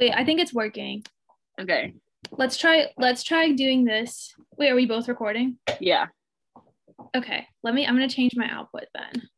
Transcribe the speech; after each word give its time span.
Wait, 0.00 0.12
I 0.14 0.24
think 0.24 0.40
it's 0.40 0.54
working. 0.54 1.04
Okay. 1.60 1.94
Let's 2.32 2.56
try 2.56 2.86
let's 2.96 3.22
try 3.22 3.52
doing 3.52 3.84
this. 3.84 4.34
Wait, 4.56 4.70
are 4.70 4.74
we 4.74 4.86
both 4.86 5.08
recording? 5.08 5.58
Yeah. 5.78 6.06
Okay. 7.14 7.46
Let 7.62 7.74
me 7.74 7.86
I'm 7.86 7.94
gonna 7.94 8.08
change 8.08 8.32
my 8.34 8.48
output 8.50 8.84
then. 8.94 9.28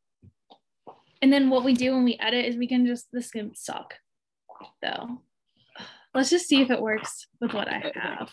And 1.21 1.33
then 1.33 1.51
what 1.51 1.65
we 1.65 1.75
do 1.75 1.93
when 1.95 2.05
we 2.05 2.19
edit 2.21 2.45
is 2.45 2.57
we 2.57 2.69
can 2.69 2.87
just 2.87 3.09
this 3.13 3.31
can 3.31 3.55
suck 3.55 3.95
though. 4.83 5.19
Let's 6.15 6.31
just 6.31 6.47
see 6.47 6.61
if 6.61 6.71
it 6.71 6.81
works 6.81 7.27
with 7.41 7.55
what 7.55 7.69
I 7.69 7.93
have. 7.95 8.31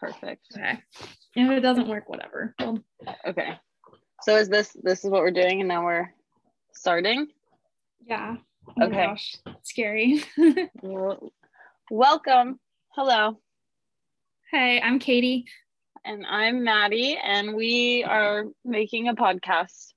Perfect. 0.00 0.46
Okay. 0.56 0.78
If 1.36 1.50
it 1.50 1.60
doesn't 1.60 1.88
work, 1.88 2.08
whatever. 2.08 2.54
Well, 2.58 2.78
Okay. 3.26 3.58
So 4.22 4.36
is 4.36 4.48
this 4.48 4.74
this 4.82 5.04
is 5.04 5.10
what 5.10 5.20
we're 5.20 5.30
doing 5.30 5.60
and 5.60 5.68
now 5.68 5.84
we're 5.84 6.12
starting? 6.72 7.28
yeah. 8.06 8.36
Oh 8.68 8.86
Okay. 8.86 9.06
gosh. 9.06 9.36
Scary. 9.62 10.22
Welcome. 11.90 12.58
Hello. 12.90 13.38
hey, 14.50 14.80
I'm 14.80 14.98
Katie. 14.98 15.46
And 16.04 16.24
I'm 16.26 16.62
Mattie 16.64 17.16
and 17.22 17.54
we 17.54 18.04
are 18.04 18.44
making 18.64 19.08
a 19.08 19.14
podcast. 19.14 19.92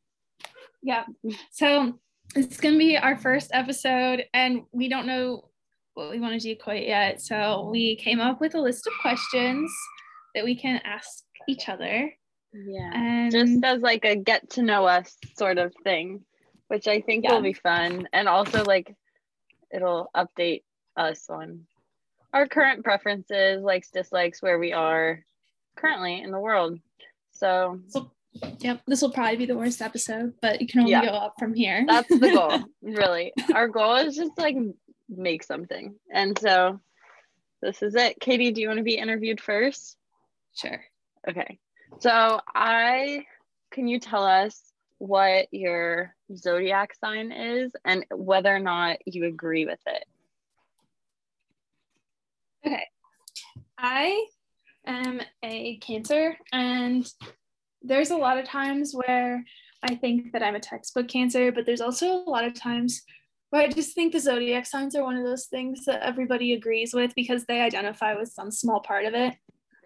Yeah. 0.82 1.04
So 1.52 2.00
it's 2.36 2.60
gonna 2.60 2.78
be 2.78 2.98
our 2.98 3.18
first 3.18 3.52
episode, 3.54 4.24
and 4.34 4.62
we 4.72 4.90
don't 4.90 5.06
know 5.08 5.50
what 5.96 6.10
we 6.12 6.20
want 6.20 6.40
to 6.40 6.56
do 6.56 6.56
quite 6.62 6.88
yet. 6.88 7.22
So 7.22 7.70
we 7.72 7.96
came 7.98 8.20
up 8.20 8.40
with 8.40 8.56
a 8.56 8.62
list 8.62 8.88
of 8.88 8.94
questions 9.02 9.72
that 10.36 10.46
we 10.46 10.56
can 10.56 10.80
ask 10.86 11.24
each 11.50 11.68
other. 11.68 12.14
Yeah. 12.54 12.92
And 12.94 13.32
Just 13.32 13.64
as 13.64 13.82
like 13.82 14.06
a 14.06 14.16
get 14.16 14.50
to 14.52 14.62
know 14.62 14.86
us 14.86 15.18
sort 15.38 15.58
of 15.58 15.74
thing, 15.84 16.24
which 16.68 16.88
I 16.88 17.02
think 17.02 17.24
Yeah. 17.24 17.34
will 17.36 17.42
be 17.42 17.54
fun. 17.54 18.08
And 18.14 18.28
also 18.28 18.64
like 18.64 18.96
it'll 19.72 20.10
update 20.16 20.64
us 20.96 21.30
on 21.30 21.66
our 22.34 22.48
current 22.48 22.84
preferences, 22.84 23.62
likes, 23.64 23.90
dislikes, 23.90 24.42
where 24.42 24.60
we 24.60 24.74
are 24.74 25.24
currently 25.76 26.22
in 26.22 26.32
the 26.32 26.40
world. 26.40 26.80
So 27.32 27.80
so, 27.88 28.12
yep, 28.60 28.82
this 28.88 29.02
will 29.02 29.12
probably 29.12 29.38
be 29.38 29.46
the 29.46 29.58
worst 29.58 29.82
episode, 29.82 30.34
but 30.42 30.62
you 30.62 30.68
can 30.68 30.82
only 30.82 30.92
Yeah. 30.92 31.06
go 31.06 31.12
up 31.12 31.36
from 31.40 31.54
here. 31.54 31.84
that's 31.88 32.10
the 32.10 32.32
goal, 32.32 32.66
really. 32.82 33.34
Our 33.54 33.68
goal 33.68 33.96
is 33.96 34.16
just 34.16 34.38
like 34.38 34.56
make 35.10 35.44
something. 35.44 35.96
And 36.12 36.38
so 36.40 36.80
this 37.62 37.82
is 37.82 37.96
it. 37.96 38.20
Katie, 38.20 38.52
do 38.52 38.62
you 38.62 38.68
want 38.68 38.78
to 38.78 38.84
be 38.84 38.98
interviewed 38.98 39.40
first? 39.42 39.98
sure. 40.56 40.84
Okay. 41.30 41.60
So 42.00 42.40
I 42.54 43.26
can 43.72 43.88
you 43.88 44.00
tell 44.00 44.24
us 44.24 44.60
what 45.00 45.48
your 45.52 46.16
zodiac 46.36 46.94
sign 46.96 47.32
is 47.32 47.72
and 47.86 48.06
whether 48.12 48.54
or 48.54 48.60
not 48.60 48.98
you 49.06 49.26
agree 49.26 49.66
with 49.66 49.80
it? 49.86 50.06
Okay. 52.66 52.86
I 53.78 54.26
am 54.86 55.22
a 55.44 55.78
Cancer, 55.78 56.36
and 56.52 57.08
there's 57.82 58.12
a 58.12 58.18
lot 58.18 58.38
of 58.38 58.46
times 58.46 58.94
where 58.94 59.44
I 59.84 59.96
think 59.96 60.34
that 60.34 60.42
I'm 60.42 60.56
a 60.56 60.60
textbook 60.60 61.08
Cancer, 61.08 61.52
but 61.52 61.66
there's 61.66 61.82
also 61.82 62.08
a 62.08 62.30
lot 62.30 62.44
of 62.44 62.54
times 62.54 63.04
where 63.50 63.62
I 63.62 63.68
just 63.68 63.94
think 63.94 64.12
the 64.12 64.20
zodiac 64.20 64.66
signs 64.66 64.96
are 64.96 65.04
one 65.04 65.16
of 65.16 65.24
those 65.24 65.46
things 65.46 65.86
that 65.86 66.02
everybody 66.02 66.54
agrees 66.54 66.94
with 66.94 67.14
because 67.16 67.46
they 67.46 67.62
identify 67.62 68.16
with 68.16 68.30
some 68.30 68.52
small 68.52 68.82
part 68.82 69.06
of 69.06 69.14
it. 69.14 69.36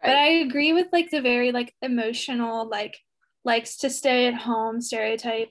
But 0.04 0.16
I 0.16 0.28
agree 0.40 0.74
with 0.74 0.88
like 0.92 1.12
the 1.12 1.22
very 1.22 1.52
like 1.52 1.76
emotional, 1.82 2.68
like 2.68 2.98
likes 3.44 3.78
to 3.78 3.90
stay 3.90 4.28
at 4.28 4.34
home 4.36 4.82
stereotype. 4.82 5.50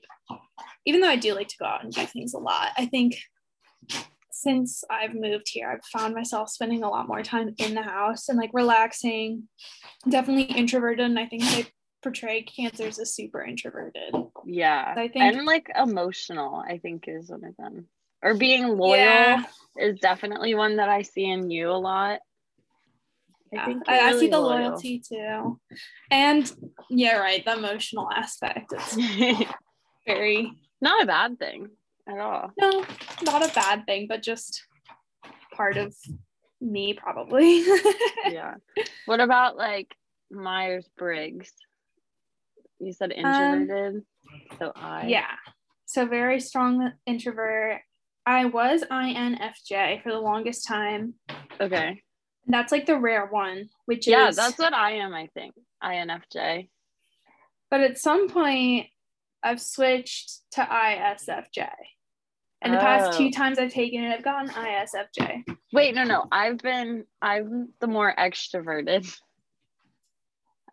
Even 0.85 1.01
though 1.01 1.09
I 1.09 1.15
do 1.17 1.33
like 1.35 1.49
to 1.49 1.57
go 1.57 1.65
out 1.65 1.83
and 1.83 1.93
do 1.93 2.05
things 2.05 2.33
a 2.33 2.39
lot, 2.39 2.69
I 2.77 2.85
think 2.85 3.15
since 4.31 4.83
I've 4.89 5.13
moved 5.13 5.47
here, 5.49 5.69
I've 5.69 5.99
found 5.99 6.15
myself 6.15 6.49
spending 6.49 6.83
a 6.83 6.89
lot 6.89 7.07
more 7.07 7.21
time 7.21 7.53
in 7.59 7.75
the 7.75 7.81
house 7.83 8.29
and 8.29 8.37
like 8.37 8.49
relaxing. 8.53 9.47
Definitely 10.09 10.45
introverted, 10.55 11.05
and 11.05 11.19
I 11.19 11.27
think 11.27 11.43
I 11.45 11.67
portray 12.01 12.41
cancers 12.41 12.97
as 12.97 13.13
super 13.13 13.43
introverted. 13.43 14.15
Yeah. 14.45 14.93
I 14.97 15.07
think- 15.07 15.17
and 15.35 15.45
like 15.45 15.69
emotional, 15.75 16.55
I 16.67 16.79
think 16.79 17.05
is 17.07 17.29
one 17.29 17.43
of 17.43 17.55
them. 17.57 17.87
Or 18.23 18.35
being 18.35 18.67
loyal 18.67 18.95
Yeah. 18.97 19.43
is 19.77 19.99
definitely 19.99 20.55
one 20.55 20.77
that 20.77 20.89
I 20.89 21.01
see 21.03 21.25
in 21.29 21.51
you 21.51 21.69
a 21.69 21.73
lot. 21.77 22.19
Yeah, 23.51 23.65
think 23.65 23.83
I, 23.87 23.95
you're 24.09 24.17
I 24.17 24.19
see 24.19 24.27
the 24.29 24.39
loyal. 24.39 24.69
loyalty 24.69 24.99
too. 24.99 25.59
And 26.09 26.51
yeah, 26.89 27.17
right, 27.17 27.43
the 27.43 27.57
emotional 27.57 28.09
aspect 28.11 28.73
is 28.73 28.97
very 30.07 30.51
Not 30.79 31.03
a 31.03 31.05
bad 31.05 31.37
thing 31.39 31.67
at 32.07 32.17
all. 32.19 32.51
no, 32.57 32.85
not 33.23 33.45
a 33.49 33.53
bad 33.53 33.85
thing, 33.85 34.07
but 34.07 34.21
just 34.23 34.63
part 35.53 35.77
of 35.77 35.93
me 36.61 36.93
probably. 36.93 37.63
yeah. 38.29 38.55
What 39.05 39.19
about 39.19 39.57
like 39.57 39.93
Myers 40.31 40.87
Briggs? 40.97 41.51
You 42.79 42.93
said 42.93 43.11
Um, 43.11 43.25
introverted. 43.25 44.03
so 44.59 44.71
I 44.75 45.07
yeah. 45.07 45.35
So 45.85 46.05
very 46.05 46.39
strong 46.39 46.93
introvert. 47.05 47.81
I 48.25 48.45
was 48.45 48.83
INFJ 48.89 50.01
for 50.03 50.11
the 50.11 50.19
longest 50.19 50.65
time. 50.67 51.15
Okay. 51.59 52.01
That's 52.47 52.71
like 52.71 52.85
the 52.85 52.97
rare 52.97 53.25
one, 53.27 53.69
which 53.85 54.07
Yeah, 54.07 54.27
is 54.29 54.37
Yeah, 54.37 54.43
that's 54.45 54.59
what 54.59 54.73
I 54.73 54.93
am, 54.93 55.13
I 55.13 55.27
think. 55.33 55.53
INFJ. 55.83 56.69
but 57.69 57.81
at 57.81 57.97
some 57.97 58.27
point 58.29 58.87
I've 59.43 59.61
switched 59.61 60.41
to 60.51 60.61
ISFJ. 60.61 61.69
And 62.63 62.73
the 62.73 62.77
past 62.77 63.13
Oh. 63.13 63.17
two 63.17 63.31
times 63.31 63.57
I've 63.57 63.71
taken 63.73 64.03
it, 64.03 64.13
I've 64.13 64.23
gotten 64.23 64.49
ISFJ. 64.49 65.43
Wait, 65.73 65.95
no, 65.95 66.03
no. 66.03 66.25
I've 66.31 66.57
been 66.59 67.05
I'm 67.21 67.69
the 67.79 67.87
more 67.87 68.13
extroverted. 68.15 69.11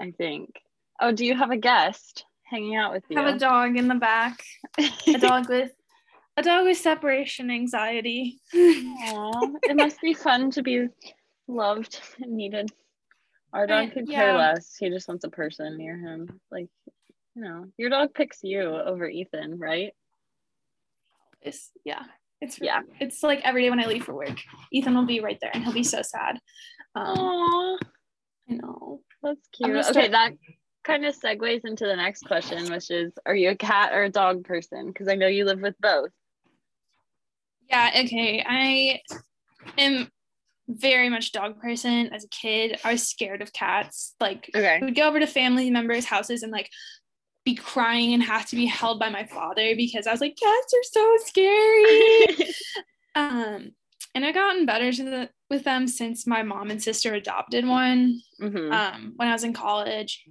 I 0.01 0.11
think. 0.13 0.61
Oh, 1.01 1.13
do 1.13 1.25
you 1.25 1.35
have 1.35 1.51
a 1.51 1.57
guest 1.57 2.25
hanging 2.45 2.77
out 2.77 2.93
with 2.93 3.05
you? 3.09 3.17
have 3.17 3.35
a 3.35 3.39
dog 3.39 3.77
in 3.77 3.89
the 3.89 3.95
back, 3.95 4.43
a 4.79 5.13
dog 5.19 5.49
with 5.49 5.71
a 6.37 6.43
dog 6.43 6.67
with 6.67 6.77
separation 6.79 7.51
anxiety. 7.51 8.39
Aw, 8.55 9.51
it 9.65 9.77
must 9.77 10.01
be 10.01 10.13
fun 10.15 10.51
to 10.53 10.63
be 10.63 10.89
loved 11.49 12.01
and 12.23 12.33
needed. 12.33 12.71
Our 13.53 13.67
dog 13.67 13.93
could 13.93 14.09
care 14.09 14.37
less. 14.37 14.77
He 14.77 14.91
just 14.91 15.09
wants 15.09 15.25
a 15.25 15.31
person 15.31 15.79
near 15.79 15.97
him. 15.97 16.41
Like, 16.51 16.69
you 17.35 17.43
know, 17.43 17.67
your 17.79 17.89
dog 17.91 18.13
picks 18.15 18.41
you 18.43 18.61
over 18.61 19.09
Ethan, 19.09 19.59
right? 19.59 19.93
It's 21.41 21.71
yeah. 21.85 22.03
It's 22.41 22.61
Yeah. 22.61 22.83
It's 23.01 23.23
like 23.23 23.41
every 23.45 23.63
day 23.63 23.71
when 23.71 23.81
I 23.81 23.87
leave 23.87 24.05
for 24.05 24.15
work, 24.15 24.39
Ethan 24.71 24.95
will 24.95 25.07
be 25.07 25.21
right 25.21 25.39
there 25.41 25.51
and 25.53 25.65
he'll 25.65 25.73
be 25.73 25.83
so 25.83 26.03
sad. 26.03 26.39
Um, 26.95 27.19
Aw, 27.19 27.79
I 28.51 28.55
know. 28.55 29.01
that's 29.23 29.49
cute. 29.53 29.71
Okay, 29.71 29.83
start- 29.83 30.11
that 30.11 30.33
kind 30.85 31.05
of 31.05 31.19
segues 31.19 31.65
into 31.65 31.87
the 31.87 31.97
next 31.97 32.25
question, 32.25 32.71
which 32.71 32.91
is 32.91 33.13
Are 33.25 33.35
you 33.35 33.51
a 33.51 33.57
cat 33.57 33.93
or 33.93 34.05
a 34.05 34.11
dog 34.11 34.45
person? 34.45 34.89
Because 34.89 35.09
I 35.09 35.15
know 35.15 35.27
you 35.27 35.45
live 35.47 35.61
with 35.61 35.75
both. 35.81 36.11
Yeah. 37.69 37.91
Okay. 38.05 38.45
I 38.47 39.01
am 39.79 40.09
very 40.69 41.09
much 41.09 41.33
dog 41.33 41.61
person. 41.61 42.09
As 42.13 42.25
a 42.25 42.29
kid, 42.29 42.79
I 42.85 42.93
was 42.93 43.07
scared 43.09 43.43
of 43.43 43.53
cats. 43.53 44.15
Like 44.21 44.51
Okay. 44.55 44.79
Would 44.83 44.95
go 44.95 45.09
over 45.09 45.19
to 45.21 45.27
family 45.27 45.71
members' 45.71 46.05
houses 46.05 46.43
and 46.43 46.53
like 46.53 46.71
be 47.45 47.55
crying 47.55 48.13
and 48.13 48.23
have 48.23 48.47
to 48.47 48.57
be 48.57 48.67
held 48.67 48.99
by 49.01 49.09
my 49.09 49.25
father 49.25 49.75
because 49.75 50.07
I 50.07 50.13
was 50.13 50.21
like, 50.21 50.37
cats 50.37 50.75
are 50.75 50.85
so 50.85 51.17
scary. 51.25 52.37
um, 53.15 53.71
and 54.15 54.25
I've 54.25 54.35
gotten 54.35 54.67
better 54.67 54.93
to 54.93 55.05
the, 55.05 55.31
with 55.49 55.65
them 55.65 55.89
since 55.89 56.27
my 56.27 56.43
mom 56.43 56.71
and 56.71 56.83
sister 56.83 57.15
adopted 57.15 57.67
one 57.67 58.21
Mhm. 58.41 58.73
um, 58.73 59.13
when 59.17 59.29
I 59.29 59.33
was 59.33 59.45
in 59.45 59.53
college. 59.55 60.25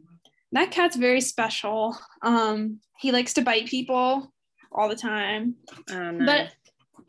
That 0.52 0.72
cat's 0.72 0.96
very 0.96 1.22
special. 1.22 1.98
Um, 2.22 2.80
he 3.00 3.12
likes 3.12 3.34
to 3.34 3.42
bite 3.42 3.66
people 3.68 4.32
all 4.72 4.88
the 4.90 4.96
time, 4.96 5.56
Oh, 5.92 6.12
nice. 6.12 6.52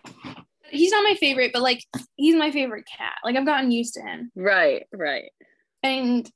but 0.04 0.14
he's 0.70 0.90
not 0.92 1.02
my 1.04 1.14
favorite. 1.14 1.52
But 1.52 1.62
like, 1.62 1.84
he's 2.16 2.36
my 2.36 2.50
favorite 2.50 2.86
cat. 2.86 3.16
Like 3.24 3.36
I've 3.36 3.46
gotten 3.46 3.70
used 3.70 3.94
to 3.94 4.00
him. 4.02 4.30
right, 4.34 4.84
right. 4.92 5.30
And 5.82 6.28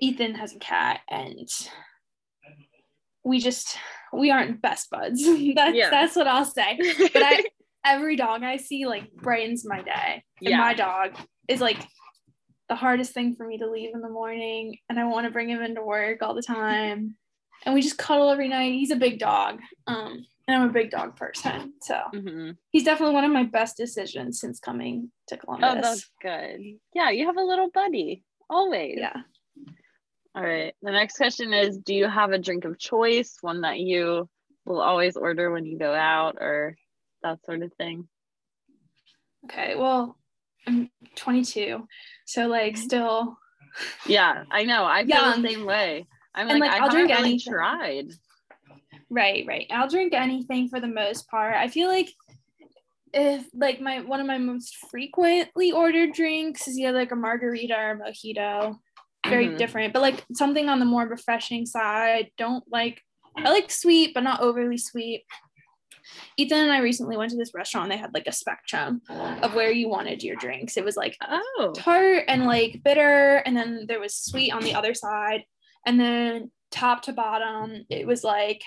Ethan 0.00 0.34
has 0.34 0.54
a 0.54 0.58
cat, 0.58 1.00
and 1.10 1.48
we 3.24 3.38
just 3.40 3.76
we 4.12 4.30
aren't 4.30 4.60
best 4.62 4.90
buds. 4.90 5.24
that's 5.54 5.76
Yeah. 5.76 5.90
that's 5.90 6.16
what 6.16 6.26
I'll 6.26 6.44
say. 6.44 6.78
But 7.12 7.22
I 7.22 7.44
every 7.84 8.16
dog 8.16 8.42
I 8.42 8.56
see 8.58 8.86
like 8.86 9.12
brightens 9.12 9.64
my 9.66 9.82
day. 9.82 10.22
And 10.40 10.50
Yeah. 10.50 10.58
my 10.58 10.74
dog 10.74 11.16
is 11.48 11.60
like 11.60 11.78
the 12.68 12.74
hardest 12.74 13.12
thing 13.12 13.34
for 13.34 13.46
me 13.46 13.58
to 13.58 13.70
leave 13.70 13.94
in 13.94 14.00
the 14.00 14.08
morning. 14.08 14.78
And 14.88 14.98
I 14.98 15.04
want 15.04 15.26
to 15.26 15.30
bring 15.30 15.48
him 15.50 15.62
into 15.62 15.82
work 15.82 16.22
all 16.22 16.34
the 16.34 16.42
time. 16.42 17.16
And 17.64 17.74
we 17.74 17.82
just 17.82 17.98
cuddle 17.98 18.30
every 18.30 18.48
night. 18.48 18.72
He's 18.72 18.90
a 18.90 18.96
big 18.96 19.18
dog. 19.18 19.60
Um, 19.86 20.24
and 20.46 20.56
I'm 20.62 20.68
a 20.68 20.72
big 20.72 20.90
dog 20.90 21.16
person. 21.16 21.74
So 21.82 22.00
Mhm. 22.12 22.56
he's 22.70 22.84
definitely 22.84 23.14
one 23.14 23.24
of 23.24 23.32
my 23.32 23.44
best 23.44 23.76
decisions 23.76 24.40
since 24.40 24.60
coming 24.60 25.10
to 25.28 25.36
Columbus. 25.36 25.70
Oh, 25.70 25.80
that's 25.80 26.10
good. 26.20 26.60
Yeah, 26.94 27.10
you 27.10 27.26
have 27.26 27.36
a 27.36 27.42
little 27.44 27.70
buddy 27.70 28.24
always. 28.50 28.98
yeah. 28.98 29.22
All 30.36 30.42
right. 30.42 30.74
The 30.82 30.90
next 30.90 31.16
question 31.16 31.52
is 31.54 31.78
Do 31.78 31.94
you 31.94 32.08
have 32.08 32.32
a 32.32 32.38
drink 32.38 32.64
of 32.64 32.78
choice, 32.78 33.36
one 33.40 33.60
that 33.62 33.78
you 33.78 34.28
will 34.64 34.80
always 34.80 35.16
order 35.16 35.50
when 35.52 35.64
you 35.64 35.78
go 35.78 35.94
out 35.94 36.36
or 36.40 36.76
that 37.22 37.44
sort 37.44 37.62
of 37.62 37.72
thing? 37.74 38.08
Okay. 39.44 39.76
Well, 39.76 40.18
I'm 40.66 40.90
22, 41.16 41.86
so 42.26 42.46
like 42.48 42.76
still. 42.76 43.38
Yeah, 44.06 44.44
I 44.50 44.64
know. 44.64 44.84
I 44.84 45.04
feel 45.04 45.16
Young. 45.16 45.42
the 45.42 45.48
same 45.50 45.64
way. 45.66 46.06
I'm 46.34 46.48
And, 46.48 46.58
like, 46.60 46.70
like, 46.72 46.80
I 46.80 46.84
I'll 46.84 46.90
drink 46.90 47.10
haven't 47.10 47.24
really 47.24 47.34
anything. 47.34 47.52
tried. 47.52 48.08
Right, 49.10 49.44
right. 49.46 49.66
I'll 49.70 49.88
drink 49.88 50.12
anything 50.14 50.68
for 50.68 50.80
the 50.80 50.86
most 50.88 51.28
part. 51.28 51.54
I 51.54 51.68
feel 51.68 51.88
like 51.88 52.10
if 53.12 53.46
like 53.54 53.80
my 53.80 54.00
one 54.00 54.20
of 54.20 54.26
my 54.26 54.38
most 54.38 54.76
frequently 54.90 55.70
ordered 55.70 56.12
drinks 56.12 56.66
is 56.66 56.78
either 56.78 56.92
like 56.92 57.12
a 57.12 57.16
margarita 57.16 57.74
or 57.76 57.90
a 57.92 57.96
mojito. 57.98 58.76
Very 59.28 59.48
Mhm. 59.48 59.56
different, 59.56 59.92
but 59.94 60.02
like 60.02 60.24
something 60.34 60.68
on 60.68 60.80
the 60.80 60.84
more 60.84 61.06
refreshing 61.06 61.64
side. 61.64 62.26
I 62.26 62.30
Don't 62.36 62.64
like 62.70 63.00
I 63.36 63.50
like 63.50 63.70
sweet, 63.70 64.14
but 64.14 64.22
not 64.22 64.40
overly 64.40 64.78
sweet. 64.78 65.24
Ethan 66.36 66.58
and 66.58 66.72
I 66.72 66.78
recently 66.78 67.16
went 67.16 67.30
to 67.30 67.36
this 67.36 67.54
restaurant. 67.54 67.90
They 67.90 67.96
had 67.96 68.12
like 68.14 68.26
a 68.26 68.32
spectrum 68.32 69.00
of 69.08 69.54
where 69.54 69.70
you 69.72 69.88
wanted 69.88 70.22
your 70.22 70.36
drinks. 70.36 70.76
It 70.76 70.84
was 70.84 70.96
like 70.96 71.16
Oh, 71.22 71.72
tart 71.74 72.24
and 72.28 72.44
like 72.46 72.82
bitter 72.84 73.36
and 73.46 73.56
then 73.56 73.86
there 73.88 74.00
was 74.00 74.14
sweet 74.14 74.52
on 74.52 74.62
the 74.62 74.74
other 74.74 74.94
side 74.94 75.44
and 75.86 75.98
then 75.98 76.50
top 76.70 77.02
to 77.02 77.12
bottom 77.12 77.84
it 77.88 78.06
was 78.06 78.24
like 78.24 78.62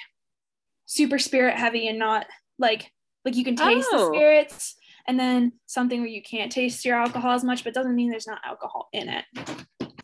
super 0.87 1.19
spirit 1.19 1.55
heavy 1.55 1.87
and 1.87 1.99
not 1.99 2.25
like 2.57 2.91
like 3.23 3.35
you 3.35 3.43
can 3.43 3.55
taste 3.55 3.87
the 3.91 3.97
Oh. 3.97 4.07
spirits 4.11 4.75
and 5.07 5.19
then 5.19 5.51
something 5.67 5.99
where 6.01 6.09
you 6.09 6.23
can't 6.23 6.51
taste 6.51 6.83
your 6.83 6.95
alcohol 6.97 7.31
as 7.31 7.43
much 7.43 7.63
but 7.63 7.73
doesn't 7.75 7.95
mean 7.95 8.09
there's 8.09 8.25
not 8.27 8.39
alcohol 8.43 8.89
in 8.93 9.07
it 9.09 9.25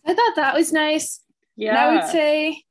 i 0.06 0.13
thought 0.13 0.35
that 0.35 0.53
was 0.53 0.71
nice 0.71 1.21
yeah. 1.56 1.69
and 1.71 1.77
i 1.80 1.95
would 1.95 2.12
say 2.12 2.62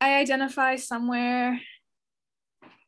i 0.00 0.14
identify 0.18 0.76
somewhere 0.76 1.60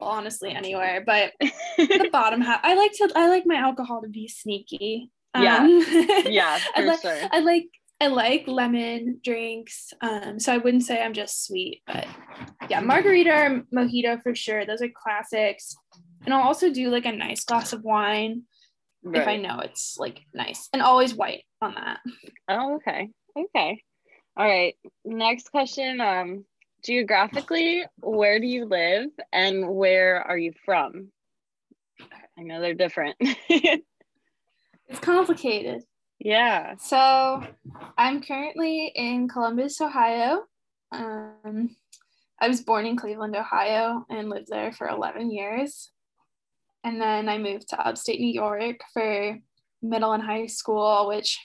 well 0.00 0.10
honestly 0.10 0.50
anywhere 0.50 1.02
but 1.06 1.32
the 1.76 2.08
bottom 2.12 2.40
half 2.40 2.60
i 2.64 2.74
like 2.74 2.92
to 2.92 3.08
i 3.14 3.28
like 3.28 3.44
my 3.46 3.56
alcohol 3.56 4.02
to 4.02 4.08
be 4.08 4.26
sneaky 4.28 5.10
Yeah. 5.38 5.58
Um, 5.58 5.84
yeah, 6.26 6.58
I 6.74 6.80
for 6.80 6.86
like 6.86 7.00
sure. 7.02 7.20
I 7.30 7.40
like 7.40 7.68
I 8.00 8.08
like 8.08 8.46
lemon 8.46 9.20
drinks. 9.24 9.92
Um, 10.00 10.38
so 10.38 10.52
I 10.52 10.58
wouldn't 10.58 10.84
say 10.84 11.02
I'm 11.02 11.14
just 11.14 11.46
sweet, 11.46 11.82
but 11.86 12.06
yeah, 12.68 12.80
margarita 12.80 13.30
or 13.30 13.64
mojito 13.74 14.22
for 14.22 14.34
sure. 14.34 14.66
Those 14.66 14.82
are 14.82 14.88
classics. 14.94 15.76
And 16.24 16.34
I'll 16.34 16.42
also 16.42 16.72
do 16.72 16.90
like 16.90 17.06
a 17.06 17.12
nice 17.12 17.44
glass 17.44 17.72
of 17.72 17.82
wine 17.82 18.42
if 19.04 19.28
I 19.28 19.36
know 19.36 19.60
it's 19.60 19.96
like 19.98 20.20
nice 20.34 20.68
and 20.72 20.82
always 20.82 21.14
white 21.14 21.44
on 21.62 21.74
that. 21.74 22.00
Oh, 22.48 22.76
okay. 22.76 23.08
Okay. 23.38 23.82
All 24.36 24.46
right. 24.46 24.74
Next 25.04 25.50
question. 25.50 26.00
Um, 26.00 26.44
geographically, 26.84 27.84
where 27.98 28.40
do 28.40 28.46
you 28.46 28.64
live 28.64 29.06
and 29.32 29.68
where 29.68 30.22
are 30.22 30.36
you 30.36 30.52
from? 30.64 31.12
I 32.38 32.42
know 32.42 32.60
they're 32.60 32.74
different. 32.74 33.16
It's 34.88 35.00
complicated. 35.00 35.82
Yeah. 36.18 36.74
So 36.78 37.42
I'm 37.98 38.22
currently 38.22 38.92
in 38.94 39.28
Columbus, 39.28 39.80
Ohio. 39.80 40.44
Um, 40.92 41.76
I 42.40 42.48
was 42.48 42.60
born 42.60 42.86
in 42.86 42.96
Cleveland, 42.96 43.36
Ohio, 43.36 44.04
and 44.08 44.28
lived 44.28 44.48
there 44.48 44.72
for 44.72 44.88
11 44.88 45.30
years. 45.30 45.90
And 46.84 47.00
then 47.00 47.28
I 47.28 47.38
moved 47.38 47.68
to 47.70 47.80
upstate 47.80 48.20
New 48.20 48.32
York 48.32 48.76
for 48.92 49.38
middle 49.82 50.12
and 50.12 50.22
high 50.22 50.46
school, 50.46 51.08
which 51.08 51.38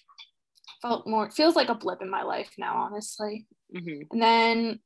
felt 0.82 1.08
more 1.08 1.30
feels 1.32 1.56
like 1.56 1.70
a 1.70 1.76
blip 1.76 2.02
in 2.02 2.10
my 2.10 2.24
life 2.24 2.52
now, 2.58 2.78
honestly. 2.78 3.48
hmm 3.74 4.02
And 4.12 4.22
then 4.22 4.80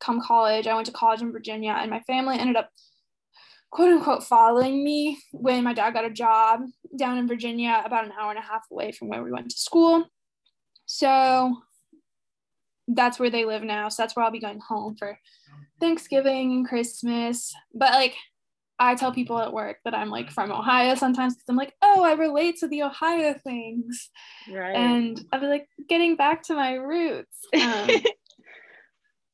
come 0.00 0.20
college, 0.20 0.66
I 0.66 0.74
went 0.74 0.86
to 0.86 0.92
college 0.92 1.20
in 1.20 1.32
Virginia, 1.32 1.76
and 1.78 1.90
my 1.90 2.00
family 2.00 2.38
ended 2.38 2.56
up 2.56 2.70
quote 3.70 3.92
unquote 3.92 4.24
following 4.24 4.82
me 4.82 5.18
when 5.32 5.64
my 5.64 5.72
dad 5.74 5.94
got 5.94 6.04
a 6.04 6.10
job 6.10 6.60
down 7.00 7.18
in 7.18 7.26
Virginia, 7.26 7.82
about 7.84 8.04
an 8.04 8.12
hour 8.18 8.30
and 8.30 8.38
a 8.38 8.42
half 8.42 8.66
away 8.70 8.92
from 8.92 9.08
where 9.08 9.24
we 9.24 9.32
went 9.32 9.50
to 9.50 9.56
school. 9.56 10.06
So 10.86 11.56
that's 12.86 13.18
where 13.18 13.30
they 13.30 13.44
live 13.44 13.62
now. 13.62 13.88
So 13.88 14.02
that's 14.02 14.14
where 14.14 14.24
I'll 14.24 14.30
be 14.30 14.40
going 14.40 14.60
home 14.60 14.94
for 14.96 15.18
Thanksgiving 15.80 16.52
and 16.52 16.68
Christmas. 16.68 17.52
But 17.74 17.92
like, 17.94 18.14
I 18.78 18.94
tell 18.94 19.12
people 19.12 19.38
at 19.38 19.52
work 19.52 19.78
that 19.84 19.94
I'm 19.94 20.08
like 20.10 20.30
from 20.30 20.50
Ohio 20.50 20.94
sometimes 20.94 21.34
because 21.34 21.48
I'm 21.48 21.56
like, 21.56 21.74
oh, 21.82 22.02
I 22.02 22.12
relate 22.12 22.58
to 22.60 22.68
the 22.68 22.82
Ohio 22.82 23.34
things. 23.34 24.10
Right. 24.50 24.74
And 24.74 25.20
I'll 25.32 25.40
be 25.40 25.46
like, 25.46 25.68
getting 25.88 26.16
back 26.16 26.44
to 26.44 26.54
my 26.54 26.74
roots. 26.74 27.38
Um, 27.54 27.90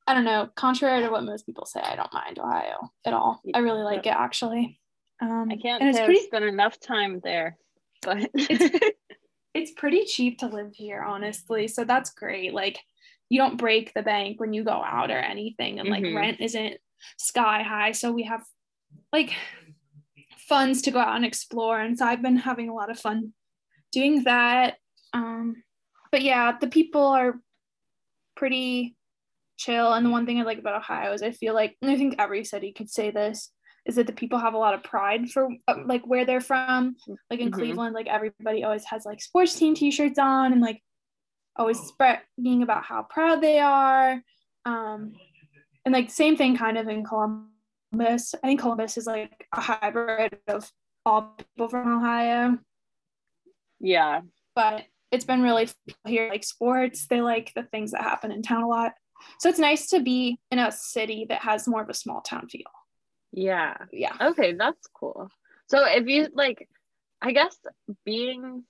I 0.09 0.15
don't 0.15 0.25
know. 0.25 0.49
Contrary 0.55 1.03
to 1.03 1.11
what 1.11 1.25
most 1.25 1.47
people 1.47 1.67
say, 1.67 1.81
I 1.81 1.97
don't 1.97 2.13
mind 2.13 2.39
Ohio 2.39 2.93
at 3.05 3.13
all. 3.13 3.41
I 3.55 3.59
really 3.59 3.83
like 3.83 4.07
it 4.07 4.15
actually. 4.15 4.79
Um, 5.21 5.49
I 5.51 5.57
can't 5.57 5.83
and 5.83 5.91
it's 5.91 6.01
pretty. 6.01 6.21
Spent 6.27 6.45
enough 6.45 6.79
time 6.79 7.21
there, 7.23 7.57
but 8.03 8.31
It's 8.35 8.87
it's 9.55 9.71
pretty 9.73 10.05
cheap 10.05 10.39
to 10.39 10.47
live 10.47 10.73
here, 10.75 11.03
honestly. 11.03 11.69
So 11.69 11.85
that's 11.85 12.11
great. 12.11 12.53
Like, 12.53 12.79
you 13.29 13.39
don't 13.41 13.57
break 13.57 13.95
the 13.95 14.03
bank 14.03 14.39
when 14.39 14.53
you 14.53 14.63
go 14.65 14.83
out 14.85 15.11
or 15.11 15.19
anything, 15.19 15.81
and 15.81 15.89
like 15.89 16.05
Mhm. 16.05 16.15
rent 16.15 16.41
isn't 16.41 16.77
sky 17.19 17.63
high. 17.63 17.93
So 17.93 18.13
we 18.13 18.25
have 18.25 18.45
like 19.13 19.33
funds 20.49 20.83
to 20.83 20.91
go 20.91 20.99
out 20.99 21.17
and 21.17 21.25
explore, 21.25 21.81
and 21.81 21.99
so 21.99 22.05
I've 22.05 22.23
been 22.23 22.37
having 22.37 22.69
a 22.69 22.75
lot 22.75 22.91
of 22.91 22.99
fun 22.99 23.33
doing 23.93 24.25
that. 24.25 24.77
Um, 25.13 25.63
but 26.13 26.23
yeah, 26.23 26.57
the 26.61 26.69
people 26.69 27.03
are 27.07 27.41
pretty 28.37 28.95
chill. 29.57 29.93
And 29.93 30.05
the 30.05 30.11
one 30.11 30.27
thing 30.27 30.39
I 30.39 30.43
like 30.45 30.59
about 30.59 30.77
Ohio 30.77 31.13
is 31.13 31.23
I 31.23 31.31
feel 31.31 31.55
like, 31.55 31.77
and 31.81 31.91
I 31.91 31.97
think 31.97 32.17
every 32.19 32.45
city 32.45 32.73
could 32.73 32.91
say 32.91 33.11
this, 33.11 33.51
is 33.87 33.95
that 33.97 34.07
the 34.07 34.13
people 34.13 34.39
have 34.39 34.55
a 34.55 34.59
lot 34.59 34.75
of 34.75 34.83
pride 34.83 35.31
for 35.31 35.49
uh, 35.69 35.75
like 35.87 36.07
where 36.07 36.25
they're 36.25 36.41
from. 36.41 36.97
Like 37.31 37.41
in 37.41 37.51
Mhm. 37.51 37.55
Cleveland, 37.55 37.95
like 37.95 38.09
everybody 38.09 38.65
always 38.65 38.85
has 38.87 39.07
like 39.07 39.23
sports 39.23 39.55
team 39.55 39.75
t-shirts 39.75 40.19
on 40.19 40.53
and 40.53 40.61
like 40.61 40.83
always 41.57 41.79
spreading 41.81 42.63
about 42.63 42.85
how 42.85 43.03
proud 43.03 43.41
they 43.41 43.59
are. 43.61 44.23
Um, 44.65 45.13
and 45.85 45.93
like 45.93 46.11
same 46.11 46.37
thing 46.37 46.57
kind 46.57 46.77
of 46.77 46.89
in 46.89 47.05
Columbus. 47.05 48.35
I 48.35 48.47
think 48.47 48.61
Columbus 48.61 48.99
is 48.99 49.07
like 49.07 49.47
a 49.55 49.61
hybrid 49.61 50.39
of 50.49 50.71
all 51.05 51.37
people 51.39 51.69
from 51.69 51.99
Ohio 51.99 52.59
yeah. 53.81 54.21
but 54.55 54.85
it's 55.13 55.25
been 55.25 55.43
really 55.43 55.69
here 56.07 56.29
like 56.29 56.45
sports 56.45 57.07
they 57.07 57.21
like 57.21 57.53
the 57.55 57.63
things 57.63 57.93
that 57.93 58.03
happen 58.03 58.33
in 58.33 58.43
town 58.43 58.63
a 58.63 58.69
lot 58.69 58.93
so 59.39 59.49
it's 59.49 59.59
nice 59.59 59.89
to 59.89 60.01
be 60.01 60.39
in 60.51 60.59
a 60.59 60.71
city 60.73 61.27
that 61.29 61.43
has 61.43 61.67
more 61.69 61.83
of 61.83 61.89
a 61.89 61.95
small 61.95 62.21
town 62.21 62.49
feel 62.49 62.63
Yeah. 63.37 63.77
yeah 63.93 64.17
Okay, 64.21 64.55
that's 64.55 64.89
cool. 64.99 65.29
So 65.69 65.85
if 65.87 66.09
you 66.09 66.29
like, 66.35 66.69
I 67.23 67.33
guess 67.33 67.57
being 68.05 68.65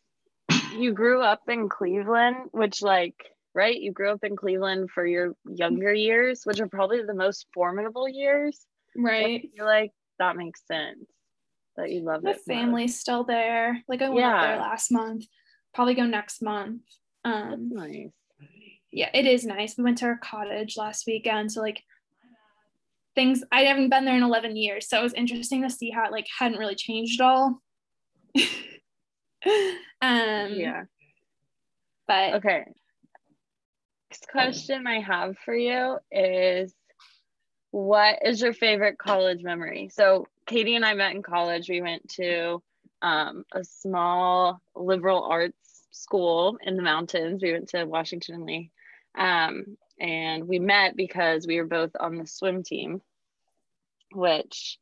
you 0.77 0.93
grew 0.93 1.23
up 1.23 1.41
in 1.49 1.69
Cleveland, 1.71 2.51
which 2.53 2.83
like 2.83 3.15
right, 3.55 3.77
you 3.77 3.93
grew 3.93 4.11
up 4.11 4.23
in 4.23 4.37
Cleveland 4.37 4.91
for 4.91 5.07
your 5.07 5.35
younger 5.49 5.95
years, 5.95 6.43
which 6.45 6.61
are 6.61 6.69
probably 6.69 7.03
the 7.03 7.15
most 7.15 7.47
formidable 7.55 8.07
years. 8.09 8.61
Right 8.95 9.49
feel 9.57 9.65
like 9.65 9.93
that 10.19 10.37
makes 10.37 10.61
sense 10.67 11.07
that 11.77 11.91
you 11.91 12.01
love 12.01 12.23
my 12.23 12.31
it. 12.31 12.37
most. 12.37 12.45
family's 12.47 12.99
still 12.99 13.25
there 13.25 13.83
like 13.89 14.03
i 14.03 14.09
went 14.09 14.27
up 14.27 14.43
there 14.43 14.59
last 14.59 14.91
month 14.91 15.25
probably 15.75 15.95
go 15.95 16.07
next 16.07 16.43
month 16.43 16.81
That's 17.25 17.53
um 17.53 17.71
nice. 17.71 18.09
yeah 18.91 19.11
it 19.13 19.27
is 19.27 19.45
nice 19.45 19.77
we 19.77 19.85
went 19.85 19.99
to 19.99 20.07
our 20.07 20.19
cottage 20.19 20.77
last 20.77 21.07
weekend 21.07 21.53
so 21.53 21.61
like 21.61 21.83
things 23.17 23.43
i 23.51 23.63
haven't 23.63 23.91
been 23.91 24.05
there 24.05 24.17
in 24.17 24.23
11 24.23 24.57
years 24.57 24.89
so 24.89 25.01
it 25.01 25.03
was 25.03 25.15
interesting 25.15 25.63
to 25.63 25.71
see 25.71 25.91
how 25.91 26.05
it 26.05 26.13
like 26.13 26.27
hadn't 26.39 26.59
really 26.59 26.77
changed 26.77 27.21
at 27.21 27.27
all 27.27 27.61
um 30.03 30.53
Yeah. 30.53 30.85
but 32.07 32.35
Okay. 32.35 32.65
Next 34.11 34.29
question 34.31 34.87
I 34.87 35.01
have 35.01 35.37
for 35.45 35.55
you 35.55 35.99
is 36.13 36.73
what 37.73 38.21
is 38.25 38.41
your 38.41 38.53
favorite 38.53 38.99
college 38.99 39.43
memory? 39.43 39.91
So 39.93 40.27
Katie 40.47 40.77
and 40.77 40.85
I 40.85 40.95
met 40.95 41.15
in 41.15 41.23
college. 41.23 41.69
We 41.69 41.83
went 41.83 42.09
to 42.11 42.63
um, 43.03 43.45
a 43.53 43.65
small 43.65 44.61
liberal 44.75 45.25
arts 45.25 45.87
school 45.91 46.57
in 46.63 46.77
the 46.77 46.83
mountains. 46.83 47.43
We 47.43 47.53
went 47.53 47.69
to 47.71 47.85
Washington 47.85 48.47
Lee. 48.47 48.71
Um, 49.19 49.77
and 49.99 50.47
we 50.47 50.59
met 50.59 50.97
because 50.97 51.47
we 51.47 51.59
were 51.59 51.67
both 51.67 51.93
on 51.99 52.17
the 52.17 52.27
swim 52.27 52.63
team, 52.63 53.01
which 54.13 54.79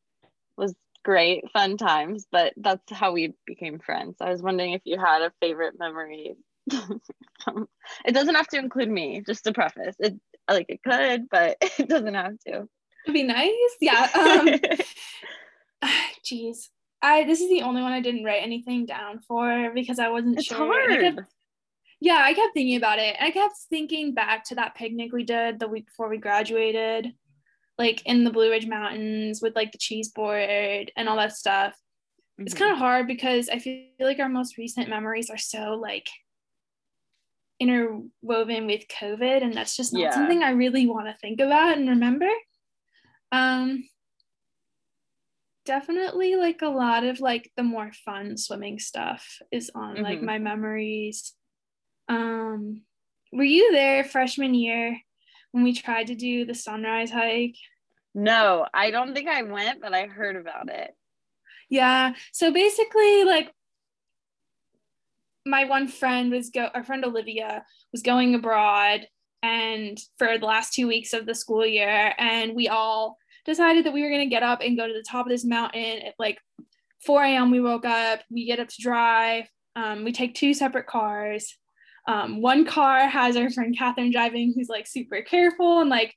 was 0.57 0.75
great, 1.05 1.51
fun 1.53 1.77
times, 1.77 2.27
but 2.31 2.53
that's 2.57 2.91
how 2.91 3.13
we 3.13 3.35
became 3.47 3.79
friends. 3.79 4.17
I 4.21 4.31
was 4.31 4.43
wondering 4.43 4.73
if 4.73 4.83
you 4.85 4.99
had 4.99 5.23
a 5.23 5.33
favorite 5.41 5.75
memory. 5.79 6.37
it 6.71 8.13
doesn't 8.13 8.35
have 8.35 8.49
to 8.49 8.59
include 8.59 8.91
me, 8.91 9.23
just 9.27 9.45
to 9.45 9.53
preface. 9.53 9.97
It 9.99 10.19
like 10.51 10.67
it 10.69 10.83
could, 10.83 11.29
but 11.31 11.57
it 11.79 11.89
doesn't 11.89 12.15
have 12.15 12.39
to. 12.47 12.69
It'd 13.05 13.15
be 13.15 13.23
nice. 13.23 13.51
Yeah. 13.81 14.09
Um, 15.83 15.91
jeez. 16.25 16.69
I 17.03 17.25
this 17.25 17.43
is 17.43 17.51
the 17.51 17.63
only 17.63 17.83
one 17.83 17.93
I 17.93 18.01
didn't 18.01 18.25
write 18.25 18.43
anything 18.43 18.87
down 18.87 19.21
for 19.21 19.71
because 19.75 19.99
I 19.99 20.09
wasn't 20.09 20.39
it's 20.39 20.47
sure. 20.47 20.57
Hard. 20.57 21.27
Yeah, 22.05 22.21
I 22.23 22.35
kept 22.35 22.53
thinking 22.53 22.77
about 22.77 22.99
it. 22.99 23.17
I 23.19 23.31
kept 23.31 23.55
thinking 23.71 24.13
back 24.13 24.45
to 24.45 24.57
that 24.57 24.75
picnic 24.75 25.11
we 25.11 25.25
did 25.25 25.59
the 25.59 25.69
week 25.69 25.87
before 25.87 26.11
we 26.11 26.19
graduated, 26.19 27.15
like 27.79 28.03
in 28.05 28.25
the 28.25 28.31
Blue 28.31 28.51
Ridge 28.51 28.67
Mountains 28.67 29.41
with 29.41 29.57
like 29.57 29.73
the 29.73 29.79
cheese 29.79 30.11
board 30.11 30.93
and 30.99 31.09
all 31.09 31.17
that 31.17 31.35
stuff. 31.35 31.73
mm-hmm. 31.73 32.43
it's 32.43 32.53
kind 32.53 32.73
of 32.73 32.77
hard 32.77 33.07
because 33.07 33.49
I 33.49 33.59
feel 33.59 33.87
like 34.01 34.19
our 34.19 34.29
most 34.29 34.59
recent 34.59 34.91
memories 34.91 35.31
are 35.31 35.39
so 35.39 35.79
like 35.81 36.07
interwoven 37.59 38.67
with 38.67 38.87
COVID, 38.89 39.43
and 39.43 39.55
that's 39.55 39.75
just 39.75 39.95
not 39.95 40.03
yeah. 40.03 40.11
something 40.11 40.43
I 40.43 40.51
really 40.51 40.87
want 40.87 41.07
to 41.07 41.17
think 41.23 41.41
about 41.41 41.79
and 41.79 41.89
remember. 41.89 42.29
Um, 43.33 43.89
definitely 45.65 46.37
like 46.37 46.61
a 46.61 46.69
lot 46.69 47.05
of 47.05 47.21
like 47.21 47.51
the 47.57 47.63
more 47.63 47.93
fun 48.05 48.37
swimming 48.37 48.79
stuff 48.79 49.39
is 49.51 49.71
on 49.75 49.95
mm-hmm. 49.95 50.05
like 50.05 50.21
my 50.21 50.39
memories. 50.39 51.33
Um, 52.09 52.83
were 53.33 53.45
you 53.45 53.73
there 53.73 54.05
freshman 54.05 54.55
year 54.55 54.99
when 55.53 55.65
we 55.65 55.73
tried 55.73 56.09
to 56.09 56.15
do 56.15 56.45
the 56.45 56.55
sunrise 56.55 57.11
hike? 57.11 57.57
No, 58.15 58.67
I 58.73 58.91
don't 58.91 59.15
think 59.15 59.29
I 59.29 59.43
went, 59.43 59.81
but 59.81 59.95
I 59.95 60.07
heard 60.07 60.37
about 60.37 60.69
it. 60.71 60.95
Yeah. 61.69 62.15
So 62.33 62.53
basically, 62.53 63.25
like 63.25 63.53
my 65.47 65.65
one 65.65 65.89
friend 65.89 66.31
was 66.31 66.51
go 66.51 66.69
our 66.75 66.85
friend 66.85 67.05
Olivia 67.05 67.65
was 67.93 68.03
going 68.03 68.35
abroad 68.35 69.07
and 69.43 69.99
for 70.17 70.39
the 70.39 70.47
last 70.47 70.73
two 70.73 70.87
weeks 70.87 71.13
of 71.13 71.27
the 71.27 71.35
school 71.35 71.67
year 71.67 72.15
and 72.17 72.55
we 72.55 72.69
all 72.69 73.19
decided 73.45 73.85
that 73.85 73.93
we 73.93 74.03
were 74.03 74.09
going 74.09 74.27
to 74.27 74.35
get 74.35 74.43
up 74.43 74.61
and 74.63 74.77
go 74.77 74.87
to 74.87 74.95
the 74.95 75.05
top 75.07 75.27
of 75.27 75.31
this 75.31 75.45
mountain 75.45 76.01
at 76.07 76.15
like 76.19 76.39
4 77.05 77.23
a.m. 77.25 77.51
We 77.51 77.61
woke 77.61 77.85
up, 77.85 78.21
we 78.31 78.47
get 78.47 78.59
up 78.59 78.69
to 78.69 78.83
drive. 78.83 79.47
Um, 79.77 80.05
we 80.05 80.13
take 80.13 80.35
two 80.35 80.55
separate 80.55 80.87
cars. 80.87 81.59
Um, 82.07 82.43
one 82.43 82.65
car 82.65 83.09
has 83.09 83.37
our 83.37 83.51
friend 83.51 83.77
Catherine 83.77 84.13
driving, 84.13 84.53
who's 84.55 84.69
like 84.69 84.87
super 84.87 85.23
careful 85.23 85.81
and 85.81 85.91
like 85.91 86.15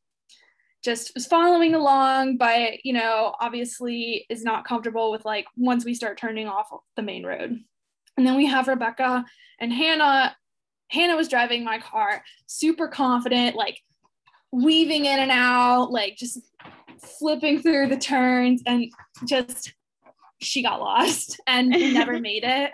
just 0.83 1.11
was 1.13 1.25
following 1.25 1.75
along, 1.75 2.37
but 2.37 2.85
you 2.85 2.93
know, 2.93 3.33
obviously 3.39 4.25
is 4.29 4.43
not 4.43 4.65
comfortable 4.65 5.11
with 5.11 5.25
like 5.25 5.45
once 5.55 5.85
we 5.85 5.93
start 5.93 6.17
turning 6.17 6.47
off 6.47 6.69
the 6.95 7.01
main 7.01 7.25
road. 7.25 7.59
And 8.17 8.25
then 8.25 8.35
we 8.35 8.45
have 8.47 8.67
Rebecca 8.67 9.25
and 9.59 9.71
Hannah. 9.71 10.35
Hannah 10.89 11.15
was 11.15 11.27
driving 11.27 11.63
my 11.63 11.79
car, 11.79 12.23
super 12.45 12.87
confident, 12.87 13.55
like 13.55 13.79
weaving 14.51 15.05
in 15.05 15.19
and 15.19 15.31
out, 15.31 15.91
like 15.91 16.15
just 16.15 16.39
flipping 17.19 17.61
through 17.61 17.87
the 17.87 17.97
turns 17.97 18.61
and 18.65 18.85
just 19.25 19.73
she 20.41 20.63
got 20.63 20.79
lost 20.79 21.39
and 21.47 21.69
never 21.69 22.19
made 22.19 22.43
it 22.43 22.71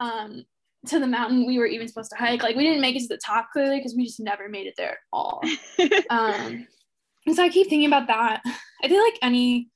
um, 0.00 0.44
to 0.86 0.98
the 0.98 1.06
mountain 1.06 1.46
we 1.46 1.58
were 1.58 1.66
even 1.66 1.88
supposed 1.88 2.10
to 2.10 2.16
hike. 2.16 2.42
Like 2.42 2.56
we 2.56 2.64
didn't 2.64 2.80
make 2.80 2.96
it 2.96 3.02
to 3.02 3.08
the 3.08 3.20
top 3.24 3.48
clearly 3.52 3.78
because 3.78 3.94
we 3.94 4.04
just 4.04 4.20
never 4.20 4.48
made 4.48 4.66
it 4.66 4.74
there 4.76 4.90
at 4.90 4.98
all. 5.12 5.42
um, 6.10 6.66
and 7.26 7.34
so 7.34 7.42
I 7.42 7.48
keep 7.48 7.68
thinking 7.68 7.86
about 7.86 8.06
that. 8.08 8.42
I 8.82 8.88
feel 8.88 9.02
like 9.02 9.18
any 9.22 9.68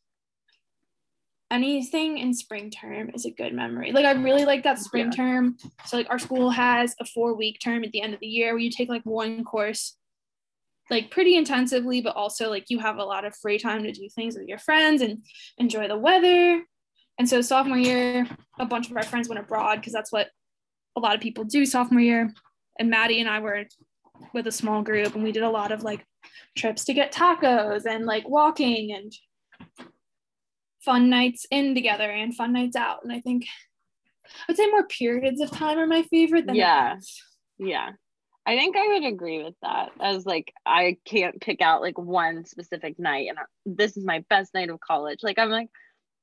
anything 1.50 2.18
in 2.18 2.32
spring 2.32 2.70
term 2.70 3.10
is 3.12 3.26
a 3.26 3.30
good 3.30 3.52
memory. 3.52 3.90
Like 3.92 4.04
I 4.04 4.12
really 4.12 4.44
like 4.44 4.62
that 4.62 4.78
spring 4.78 5.06
yeah. 5.06 5.16
term. 5.16 5.56
So 5.84 5.96
like 5.96 6.08
our 6.08 6.18
school 6.18 6.50
has 6.50 6.94
a 7.00 7.04
four 7.04 7.34
week 7.34 7.58
term 7.62 7.82
at 7.82 7.90
the 7.90 8.02
end 8.02 8.14
of 8.14 8.20
the 8.20 8.26
year 8.26 8.52
where 8.52 8.60
you 8.60 8.70
take 8.70 8.88
like 8.88 9.02
one 9.04 9.42
course 9.42 9.96
like 10.90 11.10
pretty 11.10 11.36
intensively, 11.36 12.00
but 12.00 12.16
also 12.16 12.50
like 12.50 12.66
you 12.68 12.78
have 12.78 12.98
a 12.98 13.04
lot 13.04 13.24
of 13.24 13.34
free 13.36 13.58
time 13.58 13.84
to 13.84 13.92
do 13.92 14.08
things 14.08 14.36
with 14.36 14.48
your 14.48 14.58
friends 14.58 15.02
and 15.02 15.24
enjoy 15.58 15.88
the 15.88 15.96
weather. 15.96 16.62
And 17.18 17.28
so 17.28 17.40
sophomore 17.40 17.78
year, 17.78 18.26
a 18.58 18.66
bunch 18.66 18.90
of 18.90 18.96
our 18.96 19.02
friends 19.02 19.28
went 19.28 19.40
abroad 19.40 19.76
because 19.76 19.92
that's 19.92 20.12
what 20.12 20.28
a 20.96 21.00
lot 21.00 21.14
of 21.14 21.20
people 21.20 21.44
do 21.44 21.64
sophomore 21.64 22.00
year. 22.00 22.32
And 22.78 22.90
Mattie 22.90 23.20
and 23.20 23.28
I 23.28 23.40
were 23.40 23.64
with 24.32 24.46
a 24.46 24.52
small 24.52 24.82
group 24.82 25.14
and 25.14 25.24
we 25.24 25.32
did 25.32 25.42
a 25.42 25.50
lot 25.50 25.72
of 25.72 25.82
like 25.82 26.04
trips 26.56 26.84
to 26.86 26.94
get 26.94 27.12
tacos 27.12 27.86
and 27.86 28.06
like 28.06 28.28
walking 28.28 28.92
and 28.92 29.12
fun 30.84 31.10
nights 31.10 31.46
in 31.50 31.74
together 31.74 32.10
and 32.10 32.34
fun 32.34 32.52
nights 32.52 32.76
out. 32.76 33.02
And 33.02 33.12
I 33.12 33.20
think 33.20 33.46
I'd 34.48 34.56
say 34.56 34.66
more 34.66 34.86
periods 34.86 35.40
of 35.40 35.50
time 35.50 35.78
are 35.78 35.86
my 35.86 36.02
favorite 36.02 36.46
than 36.46 36.54
yeah. 36.54 36.96
Yeah. 37.58 37.90
I 38.46 38.56
think 38.56 38.76
I 38.76 38.88
would 38.88 39.04
agree 39.04 39.44
with 39.44 39.54
that. 39.62 39.90
As 40.00 40.24
like 40.24 40.52
I 40.64 40.96
can't 41.04 41.40
pick 41.40 41.60
out 41.60 41.82
like 41.82 41.98
one 41.98 42.44
specific 42.44 42.98
night 42.98 43.28
and 43.28 43.38
this 43.76 43.96
is 43.96 44.04
my 44.04 44.24
best 44.30 44.54
night 44.54 44.70
of 44.70 44.80
college. 44.80 45.20
Like 45.22 45.38
I'm 45.38 45.50
like 45.50 45.68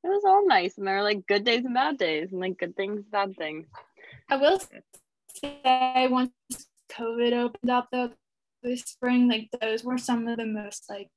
it 0.04 0.08
was 0.08 0.24
all 0.26 0.48
nice 0.48 0.78
and 0.78 0.88
there 0.88 0.98
are 0.98 1.04
like 1.04 1.28
good 1.28 1.44
days 1.44 1.66
and 1.66 1.74
bad 1.74 1.98
days 1.98 2.32
and 2.32 2.42
like 2.42 2.58
good 2.58 2.76
things, 2.76 3.04
bad 3.12 3.36
things. 3.38 3.68
I 4.30 4.36
will 4.38 4.60
say 5.42 6.08
once 6.10 6.32
COVID 6.92 7.34
opened 7.34 7.72
up 7.72 7.88
though 7.92 8.12
this 8.64 8.82
spring, 8.82 9.30
like 9.30 9.50
those 9.62 9.84
were 9.84 9.98
some 9.98 10.28
of 10.28 10.38
the 10.38 10.46
most 10.46 10.86
like 10.90 11.10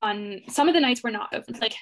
fun. 0.00 0.40
Some 0.48 0.68
of 0.68 0.74
the 0.74 0.80
nights 0.80 1.02
were 1.02 1.10
not 1.10 1.34
open. 1.34 1.58
Like 1.60 1.74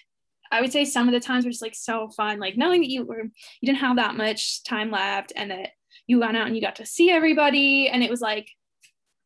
I 0.51 0.61
would 0.61 0.73
say 0.73 0.85
some 0.85 1.07
of 1.07 1.15
the 1.15 1.21
times 1.21 1.45
were 1.45 1.51
just 1.51 1.63
like 1.63 1.77
so 1.77 2.09
fun. 2.09 2.41
Like 2.41 2.57
knowing 2.57 2.81
that 2.81 2.91
you 2.91 3.05
were 3.05 3.23
you 3.23 3.67
didn't 3.67 3.79
have 3.79 3.97
that 3.97 4.17
much 4.17 4.65
time 4.65 4.91
left 4.91 5.33
and 5.37 5.51
that 5.51 5.71
you 6.07 6.19
went 6.19 6.37
out 6.37 6.47
and 6.47 6.57
you 6.57 6.63
got 6.63 6.77
to 6.77 6.87
see 6.87 7.11
everybody 7.11 7.89
and 7.89 8.03
it 8.03 8.11
was 8.11 8.21
like 8.21 8.51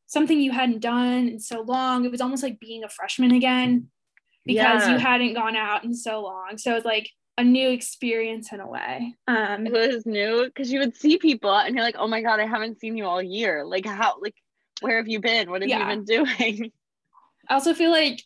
something 0.07 0.41
you 0.41 0.53
hadn't 0.53 0.81
done 0.81 1.29
in 1.29 1.41
so 1.41 1.63
long 1.63 2.05
it 2.05 2.11
was 2.11 2.21
almost 2.21 2.43
like 2.43 2.61
being 2.61 2.85
a 2.85 2.89
freshman 2.89 3.33
again 3.33 3.89
because 4.45 4.87
yeah. 4.87 4.93
you 4.93 4.99
hadn't 4.99 5.35
gone 5.35 5.57
out 5.57 5.85
in 5.85 5.95
so 5.95 6.23
long 6.23 6.57
so 6.57 6.77
it's 6.77 6.85
like 6.85 7.11
a 7.39 7.45
new 7.45 7.69
experience 7.71 8.53
in 8.53 8.61
a 8.61 8.67
way 8.67 9.15
um 9.27 9.67
it 9.67 9.73
was 9.73 10.07
new 10.07 10.45
because 10.45 10.71
you 10.71 10.79
would 10.79 10.97
see 10.97 11.19
people 11.19 11.55
and 11.55 11.75
you're 11.75 11.85
like 11.85 11.97
oh 11.99 12.07
my 12.07 12.23
god 12.23 12.39
i 12.39 12.47
haven't 12.47 12.79
seen 12.79 12.97
you 12.97 13.05
all 13.05 13.23
year 13.23 13.65
like 13.65 13.85
how 13.85 14.15
like 14.21 14.37
where 14.81 14.97
have 14.97 15.09
you 15.09 15.21
been 15.21 15.51
what 15.51 15.63
have 15.63 15.69
yeah. 15.69 15.81
you 15.81 15.97
been 15.97 16.05
doing 16.05 16.73
i 17.49 17.55
also 17.55 17.75
feel 17.75 17.91
like 17.91 18.23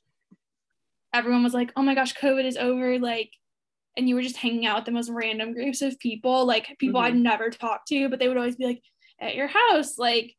everyone 1.14 1.42
was 1.42 1.54
like 1.54 1.72
oh 1.76 1.82
my 1.82 1.94
gosh 1.94 2.14
covid 2.14 2.44
is 2.44 2.58
over 2.58 2.98
like 2.98 3.30
and 3.98 4.08
you 4.08 4.14
were 4.14 4.22
just 4.22 4.36
hanging 4.36 4.64
out 4.64 4.78
with 4.78 4.84
the 4.84 4.92
most 4.92 5.10
random 5.10 5.52
groups 5.52 5.82
of 5.82 5.98
people, 5.98 6.46
like 6.46 6.76
people 6.78 7.00
mm-hmm. 7.00 7.08
I'd 7.08 7.16
never 7.16 7.50
talked 7.50 7.88
to, 7.88 8.08
but 8.08 8.20
they 8.20 8.28
would 8.28 8.36
always 8.36 8.54
be 8.54 8.64
like 8.64 8.82
at 9.20 9.34
your 9.34 9.48
house, 9.48 9.98
like 9.98 10.36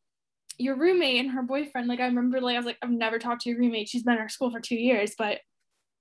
your 0.57 0.77
roommate 0.77 1.19
and 1.19 1.31
her 1.31 1.43
boyfriend. 1.43 1.87
Like 1.87 1.99
I 1.99 2.05
remember, 2.05 2.39
like 2.39 2.55
I 2.55 2.57
was 2.57 2.65
like, 2.65 2.77
I've 2.81 2.89
never 2.89 3.19
talked 3.19 3.41
to 3.41 3.49
your 3.49 3.59
roommate. 3.59 3.89
She's 3.89 4.03
been 4.03 4.13
in 4.13 4.21
our 4.21 4.29
school 4.29 4.49
for 4.49 4.61
two 4.61 4.77
years, 4.77 5.13
but 5.17 5.39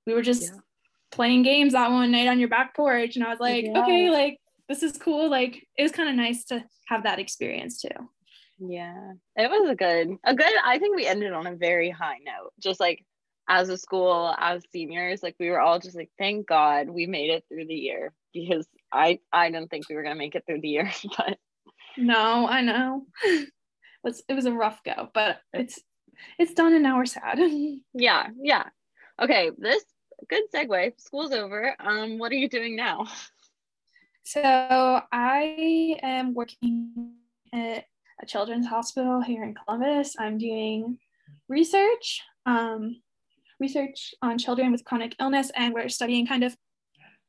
we 0.07 0.15
were 0.15 0.23
just 0.23 0.45
yeah. 0.45 0.59
Playing 1.11 1.43
games 1.43 1.73
that 1.73 1.91
one 1.91 2.11
night 2.11 2.29
on 2.29 2.39
your 2.39 2.49
back 2.49 2.75
porch, 2.75 3.17
and 3.17 3.25
I 3.25 3.31
was 3.31 3.41
like, 3.41 3.65
yeah. 3.65 3.83
okay, 3.83 4.11
like 4.11 4.39
this 4.69 4.83
is 4.83 4.99
cool. 4.99 5.31
Like 5.31 5.67
it 5.77 5.83
was 5.83 5.93
kind 5.93 6.09
of 6.09 6.15
nice 6.15 6.45
to 6.47 6.65
have 6.89 7.05
that 7.05 7.19
experience 7.19 7.81
too. 7.81 7.89
Yeah, 8.59 9.13
it 9.37 9.51
was 9.51 9.71
a 9.71 9.75
good, 9.75 10.17
a 10.25 10.35
good. 10.35 10.53
I 10.65 10.79
think 10.79 10.97
we 10.97 11.07
ended 11.07 11.33
on 11.33 11.47
a 11.47 11.55
very 11.55 11.91
high 11.91 12.19
note. 12.25 12.53
Just 12.61 12.81
like 12.81 13.05
as 13.49 13.69
a 13.69 13.79
school, 13.79 14.35
as 14.39 14.63
seniors, 14.73 15.23
like 15.23 15.37
we 15.39 15.49
were 15.49 15.61
all 15.61 15.79
just 15.79 15.97
like, 15.97 16.11
thank 16.19 16.47
God 16.47 16.91
we 16.91 17.07
made 17.07 17.31
it 17.31 17.45
through 17.49 17.67
the 17.67 17.75
year 17.75 18.13
because 18.35 18.67
I 18.93 19.21
I 19.33 19.51
didn't 19.51 19.71
think 19.71 19.89
we 19.89 19.95
were 19.95 20.03
gonna 20.03 20.17
make 20.17 20.35
it 20.35 20.45
through 20.47 20.61
the 20.61 20.69
year, 20.69 20.91
but 21.17 21.39
no, 21.97 22.47
I 22.47 22.63
know. 22.63 23.07
It 24.05 24.11
was 24.11 24.23
it 24.29 24.35
was 24.35 24.47
a 24.47 24.53
rough 24.53 24.81
go, 24.85 25.09
but 25.13 25.41
it's 25.53 25.81
it's 26.39 26.55
done 26.55 26.73
and 26.73 26.85
now 26.85 26.99
we're 26.99 27.05
sad. 27.07 27.41
yeah, 27.95 28.29
yeah. 28.41 28.65
Okay, 29.21 29.51
this 29.59 29.83
good 30.27 30.45
segue. 30.55 31.01
School's 31.01 31.33
over. 31.33 31.75
Um, 31.81 32.19
what 32.19 32.33
are 32.33 32.37
you 32.37 32.49
doing 32.49 32.77
now? 32.77 33.07
So 34.25 34.43
I 34.43 35.97
am 36.03 36.35
working 36.35 37.15
at 37.53 37.85
a 38.21 38.27
children's 38.27 38.67
hospital 38.67 39.23
here 39.23 39.43
in 39.43 39.55
Columbus. 39.55 40.17
I'm 40.19 40.39
doing 40.39 40.99
research. 41.49 42.21
Um, 42.45 43.01
research 43.61 44.15
on 44.23 44.39
children 44.39 44.73
with 44.73 44.85
chronic 44.85 45.15
illness, 45.21 45.51
and 45.57 45.73
we're 45.73 45.89
studying 45.89 46.27
kind 46.27 46.45
of 46.45 46.57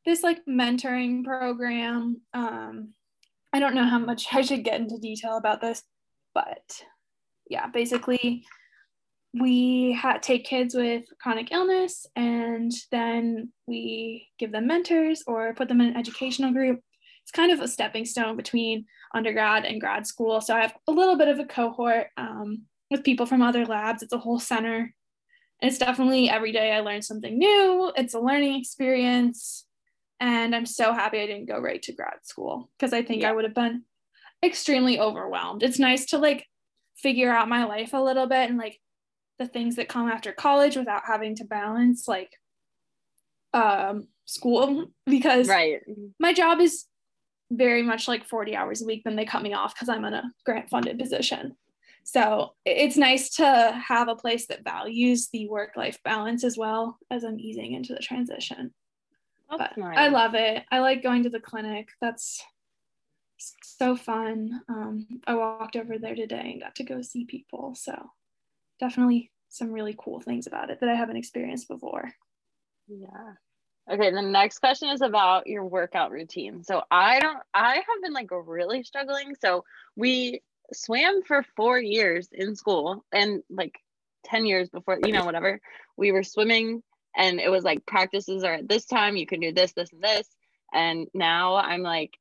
this 0.06 0.24
like 0.24 0.46
mentoring 0.46 1.24
program. 1.24 2.22
Um, 2.34 2.94
I 3.54 3.60
don't 3.60 3.76
know 3.76 3.86
how 3.86 4.00
much 4.00 4.28
I 4.34 4.42
should 4.42 4.64
get 4.64 4.80
into 4.80 4.98
detail 4.98 5.38
about 5.38 5.62
this, 5.62 5.84
but 6.34 6.84
yeah, 7.50 7.68
basically, 7.68 8.46
we 9.34 9.94
ha- 9.94 10.20
take 10.22 10.46
kids 10.46 10.74
with 10.74 11.06
chronic 11.22 11.52
illness 11.52 12.06
and 12.16 12.72
then 12.92 13.52
we 13.68 14.28
give 14.40 14.52
them 14.52 14.68
mentors 14.68 15.24
or 15.28 15.54
put 15.54 15.68
them 15.68 15.82
in 15.82 15.90
an 15.90 15.98
educational 15.98 16.52
group. 16.52 16.80
It's 17.24 17.32
kind 17.32 17.52
of 17.52 17.60
a 17.60 17.68
stepping 17.68 18.06
stone 18.06 18.36
between 18.36 18.86
undergrad 19.14 19.66
and 19.66 19.80
grad 19.80 20.08
school. 20.08 20.42
So 20.42 20.56
I 20.56 20.62
have 20.62 20.74
a 20.88 20.92
little 20.92 21.16
bit 21.16 21.28
of 21.28 21.40
a 21.40 21.46
cohort 21.46 22.08
um, 22.18 22.64
with 22.90 23.04
people 23.04 23.26
from 23.26 23.42
other 23.42 23.66
labs. 23.66 24.02
It's 24.02 24.14
a 24.14 24.18
whole 24.18 24.40
center 24.40 24.94
it's 25.62 25.78
definitely 25.78 26.30
every 26.30 26.52
day 26.52 26.72
I 26.72 26.80
learn 26.80 27.02
something 27.02 27.38
new. 27.38 27.92
It's 27.96 28.14
a 28.14 28.20
learning 28.20 28.60
experience. 28.60 29.66
And 30.20 30.56
I'm 30.56 30.66
so 30.66 30.94
happy 30.94 31.20
I 31.20 31.26
didn't 31.26 31.48
go 31.48 31.60
right 31.60 31.82
to 31.84 31.94
grad 31.94 32.20
school 32.24 32.70
because 32.78 32.94
I 32.94 33.04
think 33.04 33.22
yeah. 33.22 33.30
I 33.30 33.32
would 33.34 33.46
have 33.46 33.56
been 33.56 33.84
extremely 34.44 35.00
overwhelmed. 35.00 35.64
It's 35.64 35.80
nice 35.80 36.08
to 36.08 36.18
like 36.18 36.46
figure 36.98 37.32
out 37.32 37.50
my 37.50 37.66
life 37.66 37.94
a 37.94 38.02
little 38.02 38.28
bit 38.28 38.50
and 38.50 38.58
like 38.58 38.80
the 39.40 39.48
things 39.48 39.78
that 39.78 39.90
come 39.90 40.10
after 40.10 40.32
college 40.32 40.76
without 40.76 41.04
having 41.06 41.36
to 41.36 41.46
balance 41.46 42.08
like 42.08 42.32
um 43.54 44.08
school 44.26 44.92
because 45.06 45.48
right 45.48 45.82
my 46.20 46.34
job 46.34 46.60
is 46.60 46.86
very 47.52 47.82
much 47.82 48.08
like 48.08 48.28
40 48.28 48.56
hours 48.56 48.82
a 48.84 48.86
week 48.86 49.02
then 49.04 49.16
they 49.16 49.26
cut 49.26 49.42
me 49.42 49.54
off 49.54 49.74
because 49.74 49.90
i'm 49.90 50.06
in 50.06 50.14
a 50.14 50.32
grant 50.46 50.70
funded 50.70 51.00
position 51.00 51.56
so 52.04 52.54
it's 52.66 52.98
nice 52.98 53.30
to 53.36 53.80
have 53.88 54.08
a 54.08 54.16
place 54.16 54.48
that 54.48 54.64
values 54.64 55.30
the 55.32 55.48
work 55.48 55.74
life 55.76 56.00
balance 56.04 56.44
as 56.44 56.58
well 56.58 56.98
as 57.12 57.24
I'm 57.24 57.40
easing 57.40 57.74
into 57.74 57.94
the 57.94 58.00
transition. 58.00 58.74
That's 59.50 59.76
but 59.76 59.78
nice. 59.78 59.98
I 59.98 60.08
love 60.08 60.34
it. 60.34 60.64
I 60.72 60.80
like 60.80 61.04
going 61.04 61.24
to 61.24 61.30
the 61.30 61.40
clinic. 61.40 61.90
That's 62.02 62.44
so 63.38 63.96
fun. 63.96 64.62
Um, 64.68 65.08
I 65.28 65.36
walked 65.36 65.76
over 65.76 66.00
there 66.00 66.16
today 66.16 66.52
and 66.54 66.62
got 66.62 66.76
to 66.76 66.84
go 66.84 67.04
see 67.04 67.26
people. 67.26 67.76
So 67.76 68.12
definitely 68.80 69.32
some 69.50 69.72
really 69.72 69.96
cool 69.98 70.20
things 70.20 70.48
about 70.48 70.70
it 70.70 70.80
that 70.80 70.90
I 70.90 70.96
haven't 70.96 71.18
experienced 71.18 71.68
before. 71.68 72.12
Yeah. 72.88 73.34
Okay, 73.92 74.12
the 74.12 74.22
next 74.22 74.60
question 74.60 74.90
is 74.90 75.02
about 75.02 75.48
your 75.48 75.66
workout 75.66 76.12
routine. 76.12 76.64
So 76.64 76.84
I 76.92 77.20
don't 77.20 77.40
I 77.54 77.76
have 77.76 78.02
been 78.04 78.14
like 78.14 78.30
really 78.32 78.84
struggling. 78.84 79.36
So 79.42 79.64
we 79.96 80.42
swam 80.74 81.24
for 81.24 81.44
4 81.56 81.80
years 81.80 82.30
in 82.32 82.56
school 82.56 83.04
and 83.12 83.42
like 83.50 83.80
10 84.26 84.46
years 84.46 84.70
before, 84.70 85.00
you 85.04 85.12
know, 85.12 85.26
whatever. 85.26 85.60
We 85.98 86.12
were 86.12 86.24
swimming 86.24 86.84
and 87.16 87.40
it 87.40 87.50
was 87.50 87.64
like 87.64 87.86
practices 87.88 88.44
are 88.44 88.54
at 88.54 88.70
this 88.70 88.86
time, 88.86 89.18
you 89.18 89.26
can 89.26 89.40
do 89.40 89.52
this, 89.52 89.74
this 89.74 89.92
and 89.92 90.04
this. 90.04 90.28
And 90.72 91.08
now 91.16 91.56
I'm 91.56 91.82
like 91.82 92.14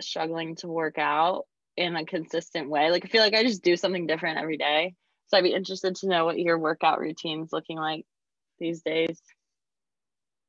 struggling 0.00 0.54
to 0.56 0.68
work 0.68 0.98
out 0.98 1.46
in 1.76 1.96
a 1.96 2.04
consistent 2.04 2.70
way. 2.70 2.92
Like 2.92 3.04
I 3.04 3.08
feel 3.08 3.22
like 3.22 3.34
I 3.34 3.42
just 3.42 3.64
do 3.64 3.76
something 3.76 4.06
different 4.06 4.38
every 4.38 4.58
day. 4.58 4.94
So 5.26 5.38
I'd 5.38 5.44
be 5.44 5.54
interested 5.54 5.96
to 5.96 6.08
know 6.08 6.24
what 6.24 6.38
your 6.38 6.58
workout 6.58 7.00
routine's 7.00 7.52
looking 7.52 7.78
like 7.78 8.04
these 8.58 8.82
days. 8.82 9.20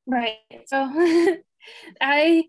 Right. 0.07 0.37
So 0.67 0.77
I 2.01 2.43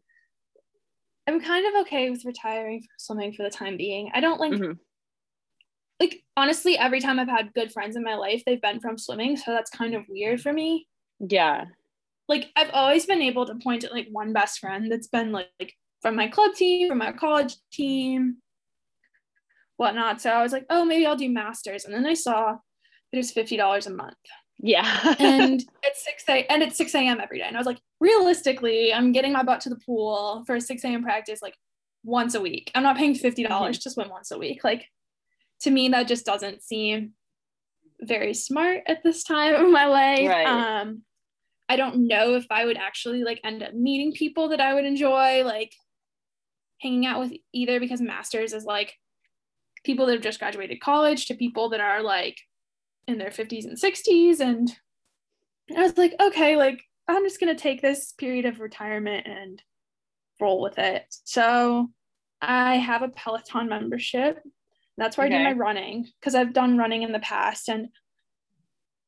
I'm 1.27 1.41
kind 1.41 1.67
of 1.67 1.83
okay 1.83 2.11
with 2.11 2.25
retiring 2.25 2.81
from 2.81 2.89
swimming 2.99 3.33
for 3.33 3.43
the 3.43 3.51
time 3.51 3.77
being. 3.77 4.11
I 4.15 4.21
don't 4.21 4.41
like 4.41 4.53
mm-hmm. 4.53 4.73
like 5.99 6.23
honestly 6.37 6.79
every 6.79 7.01
time 7.01 7.19
I've 7.19 7.29
had 7.29 7.55
good 7.55 7.73
friends 7.73 7.97
in 7.97 8.03
my 8.03 8.15
life, 8.15 8.43
they've 8.47 8.61
been 8.61 8.81
from 8.81 8.99
swimming, 8.99 9.37
so 9.37 9.53
that's 9.53 9.71
kind 9.71 9.95
of 9.95 10.05
weird 10.09 10.41
for 10.41 10.53
me. 10.53 10.87
Yeah. 11.21 11.65
Like 12.29 12.51
I've 12.57 12.71
always 12.73 13.07
been 13.07 13.23
able 13.23 13.47
to 13.47 13.55
point 13.57 13.85
at 13.85 13.93
like 13.93 14.09
one 14.11 14.33
best 14.33 14.59
friend 14.59 14.91
that's 14.91 15.09
been 15.09 15.33
like, 15.33 15.49
like 15.59 15.75
from 16.03 16.17
my 16.17 16.29
club 16.29 16.55
team, 16.55 16.89
from 16.89 16.99
my 16.99 17.13
college 17.13 17.57
team, 17.73 18.37
whatnot. 19.77 20.21
So 20.21 20.31
I 20.31 20.43
was 20.43 20.53
like, 20.53 20.67
oh, 20.71 20.85
maybe 20.85 21.07
I'll 21.07 21.17
do 21.17 21.31
masters. 21.31 21.85
And 21.85 21.95
then 21.95 22.07
I 22.07 22.15
saw 22.15 22.57
it 23.13 23.17
was 23.17 23.33
$50 23.33 23.87
a 23.87 23.91
month. 23.91 24.15
Yeah. 24.59 25.15
and 25.19 25.63
it's 25.83 26.05
6 26.05 26.25
a 26.29 26.47
and 26.51 26.63
it's 26.63 26.79
6 26.79 26.95
a.m. 26.95 27.21
every 27.21 27.39
day. 27.39 27.45
And 27.47 27.57
I 27.57 27.61
was 27.61 27.67
like, 27.67 27.81
realistically, 28.01 28.93
I'm 28.93 29.13
getting 29.13 29.33
my 29.33 29.43
butt 29.43 29.61
to 29.63 29.69
the 29.69 29.81
pool 29.85 30.45
for 30.47 30.57
a 30.57 30.61
6 30.61 30.85
a.m. 30.85 31.03
practice 31.03 31.43
like 31.43 31.55
once 32.05 32.35
a 32.35 32.41
week. 32.41 32.71
I'm 32.75 32.83
not 32.83 32.97
paying 32.97 33.15
$50 33.15 33.47
mm-hmm. 33.47 33.73
to 33.73 33.91
swim 33.91 34.09
once 34.09 34.31
a 34.31 34.39
week. 34.39 34.65
Like 34.65 34.87
to 35.61 35.71
me, 35.71 35.89
that 35.91 36.09
just 36.09 36.27
doesn't 36.27 36.63
seem 36.63 37.13
very 38.01 38.35
smart 38.35 38.83
at 38.87 39.03
this 39.03 39.25
time 39.25 39.55
of 39.55 39.71
my 39.71 39.87
life. 39.87 40.29
Right. 40.29 40.47
Um, 40.47 41.03
I 41.69 41.77
don't 41.77 42.07
know 42.07 42.35
if 42.35 42.47
I 42.51 42.65
would 42.65 42.77
actually 42.77 43.25
like 43.25 43.41
end 43.43 43.63
up 43.63 43.75
meeting 43.75 44.13
people 44.13 44.49
that 44.51 44.61
I 44.61 44.75
would 44.75 44.85
enjoy 44.85 45.43
like 45.45 45.75
hanging 46.81 47.07
out 47.07 47.21
with 47.21 47.33
either 47.53 47.81
because 47.81 48.01
masters 48.01 48.53
is 48.53 48.65
like 48.65 48.95
people 49.87 50.07
that 50.07 50.13
have 50.13 50.23
just 50.23 50.39
graduated 50.39 50.81
college 50.81 51.27
to 51.27 51.35
people 51.35 51.71
that 51.71 51.81
are 51.81 52.03
like 52.03 52.39
in 53.07 53.19
their 53.19 53.31
50s 53.31 53.65
and 53.65 53.79
60s 53.79 54.41
and 54.41 54.77
I 55.75 55.83
was 55.83 55.97
like 55.97 56.15
okay 56.21 56.57
like 56.57 56.83
I'm 57.09 57.25
just 57.25 57.39
going 57.39 57.55
to 57.55 57.63
take 57.63 57.81
this 57.81 58.13
period 58.13 58.47
of 58.47 58.59
retirement 58.59 59.29
and 59.29 59.63
roll 60.41 60.61
with 60.61 60.77
it. 60.77 61.05
So 61.23 61.89
I 62.43 62.77
have 62.77 63.03
a 63.03 63.09
Peloton 63.09 63.69
membership 63.69 64.43
that's 64.97 65.17
where 65.17 65.27
okay. 65.27 65.37
I 65.37 65.39
do 65.39 65.45
my 65.45 65.53
running 65.53 66.09
because 66.21 66.35
I've 66.35 66.53
done 66.53 66.79
running 66.79 67.03
in 67.03 67.13
the 67.13 67.19
past 67.21 67.69
and 67.69 67.89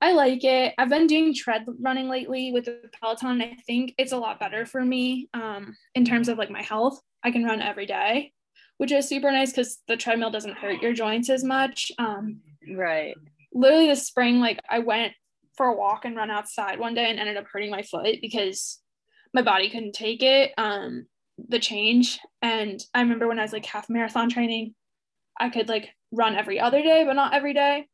I 0.01 0.13
like 0.13 0.45
it. 0.45 0.75
I've 0.79 0.91
been 0.91 1.07
doing 1.07 1.35
tread 1.35 1.65
running 1.81 2.09
lately 2.09 2.53
with 2.53 2.67
the 2.67 2.81
Peloton. 3.01 3.43
I 3.43 3.57
think 3.67 3.95
it's 3.99 4.13
a 4.13 4.19
lot 4.19 4.39
better 4.39 4.65
for 4.65 4.85
me 4.85 5.29
um, 5.35 5.77
in 5.95 6.05
terms 6.05 6.29
of 6.29 6.39
like 6.39 6.51
my 6.51 6.63
health. 6.63 7.01
I 7.25 7.31
can 7.31 7.45
run 7.45 7.61
every 7.61 7.87
day, 7.87 8.33
which 8.79 8.93
is 8.93 9.09
super 9.09 9.31
nice 9.31 9.51
because 9.51 9.79
the 9.87 9.97
treadmill 9.97 10.31
doesn't 10.31 10.57
hurt 10.57 10.81
your 10.81 10.93
joints 10.93 11.29
as 11.29 11.45
much. 11.45 11.93
Um, 11.99 12.41
right. 12.77 13.15
Literally 13.53 13.89
this 13.89 14.07
spring, 14.07 14.41
like 14.41 14.61
I 14.69 14.79
went 14.79 15.13
for 15.57 15.67
a 15.67 15.77
walk 15.77 16.05
and 16.05 16.17
run 16.17 16.31
outside 16.31 16.79
one 16.79 16.95
day 16.95 17.11
and 17.11 17.19
ended 17.19 17.37
up 17.37 17.47
hurting 17.53 17.71
my 17.71 17.83
foot 17.83 18.17
because 18.23 18.81
my 19.35 19.43
body 19.43 19.69
couldn't 19.69 19.93
take 19.93 20.23
it, 20.23 20.53
um, 20.57 21.07
the 21.49 21.59
change. 21.59 22.21
And 22.41 22.81
I 22.95 23.01
remember 23.01 23.27
when 23.27 23.39
I 23.39 23.43
was 23.43 23.53
like 23.53 23.67
half 23.67 23.91
marathon 23.91 24.31
training, 24.31 24.75
I 25.39 25.51
could 25.51 25.69
like 25.69 25.91
run 26.13 26.37
every 26.37 26.61
other 26.61 26.81
day, 26.81 27.05
but 27.05 27.15
not 27.15 27.35
every 27.35 27.55
day. 27.55 27.87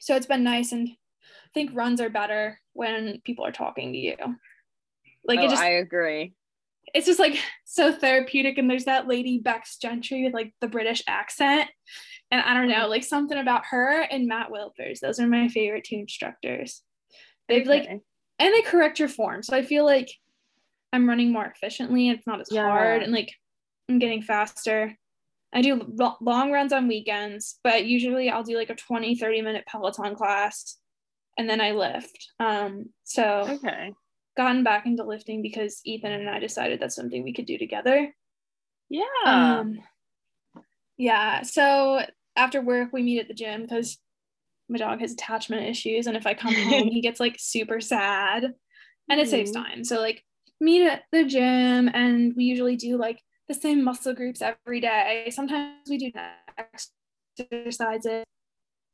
So 0.00 0.14
it's 0.14 0.26
been 0.26 0.44
nice. 0.44 0.72
And 0.72 0.88
I 0.88 1.50
think 1.54 1.70
runs 1.72 2.00
are 2.00 2.10
better 2.10 2.60
when 2.74 3.20
people 3.24 3.46
are 3.46 3.52
talking 3.52 3.92
to 3.92 3.98
you. 3.98 4.16
Like 5.24 5.40
oh, 5.40 5.44
it 5.44 5.50
just, 5.50 5.62
I 5.62 5.70
agree. 5.74 6.34
It's 6.94 7.06
just 7.06 7.18
like 7.18 7.38
so 7.64 7.92
therapeutic. 7.92 8.58
And 8.58 8.68
there's 8.68 8.84
that 8.84 9.08
lady 9.08 9.38
Becs 9.38 9.78
Gentry 9.78 10.24
with 10.24 10.34
like 10.34 10.52
the 10.60 10.68
British 10.68 11.02
accent. 11.06 11.70
And 12.30 12.40
I 12.40 12.54
don't 12.54 12.68
know, 12.68 12.88
like 12.88 13.04
something 13.04 13.38
about 13.38 13.66
her 13.70 14.00
and 14.02 14.26
Matt 14.26 14.48
Wilpers. 14.50 15.00
Those 15.00 15.20
are 15.20 15.26
my 15.26 15.48
favorite 15.48 15.84
two 15.84 15.96
instructors. 15.96 16.82
They've 17.48 17.62
okay. 17.62 17.68
like, 17.68 17.88
and 17.88 18.54
they 18.54 18.62
correct 18.62 18.98
your 18.98 19.08
form. 19.08 19.42
So 19.42 19.56
I 19.56 19.62
feel 19.62 19.84
like 19.84 20.10
I'm 20.92 21.08
running 21.08 21.32
more 21.32 21.46
efficiently. 21.46 22.08
It's 22.08 22.26
not 22.26 22.40
as 22.40 22.48
yeah. 22.50 22.68
hard 22.68 23.02
and 23.02 23.12
like 23.12 23.32
I'm 23.88 23.98
getting 23.98 24.22
faster. 24.22 24.96
I 25.54 25.60
do 25.60 25.86
long 26.20 26.50
runs 26.50 26.72
on 26.72 26.88
weekends, 26.88 27.58
but 27.62 27.84
usually 27.84 28.30
I'll 28.30 28.42
do 28.42 28.56
like 28.56 28.70
a 28.70 28.74
20, 28.74 29.16
30 29.16 29.42
minute 29.42 29.64
Peloton 29.66 30.14
class 30.14 30.78
and 31.38 31.48
then 31.48 31.60
I 31.60 31.72
lift. 31.72 32.30
Um, 32.38 32.86
so 33.04 33.46
okay. 33.48 33.92
Gotten 34.36 34.64
back 34.64 34.86
into 34.86 35.04
lifting 35.04 35.42
because 35.42 35.80
Ethan 35.84 36.12
and 36.12 36.28
I 36.28 36.38
decided 36.38 36.80
that's 36.80 36.96
something 36.96 37.22
we 37.22 37.34
could 37.34 37.46
do 37.46 37.58
together. 37.58 38.14
Yeah. 38.88 39.04
Um, 39.24 39.78
yeah. 40.96 41.42
So 41.42 42.00
after 42.36 42.60
work, 42.60 42.90
we 42.92 43.02
meet 43.02 43.20
at 43.20 43.28
the 43.28 43.34
gym 43.34 43.62
because 43.62 43.98
my 44.68 44.78
dog 44.78 45.00
has 45.00 45.12
attachment 45.12 45.68
issues. 45.68 46.06
And 46.06 46.16
if 46.16 46.26
I 46.26 46.34
come 46.34 46.54
home, 46.54 46.88
he 46.88 47.00
gets 47.00 47.20
like 47.20 47.36
super 47.38 47.80
sad 47.80 48.44
and 48.44 48.54
it 49.20 49.24
mm-hmm. 49.24 49.30
saves 49.30 49.52
time. 49.52 49.84
So, 49.84 50.00
like, 50.00 50.22
meet 50.60 50.86
at 50.86 51.02
the 51.10 51.24
gym 51.24 51.90
and 51.92 52.34
we 52.36 52.44
usually 52.44 52.76
do 52.76 52.96
like 52.96 53.20
the 53.48 53.54
same 53.54 53.82
muscle 53.82 54.14
groups 54.14 54.40
every 54.40 54.80
day. 54.80 55.28
Sometimes 55.30 55.88
we 55.88 55.98
do 55.98 56.10
exercises. 57.38 58.24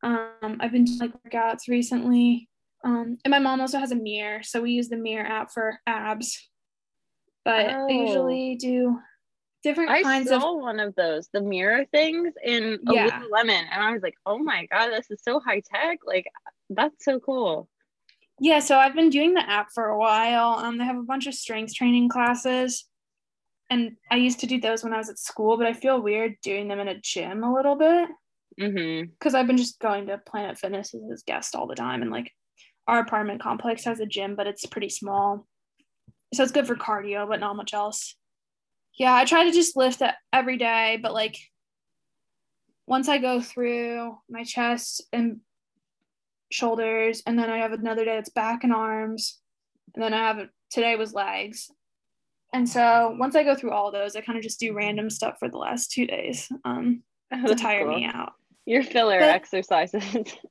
Um, 0.03 0.59
I've 0.61 0.73
been 0.73 0.85
doing 0.85 0.99
like 0.99 1.13
workouts 1.23 1.69
recently. 1.69 2.49
Um, 2.85 3.19
and 3.25 3.31
my 3.31 3.39
mom 3.39 3.61
also 3.61 3.79
has 3.79 3.91
a 3.91 3.97
mirror, 3.97 4.43
so 4.43 4.61
we 4.61 4.73
use 4.73 4.89
the 4.89 4.97
mirror 4.97 5.27
app 5.27 5.51
for 5.53 5.79
abs. 5.87 6.49
But 7.45 7.71
oh. 7.71 7.87
I 7.89 7.93
usually 7.93 8.57
do 8.57 8.99
different 9.63 9.91
I 9.91 10.03
kinds 10.03 10.29
saw 10.29 10.57
of 10.57 10.63
one 10.63 10.79
of 10.79 10.95
those, 10.95 11.29
the 11.33 11.41
mirror 11.41 11.85
things 11.93 12.35
in 12.45 12.79
yeah. 12.91 13.23
Lemon, 13.31 13.65
and 13.71 13.83
I 13.83 13.93
was 13.93 14.03
like, 14.03 14.15
oh 14.27 14.39
my 14.39 14.67
god, 14.71 14.91
this 14.91 15.11
is 15.11 15.21
so 15.23 15.41
high 15.41 15.63
tech. 15.75 15.99
Like 16.07 16.27
that's 16.71 17.05
so 17.05 17.19
cool. 17.21 17.69
Yeah, 18.41 18.61
so 18.61 18.79
I've 18.79 18.95
been 18.95 19.11
doing 19.11 19.35
the 19.35 19.49
app 19.49 19.69
for 19.75 19.87
a 19.87 19.99
while. 19.99 20.59
Um, 20.59 20.79
they 20.79 20.85
have 20.85 20.97
a 20.97 21.03
bunch 21.03 21.27
of 21.27 21.35
strength 21.35 21.75
training 21.75 22.09
classes 22.09 22.85
and 23.71 23.97
I 24.11 24.17
used 24.17 24.41
to 24.41 24.47
do 24.47 24.61
those 24.61 24.83
when 24.83 24.95
I 24.95 24.99
was 24.99 25.11
at 25.11 25.19
school, 25.19 25.57
but 25.59 25.67
I 25.67 25.73
feel 25.73 26.01
weird 26.01 26.37
doing 26.43 26.69
them 26.69 26.81
in 26.81 26.89
a 26.89 27.01
gym 27.01 27.43
a 27.43 27.53
little 27.53 27.77
bit. 27.77 28.09
Because 28.57 28.75
mm-hmm. 28.75 29.37
I've 29.37 29.47
been 29.47 29.57
just 29.57 29.79
going 29.79 30.07
to 30.07 30.19
Planet 30.19 30.59
Fitness 30.59 30.95
as 30.95 31.23
a 31.23 31.31
guest 31.31 31.55
all 31.55 31.67
the 31.67 31.75
time, 31.75 32.03
and 32.03 32.11
like 32.11 32.33
our 32.89 33.01
apartment 33.01 33.41
complex 33.41 33.85
has 33.85 34.01
a 34.01 34.07
gym, 34.07 34.35
but 34.35 34.47
it's 34.47 34.67
pretty 34.67 34.89
small, 34.89 35.47
so 36.35 36.43
it's 36.43 36.53
good 36.53 36.67
for 36.67 36.75
cardio, 36.75 37.29
but 37.29 37.39
not 37.39 37.57
much 37.57 37.75
else. 37.75 38.17
Yeah, 38.99 39.15
I 39.15 39.25
try 39.25 39.45
to 39.45 39.53
just 39.53 39.77
lift 39.77 40.03
it 40.03 40.15
every 40.33 40.57
day, 40.57 40.99
but 41.01 41.13
like 41.13 41.37
once 42.87 43.09
I 43.09 43.19
go 43.19 43.41
through 43.41 44.17
my 44.29 44.43
chest 44.43 45.05
and 45.13 45.41
shoulders, 46.51 47.23
and 47.27 47.39
then 47.39 47.51
I 47.51 47.59
have 47.59 47.73
another 47.73 48.05
day 48.05 48.17
that's 48.17 48.31
back 48.31 48.65
and 48.65 48.73
arms, 48.73 49.39
and 49.95 50.03
then 50.03 50.15
I 50.15 50.19
have 50.27 50.49
today 50.71 50.97
was 50.97 51.13
legs, 51.13 51.71
and 52.53 52.67
so 52.69 53.15
once 53.19 53.37
I 53.37 53.45
go 53.45 53.55
through 53.55 53.73
all 53.73 53.93
those, 53.93 54.17
I 54.17 54.23
kind 54.23 54.39
of 54.39 54.43
just 54.43 54.61
do 54.61 54.73
random 54.73 55.11
stuff 55.11 55.37
for 55.39 55.49
the 55.51 55.59
last 55.59 55.93
two 55.93 56.07
days 56.07 56.51
um, 56.65 57.03
to 57.47 57.55
tire 57.59 57.85
cool. 57.85 57.97
me 57.97 58.07
out. 58.07 58.33
Your 58.65 58.83
filler 58.83 59.19
but, 59.19 59.29
exercises. 59.29 60.03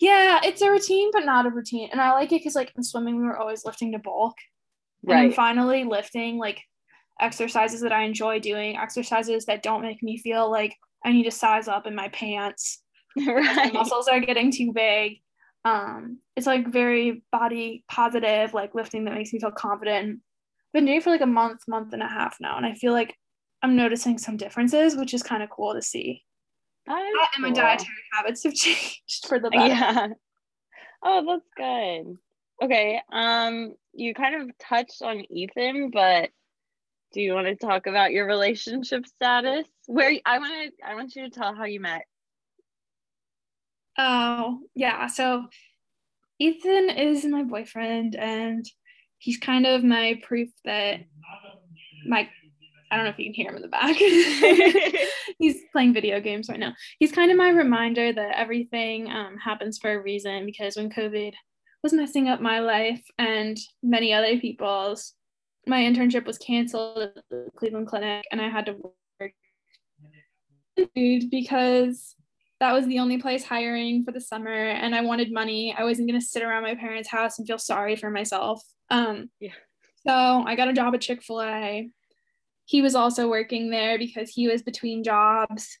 yeah, 0.00 0.40
it's 0.42 0.62
a 0.62 0.70
routine, 0.70 1.10
but 1.12 1.24
not 1.24 1.46
a 1.46 1.50
routine. 1.50 1.88
And 1.92 2.00
I 2.00 2.12
like 2.12 2.32
it 2.32 2.40
because, 2.40 2.54
like, 2.54 2.72
in 2.76 2.82
swimming, 2.82 3.16
we 3.16 3.24
were 3.24 3.38
always 3.38 3.64
lifting 3.64 3.92
to 3.92 3.98
bulk. 3.98 4.36
And 5.02 5.12
right. 5.12 5.24
I'm 5.26 5.32
finally 5.32 5.84
lifting 5.84 6.38
like 6.38 6.62
exercises 7.20 7.80
that 7.82 7.92
I 7.92 8.02
enjoy 8.02 8.40
doing, 8.40 8.76
exercises 8.76 9.46
that 9.46 9.62
don't 9.62 9.82
make 9.82 10.02
me 10.02 10.18
feel 10.18 10.50
like 10.50 10.74
I 11.04 11.12
need 11.12 11.24
to 11.24 11.30
size 11.30 11.68
up 11.68 11.86
in 11.86 11.94
my 11.94 12.08
pants. 12.08 12.82
right. 13.16 13.72
My 13.72 13.80
muscles 13.80 14.08
are 14.08 14.20
getting 14.20 14.50
too 14.50 14.72
big. 14.72 15.20
Um, 15.64 16.18
it's 16.36 16.46
like 16.46 16.68
very 16.68 17.22
body 17.30 17.84
positive, 17.88 18.54
like 18.54 18.74
lifting 18.74 19.04
that 19.04 19.14
makes 19.14 19.32
me 19.32 19.40
feel 19.40 19.50
confident 19.50 20.20
been 20.72 20.84
doing 20.84 21.00
for 21.00 21.10
like 21.10 21.20
a 21.20 21.26
month, 21.26 21.62
month 21.66 21.92
and 21.92 22.02
a 22.02 22.08
half 22.08 22.36
now, 22.40 22.56
and 22.56 22.66
I 22.66 22.74
feel 22.74 22.92
like 22.92 23.16
I'm 23.62 23.76
noticing 23.76 24.18
some 24.18 24.36
differences, 24.36 24.96
which 24.96 25.14
is 25.14 25.22
kind 25.22 25.42
of 25.42 25.50
cool 25.50 25.74
to 25.74 25.82
see. 25.82 26.22
And 26.88 27.42
my 27.42 27.50
dietary 27.50 27.88
habits 28.12 28.44
have 28.44 28.54
changed 28.54 29.26
for 29.26 29.38
the 29.38 29.50
better. 29.50 29.66
Yeah. 29.66 30.08
Oh, 31.02 31.24
that's 31.26 31.48
good. 31.56 32.16
Okay. 32.62 33.00
Um, 33.12 33.74
you 33.92 34.14
kind 34.14 34.42
of 34.42 34.58
touched 34.58 35.02
on 35.02 35.24
Ethan, 35.30 35.90
but 35.90 36.30
do 37.12 37.20
you 37.20 37.34
want 37.34 37.46
to 37.46 37.54
talk 37.56 37.86
about 37.86 38.12
your 38.12 38.26
relationship 38.26 39.06
status? 39.06 39.66
Where 39.86 40.12
I 40.26 40.38
want 40.38 40.72
to 40.78 40.86
I 40.86 40.94
want 40.94 41.14
you 41.14 41.24
to 41.24 41.30
tell 41.30 41.54
how 41.54 41.64
you 41.64 41.80
met. 41.80 42.02
Oh, 43.98 44.60
yeah. 44.74 45.06
So 45.06 45.46
Ethan 46.38 46.90
is 46.90 47.24
my 47.24 47.42
boyfriend 47.42 48.14
and 48.14 48.64
he's 49.18 49.38
kind 49.38 49.66
of 49.66 49.82
my 49.82 50.20
proof 50.22 50.48
that 50.64 51.00
my 52.06 52.28
I 52.90 52.96
don't 52.96 53.04
know 53.04 53.10
if 53.10 53.18
you 53.18 53.26
can 53.26 53.34
hear 53.34 53.50
him 53.50 53.56
in 53.56 53.62
the 53.62 53.68
back. 53.68 53.96
he's 55.38 55.62
playing 55.72 55.94
video 55.94 56.20
games 56.20 56.48
right 56.48 56.58
now. 56.58 56.74
He's 56.98 57.12
kind 57.12 57.30
of 57.30 57.36
my 57.36 57.50
reminder 57.50 58.12
that 58.12 58.38
everything 58.38 59.10
um, 59.10 59.36
happens 59.36 59.78
for 59.78 59.92
a 59.92 60.02
reason 60.02 60.46
because 60.46 60.76
when 60.76 60.90
COVID 60.90 61.34
was 61.82 61.92
messing 61.92 62.28
up 62.28 62.40
my 62.40 62.60
life 62.60 63.02
and 63.18 63.58
many 63.82 64.12
other 64.12 64.38
people's, 64.38 65.14
my 65.66 65.80
internship 65.80 66.26
was 66.26 66.38
canceled 66.38 66.98
at 66.98 67.14
the 67.30 67.48
Cleveland 67.56 67.86
Clinic 67.86 68.24
and 68.32 68.40
I 68.40 68.48
had 68.48 68.66
to 68.66 68.76
work 69.20 69.32
because 70.94 72.14
that 72.60 72.72
was 72.72 72.86
the 72.86 72.98
only 72.98 73.18
place 73.18 73.44
hiring 73.44 74.02
for 74.02 74.12
the 74.12 74.20
summer 74.20 74.52
and 74.52 74.94
I 74.94 75.02
wanted 75.02 75.32
money. 75.32 75.74
I 75.76 75.84
wasn't 75.84 76.08
going 76.08 76.20
to 76.20 76.26
sit 76.26 76.42
around 76.42 76.62
my 76.62 76.74
parents' 76.74 77.08
house 77.08 77.38
and 77.38 77.46
feel 77.46 77.58
sorry 77.58 77.96
for 77.96 78.10
myself. 78.10 78.62
Um, 78.90 79.30
yeah. 79.38 79.52
So 80.06 80.12
I 80.12 80.56
got 80.56 80.68
a 80.68 80.72
job 80.72 80.94
at 80.94 81.00
Chick 81.00 81.22
fil 81.22 81.42
A 81.42 81.90
he 82.68 82.82
was 82.82 82.94
also 82.94 83.30
working 83.30 83.70
there 83.70 83.96
because 83.96 84.28
he 84.28 84.46
was 84.46 84.60
between 84.60 85.02
jobs. 85.02 85.78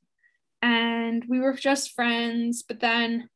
And 0.62 1.22
we 1.28 1.38
were 1.38 1.52
just 1.52 1.92
friends 1.92 2.64
but 2.66 2.80
then 2.80 3.28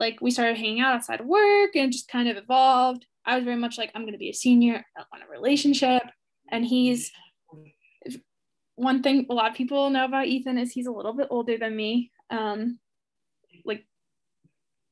like 0.00 0.20
we 0.20 0.32
started 0.32 0.56
hanging 0.56 0.80
out 0.80 0.96
outside 0.96 1.20
of 1.20 1.26
work 1.26 1.76
and 1.76 1.92
just 1.92 2.08
kind 2.08 2.28
of 2.28 2.36
evolved. 2.36 3.06
I 3.24 3.36
was 3.36 3.44
very 3.44 3.56
much 3.56 3.78
like 3.78 3.92
i'm 3.94 4.02
going 4.02 4.12
to 4.12 4.18
be 4.18 4.28
a 4.28 4.34
senior 4.34 4.74
i 4.74 5.00
don't 5.00 5.08
want 5.12 5.24
a 5.24 5.30
relationship. 5.30 6.02
And 6.50 6.66
he's 6.66 7.12
one 8.74 9.04
thing 9.04 9.26
a 9.30 9.32
lot 9.32 9.52
of 9.52 9.56
people 9.56 9.88
know 9.88 10.04
about 10.04 10.26
ethan 10.26 10.58
is 10.58 10.72
he's 10.72 10.88
a 10.88 10.92
little 10.92 11.14
bit 11.14 11.28
older 11.30 11.56
than 11.56 11.76
me 11.76 12.10
um 12.30 12.80
like 13.64 13.86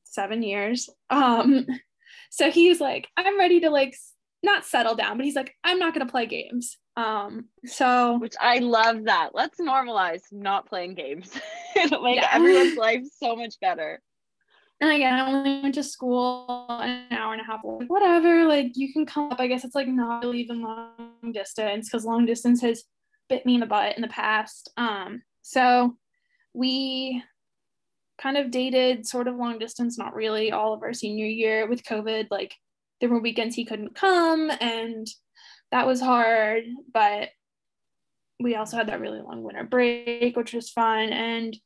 seven 0.05 0.41
years. 0.41 0.89
Um 1.09 1.67
so 2.31 2.49
he's 2.49 2.79
like 2.79 3.09
i'm 3.17 3.37
ready 3.37 3.59
to 3.59 3.69
like 3.69 3.93
not 4.41 4.65
settle 4.65 4.95
down 4.95 5.17
but 5.17 5.25
he's 5.25 5.35
like 5.35 5.53
i'm 5.63 5.79
not 5.79 5.93
going 5.93 6.05
to 6.05 6.11
play 6.11 6.25
games 6.25 6.77
um, 6.95 7.45
so 7.65 8.17
which 8.19 8.35
I 8.39 8.59
love 8.59 9.05
that. 9.05 9.31
Let's 9.33 9.59
normalize 9.59 10.21
not 10.31 10.67
playing 10.67 10.95
games. 10.95 11.31
It'll 11.75 12.03
make 12.03 12.17
yeah. 12.17 12.29
everyone's 12.31 12.77
life 12.77 13.03
so 13.19 13.35
much 13.35 13.55
better. 13.59 14.01
And 14.81 14.91
again, 14.91 15.13
I 15.13 15.31
only 15.31 15.61
went 15.61 15.75
to 15.75 15.83
school 15.83 16.67
an 16.69 17.05
hour 17.11 17.31
and 17.31 17.41
a 17.41 17.45
half. 17.45 17.61
Like, 17.63 17.89
whatever, 17.89 18.45
like 18.45 18.75
you 18.75 18.91
can 18.91 19.05
come 19.05 19.31
up. 19.31 19.39
I 19.39 19.47
guess 19.47 19.63
it's 19.63 19.75
like 19.75 19.87
not 19.87 20.23
really 20.23 20.41
even 20.41 20.61
long 20.61 21.31
distance 21.31 21.89
because 21.89 22.05
long 22.05 22.25
distance 22.25 22.61
has 22.61 22.83
bit 23.29 23.45
me 23.45 23.55
in 23.55 23.61
the 23.61 23.65
butt 23.65 23.95
in 23.95 24.01
the 24.01 24.07
past. 24.09 24.71
Um, 24.77 25.21
so 25.41 25.95
we 26.53 27.23
kind 28.21 28.37
of 28.37 28.51
dated 28.51 29.07
sort 29.07 29.27
of 29.27 29.35
long 29.35 29.57
distance, 29.57 29.97
not 29.97 30.15
really 30.15 30.51
all 30.51 30.73
of 30.73 30.83
our 30.83 30.93
senior 30.93 31.25
year 31.25 31.67
with 31.67 31.83
COVID. 31.83 32.27
Like 32.29 32.53
there 32.99 33.09
were 33.09 33.19
weekends 33.19 33.55
he 33.55 33.65
couldn't 33.65 33.95
come 33.95 34.51
and 34.61 35.07
that 35.73 35.87
was 35.87 35.99
hard, 35.99 36.65
but 36.93 37.29
we 38.39 38.55
also 38.55 38.77
had 38.77 38.89
that 38.89 38.99
really 38.99 39.19
long 39.19 39.41
winter 39.41 39.63
break, 39.63 40.37
which 40.37 40.53
was 40.53 40.69
fun. 40.69 41.09
And 41.09 41.57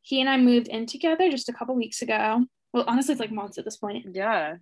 he 0.00 0.22
and 0.22 0.30
I 0.30 0.38
moved 0.38 0.68
in 0.68 0.86
together 0.86 1.30
just 1.30 1.50
a 1.50 1.52
couple 1.52 1.74
weeks 1.74 2.00
ago. 2.00 2.46
Well, 2.72 2.84
honestly, 2.88 3.12
it's 3.12 3.20
like 3.20 3.30
months 3.30 3.58
at 3.58 3.66
this 3.66 3.76
point. 3.76 4.06
Yeah. 4.14 4.54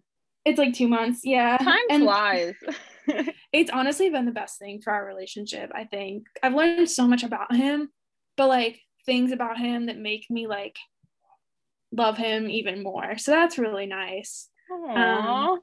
It's 0.44 0.58
like 0.58 0.74
two 0.74 0.88
months. 0.88 1.20
Yeah. 1.22 1.58
Time 1.58 1.78
and 1.90 2.02
flies. 2.02 2.54
it's 3.52 3.70
honestly 3.70 4.10
been 4.10 4.26
the 4.26 4.32
best 4.32 4.58
thing 4.58 4.80
for 4.82 4.92
our 4.92 5.06
relationship, 5.06 5.70
I 5.72 5.84
think. 5.84 6.24
I've 6.42 6.54
learned 6.54 6.90
so 6.90 7.06
much 7.06 7.22
about 7.22 7.54
him, 7.54 7.90
but 8.36 8.48
like 8.48 8.80
things 9.06 9.30
about 9.30 9.58
him 9.58 9.86
that 9.86 9.96
make 9.96 10.26
me 10.28 10.48
like 10.48 10.74
love 11.92 12.16
him 12.16 12.50
even 12.50 12.82
more. 12.82 13.16
So 13.16 13.30
that's 13.30 13.58
really 13.58 13.86
nice. 13.86 14.48
Aww. 14.72 15.52
Um, 15.52 15.60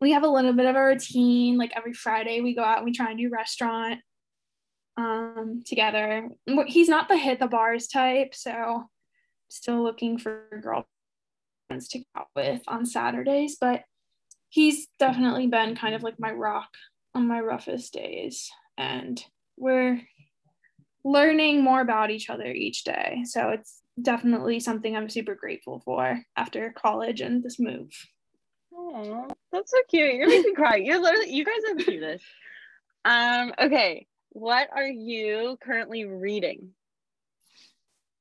we 0.00 0.12
have 0.12 0.24
a 0.24 0.28
little 0.28 0.52
bit 0.52 0.66
of 0.66 0.76
a 0.76 0.84
routine. 0.84 1.56
Like 1.56 1.72
every 1.74 1.92
Friday, 1.92 2.40
we 2.40 2.54
go 2.54 2.62
out 2.62 2.78
and 2.78 2.84
we 2.84 2.92
try 2.92 3.10
a 3.10 3.14
new 3.14 3.30
restaurant 3.30 4.00
um, 4.96 5.62
together. 5.64 6.28
He's 6.66 6.88
not 6.88 7.08
the 7.08 7.16
hit 7.16 7.38
the 7.38 7.46
bars 7.46 7.86
type, 7.88 8.34
so 8.34 8.84
still 9.48 9.82
looking 9.82 10.18
for 10.18 10.42
girlfriends 10.62 11.88
to 11.88 11.98
go 11.98 12.04
out 12.16 12.28
with 12.34 12.62
on 12.68 12.84
Saturdays. 12.86 13.56
But 13.60 13.84
he's 14.48 14.88
definitely 14.98 15.46
been 15.46 15.76
kind 15.76 15.94
of 15.94 16.02
like 16.02 16.18
my 16.18 16.32
rock 16.32 16.68
on 17.14 17.26
my 17.26 17.40
roughest 17.40 17.92
days, 17.92 18.50
and 18.76 19.22
we're 19.56 20.00
learning 21.04 21.62
more 21.62 21.80
about 21.80 22.10
each 22.10 22.28
other 22.28 22.46
each 22.46 22.84
day. 22.84 23.22
So 23.24 23.50
it's 23.50 23.80
definitely 24.00 24.60
something 24.60 24.94
I'm 24.94 25.08
super 25.08 25.34
grateful 25.34 25.80
for 25.84 26.20
after 26.36 26.72
college 26.76 27.20
and 27.20 27.42
this 27.42 27.58
move. 27.58 27.90
Oh, 28.76 29.28
that's 29.52 29.70
so 29.70 29.78
cute. 29.88 30.14
You're 30.14 30.28
making 30.28 30.50
me 30.50 30.54
cry. 30.54 30.76
You're 30.76 31.00
literally 31.00 31.32
you 31.32 31.44
guys 31.44 31.54
are 31.68 31.76
the 31.76 31.98
this. 31.98 32.22
Um, 33.04 33.52
okay. 33.58 34.06
What 34.30 34.68
are 34.74 34.86
you 34.86 35.56
currently 35.62 36.04
reading? 36.04 36.70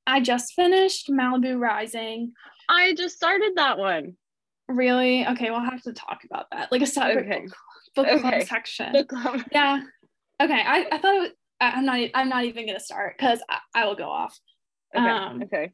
I 0.07 0.21
just 0.21 0.53
finished 0.53 1.09
Malibu 1.09 1.59
Rising. 1.59 2.33
I 2.69 2.93
just 2.93 3.15
started 3.15 3.53
that 3.55 3.77
one. 3.77 4.15
Really? 4.67 5.27
Okay, 5.27 5.51
we'll 5.51 5.59
have 5.59 5.81
to 5.83 5.93
talk 5.93 6.21
about 6.23 6.45
that. 6.51 6.71
Like 6.71 6.81
a 6.81 6.87
separate 6.87 7.25
okay. 7.25 7.45
book, 7.95 8.07
book 8.07 8.21
club 8.21 8.43
section. 8.43 8.93
Book 8.93 9.09
club. 9.09 9.43
Yeah. 9.51 9.81
Okay. 10.41 10.61
I, 10.61 10.87
I 10.91 10.97
thought 10.97 11.15
it 11.15 11.19
was, 11.19 11.31
I'm 11.61 11.85
not 11.85 11.99
I'm 12.13 12.29
not 12.29 12.43
even 12.45 12.67
gonna 12.67 12.79
start 12.79 13.15
because 13.17 13.41
I, 13.49 13.59
I, 13.73 13.85
will 13.85 13.95
go 13.95 14.09
off. 14.09 14.37
Okay. 14.95 15.05
Um, 15.05 15.43
okay. 15.43 15.71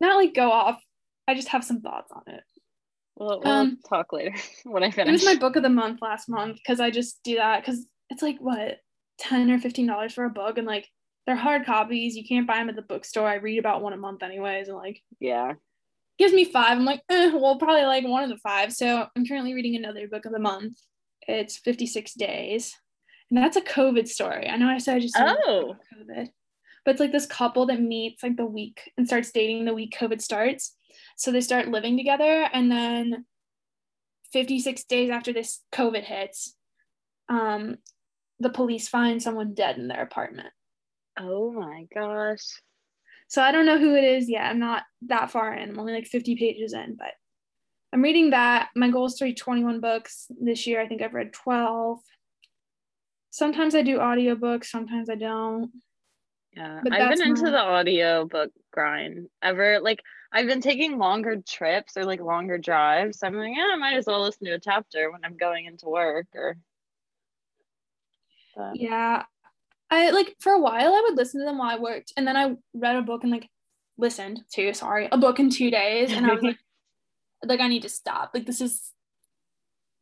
Not 0.00 0.16
like 0.16 0.34
go 0.34 0.50
off. 0.50 0.80
I 1.26 1.34
just 1.34 1.48
have 1.48 1.64
some 1.64 1.80
thoughts 1.80 2.12
on 2.12 2.22
it. 2.26 2.42
We'll, 3.16 3.40
we'll 3.40 3.52
um, 3.52 3.78
talk 3.88 4.12
later 4.12 4.34
when 4.64 4.82
I 4.82 4.90
finish. 4.90 5.08
It 5.08 5.12
was 5.12 5.24
my 5.24 5.36
book 5.36 5.56
of 5.56 5.62
the 5.62 5.68
month 5.68 6.00
last 6.00 6.28
month 6.28 6.56
because 6.56 6.80
I 6.80 6.90
just 6.90 7.22
do 7.22 7.36
that 7.36 7.64
because 7.64 7.86
it's 8.10 8.22
like 8.22 8.38
what 8.40 8.78
ten 9.18 9.50
or 9.50 9.58
fifteen 9.58 9.86
dollars 9.86 10.14
for 10.14 10.24
a 10.24 10.30
book 10.30 10.58
and 10.58 10.66
like 10.66 10.88
they're 11.26 11.36
hard 11.36 11.66
copies. 11.66 12.16
You 12.16 12.24
can't 12.26 12.46
buy 12.46 12.58
them 12.58 12.68
at 12.68 12.76
the 12.76 12.82
bookstore. 12.82 13.28
I 13.28 13.34
read 13.34 13.58
about 13.58 13.82
one 13.82 13.92
a 13.92 13.96
month 13.96 14.22
anyways, 14.22 14.68
and 14.68 14.76
like 14.76 15.00
yeah, 15.20 15.54
gives 16.18 16.32
me 16.32 16.44
five. 16.44 16.78
I'm 16.78 16.84
like, 16.84 17.02
eh, 17.08 17.32
well, 17.34 17.58
probably 17.58 17.84
like 17.84 18.04
one 18.04 18.24
of 18.24 18.30
the 18.30 18.38
five. 18.38 18.72
So 18.72 19.06
I'm 19.14 19.26
currently 19.26 19.54
reading 19.54 19.76
another 19.76 20.08
book 20.08 20.24
of 20.24 20.32
the 20.32 20.38
month. 20.38 20.74
It's 21.28 21.58
56 21.58 22.14
days, 22.14 22.74
and 23.30 23.38
that's 23.38 23.56
a 23.56 23.62
COVID 23.62 24.08
story. 24.08 24.48
I 24.48 24.56
know 24.56 24.68
I 24.68 24.78
said 24.78 24.96
I 24.96 25.00
just 25.00 25.16
oh 25.18 25.76
COVID, 25.94 26.28
but 26.84 26.90
it's 26.90 27.00
like 27.00 27.12
this 27.12 27.26
couple 27.26 27.66
that 27.66 27.80
meets 27.80 28.22
like 28.22 28.36
the 28.36 28.44
week 28.44 28.90
and 28.96 29.06
starts 29.06 29.30
dating 29.30 29.64
the 29.64 29.74
week 29.74 29.96
COVID 29.98 30.20
starts 30.20 30.74
so 31.16 31.30
they 31.30 31.40
start 31.40 31.68
living 31.68 31.96
together, 31.96 32.48
and 32.52 32.70
then 32.70 33.24
56 34.32 34.84
days 34.84 35.10
after 35.10 35.32
this 35.32 35.60
COVID 35.72 36.04
hits, 36.04 36.56
um, 37.28 37.76
the 38.40 38.50
police 38.50 38.88
find 38.88 39.22
someone 39.22 39.54
dead 39.54 39.76
in 39.78 39.88
their 39.88 40.02
apartment. 40.02 40.48
Oh 41.18 41.52
my 41.52 41.86
gosh. 41.94 42.44
So 43.28 43.42
I 43.42 43.52
don't 43.52 43.66
know 43.66 43.78
who 43.78 43.94
it 43.94 44.04
is 44.04 44.28
yet. 44.28 44.44
I'm 44.44 44.58
not 44.58 44.82
that 45.06 45.30
far 45.30 45.54
in. 45.54 45.70
I'm 45.70 45.78
only 45.78 45.94
like 45.94 46.06
50 46.06 46.36
pages 46.36 46.72
in, 46.72 46.96
but 46.96 47.12
I'm 47.92 48.02
reading 48.02 48.30
that. 48.30 48.70
My 48.74 48.90
goal 48.90 49.06
is 49.06 49.14
to 49.14 49.24
read 49.24 49.36
21 49.36 49.80
books 49.80 50.26
this 50.40 50.66
year. 50.66 50.80
I 50.80 50.88
think 50.88 51.02
I've 51.02 51.14
read 51.14 51.32
12. 51.32 51.98
Sometimes 53.30 53.74
I 53.74 53.82
do 53.82 53.98
audiobooks, 53.98 54.66
sometimes 54.66 55.08
I 55.08 55.14
don't. 55.14 55.70
Yeah, 56.54 56.80
I've 56.90 57.10
been 57.10 57.22
into 57.22 57.50
the 57.50 57.62
audiobook 57.62 58.50
grind. 58.70 59.28
Ever 59.42 59.80
like 59.80 60.00
I've 60.32 60.46
been 60.46 60.62
taking 60.62 60.98
longer 60.98 61.42
trips 61.46 61.96
or 61.96 62.04
like 62.04 62.20
longer 62.20 62.56
drives. 62.56 63.18
So 63.18 63.26
I'm 63.26 63.34
like, 63.34 63.54
yeah, 63.54 63.68
I 63.72 63.76
might 63.76 63.96
as 63.96 64.06
well 64.06 64.22
listen 64.22 64.46
to 64.46 64.54
a 64.54 64.60
chapter 64.60 65.10
when 65.10 65.20
I'm 65.24 65.36
going 65.36 65.66
into 65.66 65.86
work 65.86 66.26
or. 66.34 66.56
But. 68.56 68.76
Yeah, 68.76 69.24
I 69.90 70.10
like 70.10 70.36
for 70.40 70.52
a 70.52 70.58
while 70.58 70.94
I 70.94 71.02
would 71.02 71.16
listen 71.16 71.40
to 71.40 71.46
them 71.46 71.58
while 71.58 71.70
I 71.70 71.78
worked, 71.78 72.12
and 72.16 72.26
then 72.26 72.36
I 72.36 72.56
read 72.74 72.96
a 72.96 73.02
book 73.02 73.22
and 73.22 73.32
like 73.32 73.48
listened 73.98 74.40
to 74.52 74.74
sorry 74.74 75.08
a 75.12 75.18
book 75.18 75.38
in 75.38 75.50
two 75.50 75.70
days, 75.70 76.12
and 76.12 76.26
I 76.26 76.34
was 76.34 76.42
like, 76.42 76.58
like 77.44 77.60
I 77.60 77.68
need 77.68 77.82
to 77.82 77.88
stop. 77.88 78.30
Like 78.34 78.46
this 78.46 78.60
is, 78.60 78.90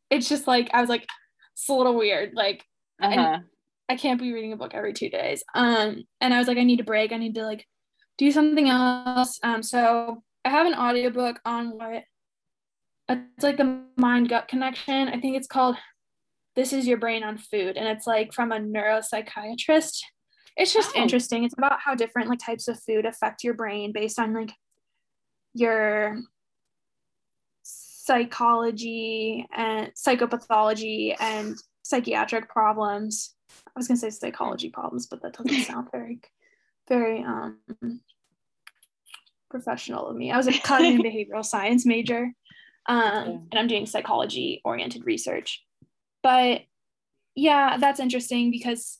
it's 0.08 0.28
just 0.28 0.46
like 0.46 0.70
I 0.72 0.80
was 0.80 0.88
like, 0.88 1.06
it's 1.54 1.68
a 1.68 1.72
little 1.72 1.96
weird. 1.96 2.34
Like, 2.34 2.64
uh-huh. 3.00 3.38
I 3.88 3.96
can't 3.96 4.20
be 4.20 4.32
reading 4.32 4.52
a 4.52 4.56
book 4.56 4.74
every 4.74 4.92
two 4.92 5.10
days. 5.10 5.42
Um, 5.54 6.04
and 6.20 6.32
I 6.32 6.38
was 6.38 6.46
like, 6.46 6.58
I 6.58 6.64
need 6.64 6.80
a 6.80 6.84
break. 6.84 7.12
I 7.12 7.16
need 7.16 7.34
to 7.34 7.44
like 7.44 7.66
do 8.20 8.30
something 8.30 8.68
else. 8.68 9.40
Um, 9.42 9.62
so 9.62 10.22
I 10.44 10.50
have 10.50 10.66
an 10.66 10.74
audiobook 10.74 11.40
on 11.46 11.70
what 11.70 12.04
it's 13.08 13.42
like 13.42 13.56
the 13.56 13.80
mind 13.96 14.28
gut 14.28 14.46
connection. 14.46 15.08
I 15.08 15.18
think 15.18 15.38
it's 15.38 15.46
called 15.46 15.76
This 16.54 16.74
is 16.74 16.86
Your 16.86 16.98
Brain 16.98 17.24
on 17.24 17.38
Food. 17.38 17.78
And 17.78 17.88
it's 17.88 18.06
like 18.06 18.34
from 18.34 18.52
a 18.52 18.58
neuropsychiatrist. 18.58 20.00
It's 20.54 20.74
just 20.74 20.92
oh. 20.94 21.00
interesting. 21.00 21.44
It's 21.44 21.56
about 21.56 21.80
how 21.80 21.94
different 21.94 22.28
like 22.28 22.40
types 22.44 22.68
of 22.68 22.78
food 22.82 23.06
affect 23.06 23.42
your 23.42 23.54
brain 23.54 23.90
based 23.90 24.18
on 24.18 24.34
like 24.34 24.52
your 25.54 26.20
psychology 27.62 29.46
and 29.56 29.92
psychopathology 29.94 31.16
and 31.18 31.56
psychiatric 31.84 32.50
problems. 32.50 33.34
I 33.66 33.72
was 33.76 33.88
gonna 33.88 33.96
say 33.96 34.10
psychology 34.10 34.68
problems, 34.68 35.06
but 35.06 35.22
that 35.22 35.32
doesn't 35.32 35.64
sound 35.64 35.88
very, 35.90 36.20
very 36.90 37.22
um, 37.22 37.56
professional 39.50 40.08
of 40.08 40.16
me. 40.16 40.30
I 40.30 40.36
was 40.36 40.48
a 40.48 40.58
cognitive 40.58 41.00
behavioral 41.06 41.44
science 41.44 41.86
major, 41.86 42.32
um, 42.86 43.48
and 43.50 43.54
I'm 43.54 43.68
doing 43.68 43.86
psychology 43.86 44.60
oriented 44.64 45.06
research. 45.06 45.64
But 46.22 46.62
yeah, 47.34 47.78
that's 47.78 48.00
interesting 48.00 48.50
because 48.50 48.98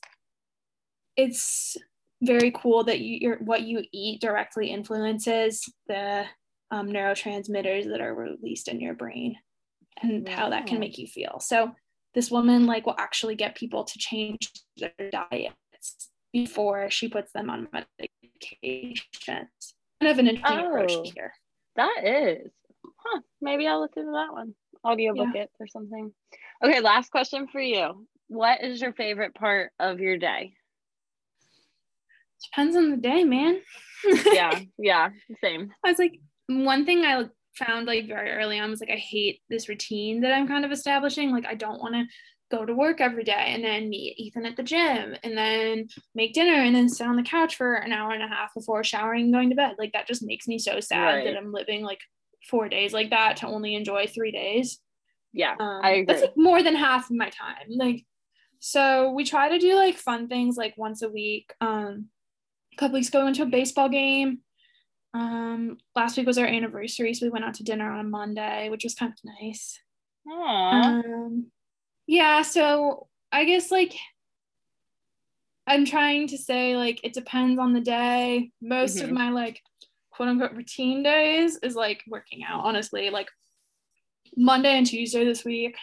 it's 1.15 1.77
very 2.23 2.51
cool 2.51 2.83
that 2.85 2.99
you, 2.99 3.17
your 3.19 3.37
what 3.37 3.61
you 3.61 3.83
eat 3.91 4.21
directly 4.21 4.71
influences 4.71 5.71
the 5.87 6.25
um, 6.71 6.89
neurotransmitters 6.89 7.85
that 7.89 8.01
are 8.01 8.15
released 8.15 8.67
in 8.67 8.79
your 8.79 8.93
brain 8.93 9.35
and 10.01 10.27
how 10.27 10.49
that 10.49 10.65
can 10.67 10.79
make 10.79 10.97
you 10.97 11.05
feel. 11.05 11.39
So 11.39 11.71
this 12.13 12.31
woman 12.31 12.65
like 12.65 12.85
will 12.85 12.95
actually 12.97 13.35
get 13.35 13.55
people 13.55 13.83
to 13.83 13.99
change 13.99 14.51
their 14.77 14.93
diets 15.11 16.09
before 16.33 16.89
she 16.89 17.07
puts 17.09 17.31
them 17.31 17.49
on 17.49 17.67
medication. 17.73 19.03
Kind 19.27 19.47
of 20.01 20.19
an 20.19 20.27
interesting 20.27 20.59
oh, 20.59 20.67
approach 20.67 21.11
here. 21.13 21.33
That 21.75 22.03
is. 22.03 22.51
Huh. 22.97 23.21
Maybe 23.41 23.67
I'll 23.67 23.81
listen 23.81 24.05
to 24.05 24.11
that 24.11 24.33
one. 24.33 24.55
Audiobook 24.85 25.29
yeah. 25.33 25.43
it 25.43 25.51
or 25.59 25.67
something. 25.67 26.11
Okay, 26.63 26.79
last 26.81 27.11
question 27.11 27.47
for 27.47 27.61
you. 27.61 28.07
What 28.27 28.63
is 28.63 28.81
your 28.81 28.93
favorite 28.93 29.35
part 29.35 29.71
of 29.79 29.99
your 29.99 30.17
day? 30.17 30.53
Depends 32.51 32.75
on 32.75 32.89
the 32.89 32.97
day, 32.97 33.23
man. 33.23 33.61
yeah, 34.25 34.59
yeah, 34.77 35.09
same. 35.43 35.71
I 35.85 35.89
was 35.89 35.99
like, 35.99 36.19
one 36.47 36.85
thing 36.85 37.05
I 37.05 37.25
found 37.55 37.85
like 37.85 38.07
very 38.07 38.31
early 38.31 38.59
on 38.59 38.69
was 38.69 38.79
like 38.79 38.89
I 38.89 38.95
hate 38.95 39.41
this 39.49 39.69
routine 39.69 40.21
that 40.21 40.33
I'm 40.33 40.47
kind 40.47 40.65
of 40.65 40.71
establishing. 40.71 41.31
Like 41.31 41.45
I 41.45 41.55
don't 41.55 41.79
want 41.79 41.95
to 41.95 42.05
go 42.51 42.65
to 42.65 42.73
work 42.73 43.01
every 43.01 43.23
day 43.23 43.45
and 43.47 43.63
then 43.63 43.89
meet 43.89 44.19
Ethan 44.19 44.45
at 44.45 44.57
the 44.57 44.63
gym 44.63 45.15
and 45.23 45.37
then 45.37 45.87
make 46.13 46.33
dinner 46.33 46.61
and 46.61 46.75
then 46.75 46.89
sit 46.89 47.07
on 47.07 47.15
the 47.15 47.23
couch 47.23 47.55
for 47.55 47.75
an 47.75 47.91
hour 47.91 48.11
and 48.11 48.21
a 48.21 48.27
half 48.27 48.53
before 48.53 48.83
showering 48.83 49.23
and 49.23 49.33
going 49.33 49.49
to 49.49 49.55
bed. 49.55 49.75
Like 49.79 49.93
that 49.93 50.07
just 50.07 50.23
makes 50.23 50.47
me 50.47 50.59
so 50.59 50.79
sad 50.79 51.15
right. 51.15 51.25
that 51.25 51.37
I'm 51.37 51.51
living 51.51 51.83
like 51.83 52.01
four 52.49 52.69
days 52.69 52.93
like 52.93 53.09
that 53.11 53.37
to 53.37 53.47
only 53.47 53.75
enjoy 53.75 54.07
three 54.07 54.31
days. 54.31 54.79
Yeah, 55.33 55.55
um, 55.59 55.81
I 55.83 55.91
agree. 55.91 56.05
That's 56.05 56.21
like 56.21 56.37
more 56.37 56.61
than 56.61 56.75
half 56.75 57.09
of 57.09 57.15
my 57.15 57.29
time. 57.29 57.67
Like, 57.69 58.05
so 58.59 59.11
we 59.11 59.23
try 59.23 59.49
to 59.49 59.59
do 59.59 59.75
like 59.75 59.97
fun 59.97 60.27
things 60.27 60.57
like 60.57 60.77
once 60.77 61.01
a 61.01 61.09
week. 61.09 61.53
Um, 61.61 62.07
a 62.73 62.77
couple 62.77 62.95
weeks 62.95 63.07
ago, 63.07 63.19
we 63.19 63.25
went 63.25 63.37
to 63.37 63.43
a 63.43 63.47
baseball 63.47 63.89
game. 63.89 64.39
Um, 65.13 65.77
last 65.95 66.17
week 66.17 66.27
was 66.27 66.37
our 66.37 66.45
anniversary, 66.45 67.13
so 67.13 67.25
we 67.25 67.31
went 67.31 67.45
out 67.45 67.55
to 67.55 67.63
dinner 67.63 67.91
on 67.91 67.99
a 67.99 68.09
Monday, 68.09 68.69
which 68.69 68.83
was 68.83 68.95
kind 68.95 69.11
of 69.11 69.17
nice. 69.41 69.79
Aww. 70.27 71.05
Um, 71.05 71.51
yeah, 72.11 72.41
so 72.41 73.07
I 73.31 73.45
guess 73.45 73.71
like 73.71 73.95
I'm 75.65 75.85
trying 75.85 76.27
to 76.27 76.37
say 76.37 76.75
like 76.75 76.99
it 77.05 77.13
depends 77.13 77.57
on 77.57 77.71
the 77.71 77.79
day. 77.79 78.51
Most 78.61 78.97
mm-hmm. 78.97 79.05
of 79.05 79.11
my 79.13 79.29
like 79.29 79.61
quote 80.09 80.27
unquote 80.27 80.51
routine 80.51 81.03
days 81.03 81.57
is 81.63 81.73
like 81.73 82.03
working 82.09 82.43
out, 82.43 82.65
honestly. 82.65 83.11
Like 83.11 83.29
Monday 84.35 84.77
and 84.77 84.85
Tuesday 84.85 85.23
this 85.23 85.45
week, 85.45 85.77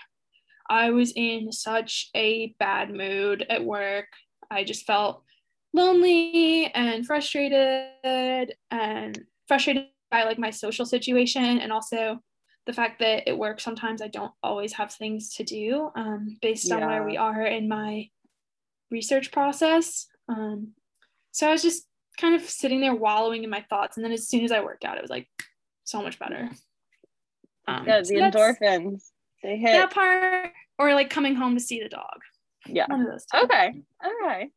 I 0.69 0.91
was 0.91 1.15
in 1.17 1.51
such 1.51 2.11
a 2.15 2.55
bad 2.59 2.91
mood 2.91 3.47
at 3.49 3.65
work. 3.65 4.09
I 4.51 4.65
just 4.65 4.85
felt 4.85 5.23
lonely 5.73 6.67
and 6.75 7.07
frustrated 7.07 8.53
and 8.71 9.19
frustrated 9.47 9.87
by 10.11 10.25
like 10.25 10.39
my 10.39 10.51
social 10.51 10.85
situation 10.85 11.59
and 11.59 11.73
also 11.73 12.19
the 12.69 12.75
fact 12.75 12.99
that 12.99 13.27
it 13.27 13.37
works 13.37 13.65
sometimes 13.65 14.03
I 14.03 14.09
don't 14.09 14.31
always 14.43 14.75
have 14.75 14.93
things 14.93 15.35
to 15.37 15.43
do 15.43 15.91
um, 15.97 16.37
based 16.43 16.69
yeah. 16.69 16.75
on 16.77 16.87
where 16.87 17.03
we 17.03 17.17
are 17.17 17.43
in 17.43 17.67
my 17.67 18.11
research 18.91 19.33
process. 19.33 20.07
Um, 20.29 20.73
so 21.33 21.49
I 21.49 21.53
was 21.53 21.63
just 21.63 21.87
kind 22.21 22.35
of 22.35 22.43
sitting 22.43 22.83
there 22.83 22.95
wallowing 22.95 23.43
in 23.43 23.49
my 23.49 23.65
thoughts. 23.71 23.97
And 23.97 24.05
then 24.05 24.13
as 24.13 24.29
soon 24.29 24.45
as 24.45 24.53
I 24.53 24.61
worked 24.61 24.85
out, 24.85 24.99
it 24.99 25.01
was 25.01 25.09
like 25.09 25.29
so 25.85 26.03
much 26.03 26.19
better. 26.19 26.51
Um, 27.67 27.87
yeah, 27.87 28.01
the 28.01 28.05
so 28.05 28.15
endorphins. 28.15 29.05
They 29.43 29.57
hit 29.57 29.73
that 29.73 29.91
part, 29.91 30.53
or 30.79 30.93
like 30.93 31.09
coming 31.09 31.37
home 31.37 31.55
to 31.55 31.61
see 31.61 31.83
the 31.83 31.89
dog. 31.89 32.21
Yeah. 32.67 32.85
One 32.89 33.01
of 33.01 33.07
those. 33.07 33.25
Two. 33.33 33.45
Okay. 33.45 33.83
Okay. 34.05 34.49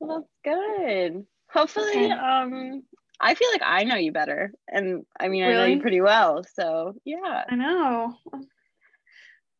Well, 0.00 0.28
that's 0.44 0.56
good. 0.56 1.24
Hopefully, 1.50 1.88
okay. 1.88 2.10
um, 2.10 2.82
I 3.20 3.34
feel 3.34 3.48
like 3.52 3.62
I 3.64 3.84
know 3.84 3.96
you 3.96 4.12
better, 4.12 4.52
and 4.68 5.04
I 5.18 5.28
mean, 5.28 5.42
really? 5.42 5.54
I 5.54 5.56
know 5.56 5.74
you 5.74 5.80
pretty 5.80 6.00
well. 6.00 6.44
So 6.54 6.94
yeah, 7.04 7.44
I 7.48 7.54
know. 7.56 8.14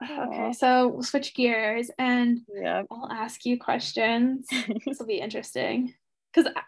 Okay, 0.01 0.53
so 0.53 0.88
we'll 0.88 1.03
switch 1.03 1.35
gears, 1.35 1.90
and 1.99 2.40
yeah. 2.55 2.83
I'll 2.90 3.11
ask 3.11 3.44
you 3.44 3.59
questions. 3.59 4.47
this 4.87 4.99
will 4.99 5.07
be 5.07 5.18
interesting 5.18 5.92
because 6.33 6.51
I, 6.55 6.61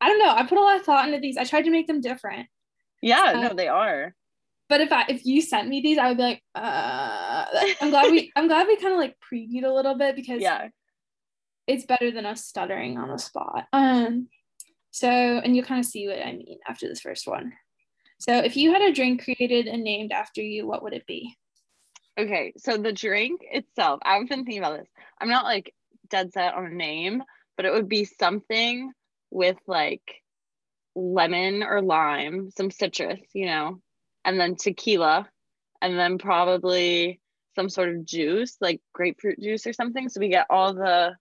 I, 0.00 0.08
don't 0.08 0.20
know. 0.20 0.30
I 0.30 0.46
put 0.46 0.58
a 0.58 0.62
lot 0.62 0.76
of 0.76 0.82
thought 0.82 1.08
into 1.08 1.18
these. 1.18 1.36
I 1.36 1.44
tried 1.44 1.62
to 1.62 1.70
make 1.70 1.88
them 1.88 2.00
different. 2.00 2.46
Yeah, 3.02 3.32
no, 3.42 3.54
they 3.54 3.66
are. 3.66 4.14
But 4.68 4.80
if 4.80 4.92
I 4.92 5.04
if 5.08 5.26
you 5.26 5.42
sent 5.42 5.68
me 5.68 5.80
these, 5.80 5.98
I 5.98 6.08
would 6.08 6.16
be 6.16 6.22
like, 6.22 6.42
uh, 6.54 7.44
I'm 7.80 7.90
glad 7.90 8.10
we 8.10 8.32
I'm 8.36 8.46
glad 8.46 8.68
we 8.68 8.76
kind 8.76 8.94
of 8.94 9.00
like 9.00 9.16
previewed 9.20 9.64
a 9.64 9.72
little 9.72 9.96
bit 9.96 10.14
because 10.14 10.40
yeah, 10.40 10.68
it's 11.66 11.86
better 11.86 12.10
than 12.10 12.26
us 12.26 12.44
stuttering 12.44 12.98
on 12.98 13.08
the 13.08 13.18
spot. 13.18 13.66
Um, 13.72 14.28
so, 14.96 15.10
and 15.10 15.54
you'll 15.54 15.66
kind 15.66 15.78
of 15.78 15.84
see 15.84 16.08
what 16.08 16.26
I 16.26 16.32
mean 16.32 16.56
after 16.66 16.88
this 16.88 17.02
first 17.02 17.26
one. 17.26 17.52
So, 18.18 18.38
if 18.38 18.56
you 18.56 18.72
had 18.72 18.80
a 18.80 18.94
drink 18.94 19.24
created 19.24 19.66
and 19.66 19.84
named 19.84 20.10
after 20.10 20.40
you, 20.40 20.66
what 20.66 20.82
would 20.82 20.94
it 20.94 21.06
be? 21.06 21.36
Okay, 22.18 22.54
so 22.56 22.78
the 22.78 22.94
drink 22.94 23.42
itself, 23.42 24.00
I've 24.02 24.26
been 24.26 24.46
thinking 24.46 24.56
about 24.56 24.78
this. 24.78 24.88
I'm 25.20 25.28
not 25.28 25.44
like 25.44 25.74
dead 26.08 26.32
set 26.32 26.54
on 26.54 26.64
a 26.64 26.70
name, 26.70 27.22
but 27.58 27.66
it 27.66 27.74
would 27.74 27.90
be 27.90 28.06
something 28.06 28.90
with 29.30 29.58
like 29.66 30.22
lemon 30.94 31.62
or 31.62 31.82
lime, 31.82 32.50
some 32.56 32.70
citrus, 32.70 33.20
you 33.34 33.44
know, 33.44 33.82
and 34.24 34.40
then 34.40 34.56
tequila, 34.56 35.28
and 35.82 35.98
then 35.98 36.16
probably 36.16 37.20
some 37.54 37.68
sort 37.68 37.90
of 37.90 38.06
juice, 38.06 38.56
like 38.62 38.80
grapefruit 38.94 39.38
juice 39.42 39.66
or 39.66 39.74
something. 39.74 40.08
So 40.08 40.20
we 40.20 40.30
get 40.30 40.46
all 40.48 40.72
the 40.72 41.16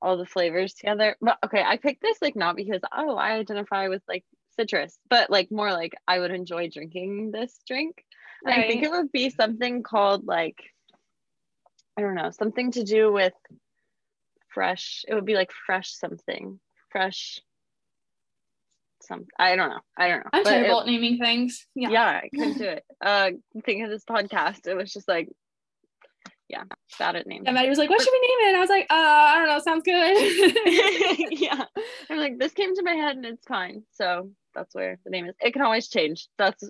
all 0.00 0.16
the 0.16 0.26
flavors 0.26 0.74
together. 0.74 1.16
But 1.20 1.38
okay, 1.44 1.62
I 1.62 1.76
picked 1.76 2.02
this 2.02 2.18
like 2.22 2.36
not 2.36 2.56
because 2.56 2.80
oh 2.92 3.16
I 3.16 3.32
identify 3.32 3.88
with 3.88 4.02
like 4.08 4.24
citrus, 4.56 4.98
but 5.08 5.30
like 5.30 5.50
more 5.50 5.72
like 5.72 5.94
I 6.06 6.18
would 6.18 6.30
enjoy 6.30 6.68
drinking 6.68 7.30
this 7.30 7.58
drink. 7.66 8.04
Right. 8.44 8.64
I 8.64 8.68
think 8.68 8.84
it 8.84 8.90
would 8.90 9.12
be 9.12 9.30
something 9.30 9.82
called 9.82 10.26
like 10.26 10.62
I 11.96 12.02
don't 12.02 12.14
know, 12.14 12.30
something 12.30 12.72
to 12.72 12.84
do 12.84 13.12
with 13.12 13.32
fresh. 14.48 15.04
It 15.08 15.14
would 15.14 15.24
be 15.24 15.34
like 15.34 15.50
fresh 15.66 15.92
something, 15.92 16.60
fresh. 16.90 17.40
Some 19.02 19.26
I 19.38 19.56
don't 19.56 19.70
know. 19.70 19.80
I 19.96 20.08
don't 20.08 20.18
know. 20.20 20.30
I'm 20.32 20.44
terrible 20.44 20.80
at 20.80 20.86
naming 20.86 21.18
things. 21.18 21.66
Yeah. 21.74 21.90
Yeah, 21.90 22.20
I 22.24 22.28
couldn't 22.34 22.58
do 22.58 22.64
it. 22.64 22.84
Uh, 23.00 23.30
think 23.64 23.84
of 23.84 23.90
this 23.90 24.04
podcast. 24.04 24.66
It 24.66 24.76
was 24.76 24.92
just 24.92 25.08
like 25.08 25.28
yeah, 26.48 26.64
bad 26.98 27.16
at 27.16 27.26
names. 27.26 27.44
And 27.46 27.54
Mattie 27.54 27.68
was 27.68 27.78
like, 27.78 27.90
"What 27.90 28.00
should 28.00 28.12
we 28.12 28.20
name 28.20 28.38
it?" 28.40 28.48
And 28.48 28.56
I 28.56 28.60
was 28.60 28.70
like, 28.70 28.86
"Uh, 28.90 28.94
I 28.94 29.34
don't 29.38 29.48
know. 29.48 29.58
Sounds 29.60 29.82
good." 29.84 31.30
yeah, 31.40 31.64
I'm 32.08 32.18
like, 32.18 32.38
this 32.38 32.52
came 32.52 32.74
to 32.74 32.82
my 32.82 32.94
head 32.94 33.16
and 33.16 33.26
it's 33.26 33.46
fine. 33.46 33.82
So 33.92 34.30
that's 34.54 34.74
where 34.74 34.98
the 35.04 35.10
name 35.10 35.26
is. 35.26 35.34
It 35.40 35.52
can 35.52 35.62
always 35.62 35.88
change. 35.88 36.28
That's 36.38 36.64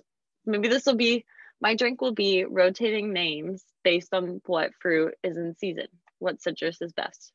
maybe 0.45 0.67
this 0.67 0.85
will 0.85 0.95
be 0.95 1.25
my 1.61 1.75
drink 1.75 2.01
will 2.01 2.13
be 2.13 2.45
rotating 2.45 3.13
names 3.13 3.63
based 3.83 4.13
on 4.13 4.41
what 4.45 4.71
fruit 4.81 5.13
is 5.23 5.37
in 5.37 5.55
season, 5.57 5.87
what 6.19 6.41
citrus 6.41 6.81
is 6.81 6.93
best. 6.93 7.31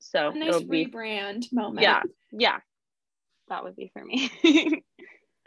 So 0.00 0.30
a 0.30 0.34
nice 0.34 0.62
rebrand 0.62 1.52
moment. 1.52 1.82
Yeah, 1.82 2.02
yeah, 2.32 2.58
that 3.48 3.64
would 3.64 3.76
be 3.76 3.90
for 3.92 4.04
me. 4.04 4.30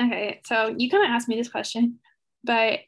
okay, 0.02 0.42
so 0.46 0.74
you 0.78 0.90
kind 0.90 1.04
of 1.04 1.10
asked 1.12 1.28
me 1.28 1.36
this 1.36 1.50
question, 1.50 2.00
but 2.44 2.80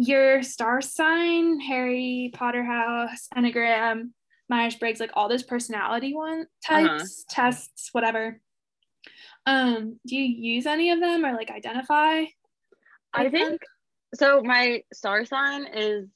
your 0.00 0.42
star 0.42 0.80
sign, 0.80 1.60
Harry 1.60 2.30
Potter 2.32 2.64
house, 2.64 3.28
Enneagram, 3.36 4.10
Myers 4.48 4.76
Briggs, 4.76 4.98
like 4.98 5.10
all 5.14 5.28
those 5.28 5.42
personality 5.42 6.14
one 6.14 6.46
types, 6.66 7.02
uh-huh. 7.02 7.24
tests, 7.28 7.90
whatever. 7.92 8.40
Um, 9.46 10.00
do 10.06 10.16
you 10.16 10.54
use 10.54 10.66
any 10.66 10.90
of 10.90 11.00
them 11.00 11.24
or 11.24 11.32
like 11.32 11.50
identify? 11.50 12.24
I 13.12 13.28
think 13.28 13.50
them? 13.50 13.58
so. 14.14 14.42
My 14.42 14.82
star 14.92 15.24
sign 15.24 15.66
is 15.66 16.08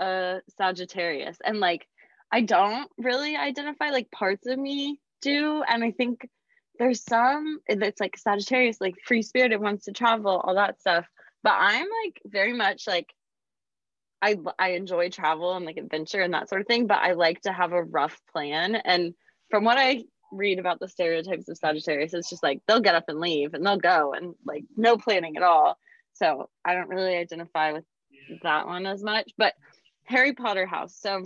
a 0.00 0.04
uh, 0.04 0.38
Sagittarius, 0.56 1.36
and 1.44 1.60
like 1.60 1.86
I 2.32 2.40
don't 2.42 2.90
really 2.98 3.36
identify 3.36 3.90
like 3.90 4.10
parts 4.10 4.46
of 4.46 4.58
me 4.58 5.00
do, 5.20 5.62
and 5.68 5.82
I 5.84 5.90
think 5.90 6.28
there's 6.78 7.02
some 7.02 7.58
that's 7.68 8.00
like 8.00 8.16
Sagittarius, 8.16 8.80
like 8.80 8.94
free 9.04 9.22
spirited, 9.22 9.60
wants 9.60 9.86
to 9.86 9.92
travel, 9.92 10.40
all 10.42 10.54
that 10.54 10.80
stuff. 10.80 11.06
But 11.42 11.54
I'm 11.58 11.86
like 12.04 12.20
very 12.26 12.52
much 12.52 12.86
like 12.86 13.12
I 14.22 14.36
I 14.58 14.70
enjoy 14.70 15.10
travel 15.10 15.54
and 15.54 15.64
like 15.64 15.76
adventure 15.76 16.20
and 16.20 16.34
that 16.34 16.48
sort 16.48 16.60
of 16.60 16.66
thing, 16.66 16.86
but 16.86 16.98
I 16.98 17.12
like 17.12 17.42
to 17.42 17.52
have 17.52 17.72
a 17.72 17.82
rough 17.82 18.18
plan. 18.32 18.74
And 18.76 19.14
from 19.50 19.64
what 19.64 19.78
I 19.78 20.04
read 20.32 20.58
about 20.58 20.80
the 20.80 20.88
stereotypes 20.88 21.48
of 21.48 21.58
Sagittarius, 21.58 22.14
it's 22.14 22.30
just 22.30 22.42
like 22.42 22.60
they'll 22.66 22.80
get 22.80 22.94
up 22.94 23.04
and 23.08 23.20
leave 23.20 23.54
and 23.54 23.64
they'll 23.64 23.76
go 23.76 24.12
and 24.12 24.34
like 24.44 24.64
no 24.76 24.96
planning 24.96 25.36
at 25.36 25.42
all. 25.42 25.78
So 26.14 26.48
I 26.64 26.74
don't 26.74 26.88
really 26.88 27.16
identify 27.16 27.72
with 27.72 27.84
that 28.42 28.66
one 28.66 28.86
as 28.86 29.02
much, 29.02 29.30
but 29.36 29.54
Harry 30.04 30.32
Potter 30.32 30.66
house. 30.66 30.96
So 30.98 31.24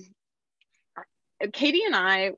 uh, 0.98 1.46
Katie 1.53 1.85
and 1.85 1.94
I, 1.94 2.33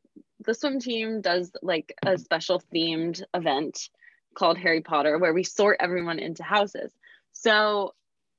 the 0.44 0.54
swim 0.54 0.80
team 0.80 1.20
does 1.20 1.50
like 1.62 1.94
a 2.04 2.18
special 2.18 2.62
themed 2.74 3.22
event 3.34 3.88
called 4.34 4.58
Harry 4.58 4.80
Potter 4.80 5.18
where 5.18 5.32
we 5.32 5.44
sort 5.44 5.78
everyone 5.80 6.18
into 6.18 6.42
houses. 6.42 6.92
So 7.32 7.94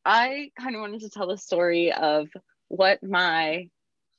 I 0.05 0.51
kind 0.59 0.75
of 0.75 0.81
wanted 0.81 1.01
to 1.01 1.09
tell 1.09 1.27
the 1.27 1.37
story 1.37 1.91
of 1.93 2.27
what 2.67 3.03
my 3.03 3.69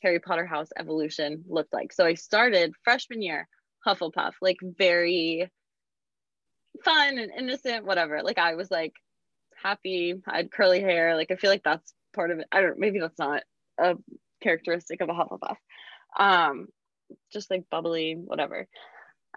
Harry 0.02 0.20
Potter 0.20 0.46
house 0.46 0.68
evolution 0.78 1.44
looked 1.48 1.72
like. 1.72 1.92
So 1.92 2.04
I 2.04 2.14
started 2.14 2.74
freshman 2.84 3.22
year 3.22 3.48
Hufflepuff, 3.86 4.32
like 4.40 4.58
very 4.62 5.50
fun 6.84 7.18
and 7.18 7.30
innocent, 7.36 7.84
whatever. 7.84 8.22
Like 8.22 8.38
I 8.38 8.54
was 8.54 8.70
like 8.70 8.92
happy, 9.62 10.14
I 10.26 10.36
had 10.38 10.50
curly 10.50 10.80
hair. 10.80 11.16
Like 11.16 11.30
I 11.30 11.36
feel 11.36 11.50
like 11.50 11.64
that's 11.64 11.92
part 12.14 12.30
of 12.30 12.38
it. 12.38 12.46
I 12.52 12.60
don't 12.60 12.78
maybe 12.78 13.00
that's 13.00 13.18
not 13.18 13.42
a 13.78 13.96
characteristic 14.42 15.00
of 15.00 15.08
a 15.08 15.12
Hufflepuff. 15.12 15.56
Um, 16.18 16.68
just 17.32 17.50
like 17.50 17.64
bubbly, 17.70 18.14
whatever. 18.14 18.66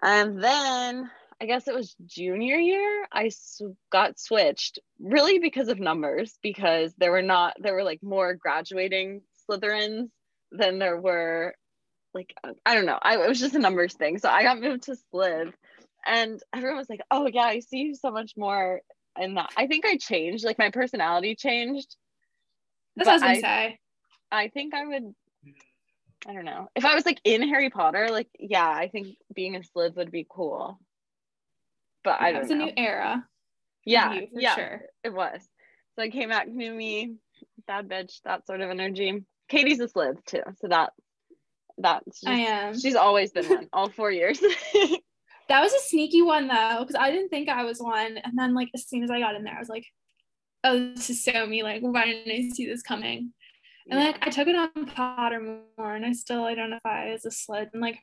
And 0.02 0.42
then 0.42 1.10
I 1.40 1.46
guess 1.46 1.68
it 1.68 1.74
was 1.74 1.94
junior 2.04 2.56
year, 2.56 3.06
I 3.12 3.30
got 3.90 4.18
switched 4.18 4.80
really 4.98 5.38
because 5.38 5.68
of 5.68 5.78
numbers, 5.78 6.36
because 6.42 6.92
there 6.98 7.12
were 7.12 7.22
not, 7.22 7.56
there 7.60 7.74
were 7.74 7.84
like 7.84 8.02
more 8.02 8.34
graduating 8.34 9.22
Slytherins 9.48 10.08
than 10.50 10.78
there 10.78 11.00
were 11.00 11.54
like, 12.12 12.34
I 12.66 12.74
don't 12.74 12.86
know. 12.86 12.98
I, 13.00 13.16
it 13.16 13.28
was 13.28 13.38
just 13.38 13.54
a 13.54 13.60
numbers 13.60 13.94
thing. 13.94 14.18
So 14.18 14.28
I 14.28 14.42
got 14.42 14.60
moved 14.60 14.84
to 14.84 14.96
Slyth 15.14 15.52
and 16.06 16.40
everyone 16.54 16.78
was 16.78 16.90
like, 16.90 17.02
oh 17.10 17.28
yeah, 17.32 17.42
I 17.42 17.60
see 17.60 17.78
you 17.78 17.94
so 17.94 18.10
much 18.10 18.32
more 18.36 18.80
in 19.18 19.34
that. 19.34 19.50
I 19.56 19.68
think 19.68 19.86
I 19.86 19.96
changed, 19.96 20.44
like 20.44 20.58
my 20.58 20.70
personality 20.70 21.36
changed. 21.36 21.94
That's 22.96 23.06
what 23.06 23.22
I 23.22 23.28
was 23.28 23.38
I, 23.38 23.40
say. 23.40 23.78
I 24.32 24.48
think 24.48 24.74
I 24.74 24.86
would 24.86 25.14
I 26.26 26.32
don't 26.32 26.44
know. 26.44 26.68
If 26.74 26.84
I 26.84 26.96
was 26.96 27.06
like 27.06 27.20
in 27.22 27.48
Harry 27.48 27.70
Potter, 27.70 28.08
like 28.10 28.28
yeah, 28.38 28.68
I 28.68 28.88
think 28.88 29.16
being 29.34 29.54
a 29.54 29.60
Slyth 29.60 29.94
would 29.94 30.10
be 30.10 30.26
cool. 30.28 30.80
But 32.08 32.22
I 32.22 32.32
don't 32.32 32.42
it's 32.42 32.50
a 32.50 32.54
new 32.54 32.72
era. 32.76 33.24
Yeah, 33.84 34.20
yeah, 34.32 34.54
sure. 34.54 34.82
It 35.04 35.12
was. 35.12 35.40
So 35.94 36.02
I 36.02 36.08
came 36.08 36.30
back 36.30 36.48
knew 36.48 36.72
me, 36.72 37.16
bad 37.66 37.88
bitch, 37.88 38.20
that 38.24 38.46
sort 38.46 38.60
of 38.60 38.70
energy. 38.70 39.24
Katie's 39.48 39.80
a 39.80 39.88
Slyth 39.88 40.24
too, 40.26 40.42
so 40.60 40.68
that 40.68 40.92
that's 41.76 42.20
I 42.26 42.38
am. 42.40 42.78
She's 42.78 42.94
always 42.94 43.30
been 43.32 43.46
one 43.46 43.68
all 43.72 43.90
four 43.90 44.10
years. 44.10 44.40
that 45.48 45.60
was 45.60 45.72
a 45.74 45.80
sneaky 45.80 46.22
one 46.22 46.48
though, 46.48 46.78
because 46.80 46.96
I 46.98 47.10
didn't 47.10 47.28
think 47.28 47.48
I 47.48 47.64
was 47.64 47.78
one, 47.78 48.16
and 48.18 48.32
then 48.36 48.54
like 48.54 48.68
as 48.74 48.88
soon 48.88 49.02
as 49.02 49.10
I 49.10 49.20
got 49.20 49.34
in 49.34 49.44
there, 49.44 49.56
I 49.56 49.60
was 49.60 49.68
like, 49.68 49.84
"Oh, 50.64 50.92
this 50.94 51.10
is 51.10 51.22
so 51.22 51.46
me." 51.46 51.62
Like, 51.62 51.82
why 51.82 52.06
didn't 52.06 52.32
I 52.32 52.54
see 52.54 52.66
this 52.66 52.82
coming? 52.82 53.32
And 53.90 54.00
like 54.00 54.18
I 54.20 54.30
took 54.30 54.48
it 54.48 54.56
on 54.56 54.70
Pottermore 54.86 55.96
and 55.96 56.04
I 56.04 56.12
still 56.12 56.44
identify 56.44 57.08
as 57.08 57.24
a 57.24 57.30
Slyth. 57.30 57.70
And 57.72 57.80
like 57.80 57.98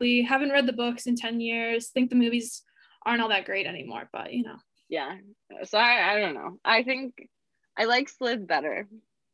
we 0.00 0.22
haven't 0.22 0.50
read 0.50 0.66
the 0.66 0.72
books 0.72 1.06
in 1.06 1.16
10 1.16 1.40
years. 1.40 1.88
Think 1.88 2.10
the 2.10 2.16
movies 2.16 2.62
aren't 3.06 3.22
all 3.22 3.28
that 3.28 3.46
great 3.46 3.66
anymore, 3.66 4.08
but 4.12 4.32
you 4.32 4.44
know. 4.44 4.56
Yeah. 4.88 5.16
So 5.64 5.78
I, 5.78 6.14
I 6.14 6.20
don't 6.20 6.34
know. 6.34 6.58
I 6.64 6.82
think 6.82 7.28
I 7.76 7.84
like 7.84 8.08
Slid 8.08 8.46
better 8.46 8.86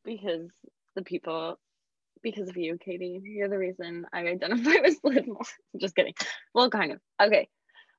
because 0.05 0.49
the 0.95 1.03
people 1.03 1.59
because 2.23 2.49
of 2.49 2.57
you, 2.57 2.79
Katie. 2.79 3.21
You're 3.25 3.49
the 3.49 3.59
reason 3.59 4.07
I 4.13 4.27
identify 4.27 4.75
with 4.83 4.99
Slid 5.01 5.27
more. 5.27 5.41
Just 5.79 5.97
kidding. 5.97 6.15
Well, 6.55 6.71
kind 6.71 6.93
of. 6.93 7.01
Okay. 7.23 7.49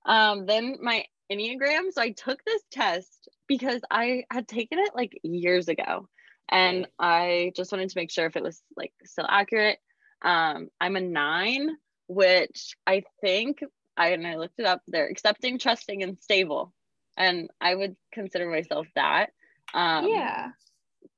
Um, 0.05 0.45
then 0.45 0.77
my 0.81 1.05
Enneagram. 1.31 1.91
So 1.91 2.01
I 2.01 2.12
took 2.12 2.43
this 2.43 2.62
test 2.71 3.29
because 3.47 3.81
I 3.89 4.25
had 4.31 4.47
taken 4.47 4.79
it 4.79 4.91
like 4.95 5.19
years 5.23 5.67
ago 5.67 6.07
and 6.49 6.88
I 6.99 7.53
just 7.55 7.71
wanted 7.71 7.89
to 7.89 7.97
make 7.97 8.12
sure 8.12 8.25
if 8.25 8.36
it 8.36 8.43
was 8.43 8.62
like 8.75 8.91
still 9.05 9.25
accurate. 9.27 9.79
Um, 10.21 10.69
I'm 10.79 10.97
a 10.97 11.01
nine, 11.01 11.77
which 12.07 12.75
I 12.86 13.03
think 13.21 13.63
I 13.97 14.10
and 14.10 14.25
I 14.25 14.36
looked 14.36 14.60
it 14.60 14.65
up. 14.65 14.82
They're 14.88 15.08
accepting, 15.08 15.60
trusting, 15.60 16.04
and 16.04 16.17
stable, 16.21 16.73
and 17.17 17.49
I 17.60 17.75
would 17.75 17.95
consider 18.12 18.49
myself 18.49 18.88
that. 18.95 19.32
Um, 19.73 20.08
yeah, 20.08 20.49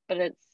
but 0.07 0.17
it's 0.17 0.45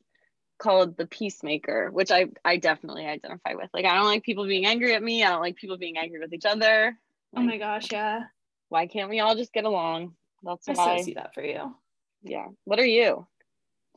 called 0.58 0.97
the 0.97 1.08
peacemaker, 1.08 1.89
which 1.91 2.12
I 2.12 2.27
I 2.45 2.58
definitely 2.58 3.05
identify 3.05 3.53
with. 3.53 3.69
Like 3.73 3.86
I 3.86 3.95
don't 3.95 4.05
like 4.05 4.23
people 4.23 4.45
being 4.45 4.65
angry 4.65 4.93
at 4.93 5.03
me. 5.03 5.23
I 5.23 5.29
don't 5.29 5.41
like 5.41 5.55
people 5.55 5.77
being 5.77 5.97
angry 5.97 6.19
with 6.19 6.34
each 6.34 6.45
other. 6.45 6.97
Like, 7.34 7.43
oh 7.43 7.47
my 7.47 7.58
gosh, 7.58 7.91
yeah. 7.91 8.23
Why 8.69 8.88
can't 8.88 9.10
we 9.10 9.19
all 9.19 9.36
just 9.36 9.53
get 9.53 9.65
along? 9.65 10.13
That's 10.43 10.69
I 10.69 10.73
why. 10.73 10.93
I 10.95 11.01
see 11.01 11.13
that 11.15 11.34
for 11.34 11.43
you. 11.43 11.75
Yeah. 12.21 12.47
What 12.65 12.79
are 12.79 12.86
you? 12.86 13.25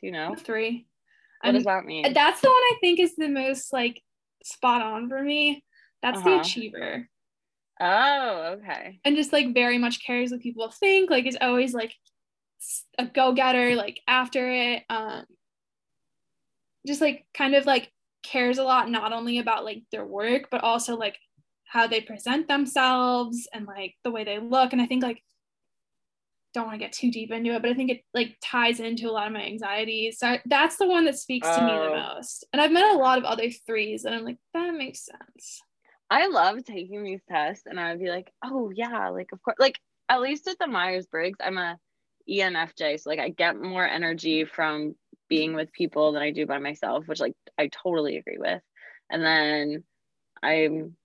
Do 0.01 0.07
you 0.07 0.13
know? 0.13 0.35
Three. 0.35 0.87
What 1.43 1.51
um, 1.51 1.55
does 1.57 1.65
that 1.65 1.85
mean? 1.85 2.13
That's 2.13 2.41
the 2.41 2.49
one 2.49 2.55
I 2.55 2.77
think 2.81 3.01
is 3.01 3.17
the 3.17 3.29
most 3.29 3.73
like 3.73 4.03
spot 4.45 4.83
on 4.83 5.09
for 5.09 5.23
me. 5.23 5.65
That's 6.03 6.19
uh-huh. 6.19 6.31
the 6.31 6.41
achiever. 6.41 7.09
Oh, 7.85 8.59
okay. 8.59 9.01
And 9.05 9.17
just 9.17 9.33
like 9.33 9.53
very 9.53 9.77
much 9.77 10.07
cares 10.07 10.31
what 10.31 10.41
people 10.41 10.71
think. 10.71 11.11
Like 11.11 11.27
is 11.27 11.37
always 11.41 11.75
like 11.75 11.93
a 12.97 13.07
go-getter, 13.07 13.75
like 13.75 14.01
after 14.07 14.49
it. 14.49 14.85
Um 14.89 15.25
just 16.87 17.01
like 17.01 17.27
kind 17.35 17.55
of 17.55 17.67
like 17.67 17.91
cares 18.23 18.59
a 18.59 18.65
lot 18.65 18.89
not 18.89 19.13
only 19.13 19.39
about 19.39 19.65
like 19.65 19.83
their 19.91 20.05
work, 20.05 20.49
but 20.51 20.63
also 20.63 20.97
like 20.97 21.19
how 21.65 21.89
they 21.89 22.01
present 22.01 22.47
themselves 22.47 23.49
and 23.53 23.67
like 23.67 23.95
the 24.05 24.13
way 24.13 24.23
they 24.23 24.39
look. 24.39 24.73
And 24.73 24.81
I 24.81 24.87
think 24.87 25.03
like 25.03 25.21
don't 26.55 26.67
want 26.67 26.79
to 26.79 26.85
get 26.85 26.93
too 26.93 27.11
deep 27.11 27.33
into 27.33 27.55
it, 27.55 27.63
but 27.63 27.71
I 27.71 27.75
think 27.75 27.91
it 27.91 28.03
like 28.15 28.37
ties 28.43 28.79
into 28.79 29.09
a 29.09 29.13
lot 29.13 29.27
of 29.27 29.33
my 29.33 29.43
anxieties. 29.43 30.19
So 30.19 30.37
that's 30.47 30.77
the 30.77 30.87
one 30.87 31.07
that 31.07 31.19
speaks 31.19 31.49
to 31.49 31.63
me 31.63 31.73
the 31.73 31.91
oh. 31.91 32.15
most. 32.15 32.45
And 32.53 32.61
I've 32.61 32.71
met 32.71 32.95
a 32.95 32.99
lot 32.99 33.19
of 33.19 33.25
other 33.25 33.51
threes, 33.67 34.05
and 34.05 34.15
I'm 34.15 34.25
like, 34.25 34.39
that 34.55 34.75
makes 34.75 35.07
sense. 35.07 35.63
I 36.13 36.27
love 36.27 36.63
taking 36.63 37.03
these 37.03 37.23
tests, 37.27 37.65
and 37.65 37.81
I'd 37.81 37.99
be 37.99 38.11
like, 38.11 38.31
oh 38.45 38.71
yeah, 38.71 39.09
like 39.09 39.33
of 39.33 39.43
course, 39.43 39.57
like 39.59 39.81
at 40.11 40.21
least 40.21 40.47
at 40.47 40.59
the 40.59 40.67
Myers 40.67 41.07
Briggs, 41.07 41.39
I'm 41.43 41.57
a 41.57 41.79
ENFJ, 42.29 43.01
so 43.01 43.09
like 43.09 43.19
I 43.19 43.31
get 43.31 43.59
more 43.59 43.87
energy 43.89 44.45
from 44.45 44.95
being 45.31 45.55
with 45.55 45.73
people 45.73 46.13
than 46.13 46.21
I 46.21 46.31
do 46.31 46.45
by 46.45 46.59
myself, 46.59 47.09
which 47.09 47.19
like 47.19 47.33
I 47.57 47.69
totally 47.69 48.19
agree 48.19 48.37
with. 48.37 48.61
And 49.09 49.25
then 49.25 49.85
I'm 50.43 50.97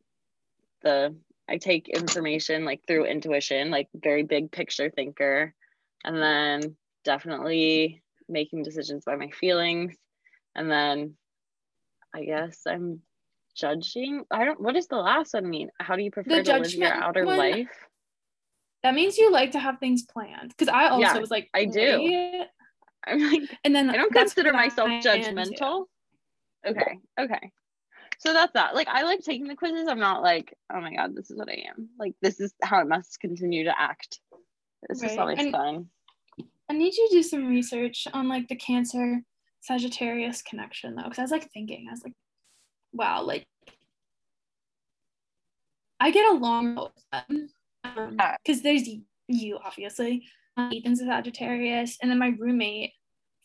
the 0.82 1.16
I 1.48 1.56
take 1.56 1.88
information 1.88 2.66
like 2.66 2.82
through 2.86 3.06
intuition, 3.06 3.72
like 3.72 3.88
very 3.96 4.24
big 4.24 4.52
picture 4.52 4.90
thinker, 4.90 5.54
and 6.04 6.22
then 6.22 6.76
definitely 7.06 8.04
making 8.28 8.64
decisions 8.64 9.06
by 9.06 9.16
my 9.16 9.30
feelings. 9.30 9.96
And 10.54 10.70
then 10.70 11.16
I 12.14 12.26
guess 12.26 12.60
I'm 12.68 13.02
judging. 13.58 14.24
I 14.32 14.46
don't 14.46 14.60
what 14.60 14.76
does 14.76 14.88
the 14.88 14.98
last 14.98 15.34
one 15.34 15.50
mean? 15.50 15.70
How 15.80 15.96
do 15.96 16.04
you 16.04 16.12
prefer 16.12 16.38
the 16.38 16.44
to 16.44 16.60
live 16.60 16.74
your 16.74 16.94
outer 16.94 17.26
one, 17.26 17.38
life? 17.38 17.88
That 18.84 18.94
means 18.94 19.18
you 19.18 19.32
like 19.32 19.52
to 19.52 19.60
have 19.60 19.80
things 19.80 20.04
planned. 20.04 20.50
Because 20.50 20.70
I 20.74 20.88
also 20.90 21.02
yeah, 21.02 21.18
was 21.18 21.32
like, 21.32 21.50
I 21.54 21.66
do. 21.66 22.44
I'm 23.08 23.20
like, 23.20 23.42
and 23.64 23.76
then 23.76 23.90
I 23.90 23.98
don't 23.98 24.14
consider 24.14 24.54
myself 24.54 24.90
judgmental. 24.90 25.86
Okay. 26.66 27.00
Okay 27.20 27.52
so 28.20 28.34
that's 28.34 28.54
that 28.54 28.76
like 28.76 28.88
i 28.88 29.04
like 29.04 29.20
taking 29.20 29.48
the 29.48 29.56
quizzes 29.56 29.88
i'm 29.88 30.00
not 30.00 30.22
like 30.22 30.54
oh 30.74 30.82
my 30.82 30.94
god 30.94 31.16
this 31.16 31.30
is 31.30 31.38
what 31.38 31.50
i 31.50 31.64
am 31.70 31.90
like 32.00 32.14
this 32.22 32.40
is 32.40 32.54
how 32.64 32.80
i 32.80 32.84
must 32.84 33.20
continue 33.20 33.64
to 33.64 33.80
act 33.80 34.20
this 34.88 35.02
right. 35.02 35.08
just 35.10 35.20
always 35.20 35.40
and 35.40 35.52
fun 35.52 35.86
i 36.70 36.74
need 36.74 36.96
you 36.96 37.08
to 37.10 37.16
do 37.16 37.24
some 37.24 37.48
research 37.48 38.08
on 38.14 38.28
like 38.28 38.48
the 38.48 38.56
cancer 38.56 39.22
sagittarius 39.62 40.42
connection 40.42 40.96
though 40.96 41.04
because 41.04 41.20
i 41.20 41.24
was 41.24 41.32
like 41.32 41.50
thinking 41.52 41.86
i 41.88 41.92
was 41.92 42.04
like 42.04 42.14
wow 42.94 43.22
like 43.24 43.46
i 46.00 46.12
get 46.12 46.30
along 46.32 46.76
with 46.76 46.92
them 47.12 47.50
because 47.84 48.58
um, 48.58 48.64
there's 48.64 48.88
you 49.28 49.60
obviously 49.64 50.26
ethan's 50.58 51.02
a 51.02 51.06
sagittarius 51.06 51.98
and 52.02 52.10
then 52.10 52.20
my 52.20 52.34
roommate 52.40 52.92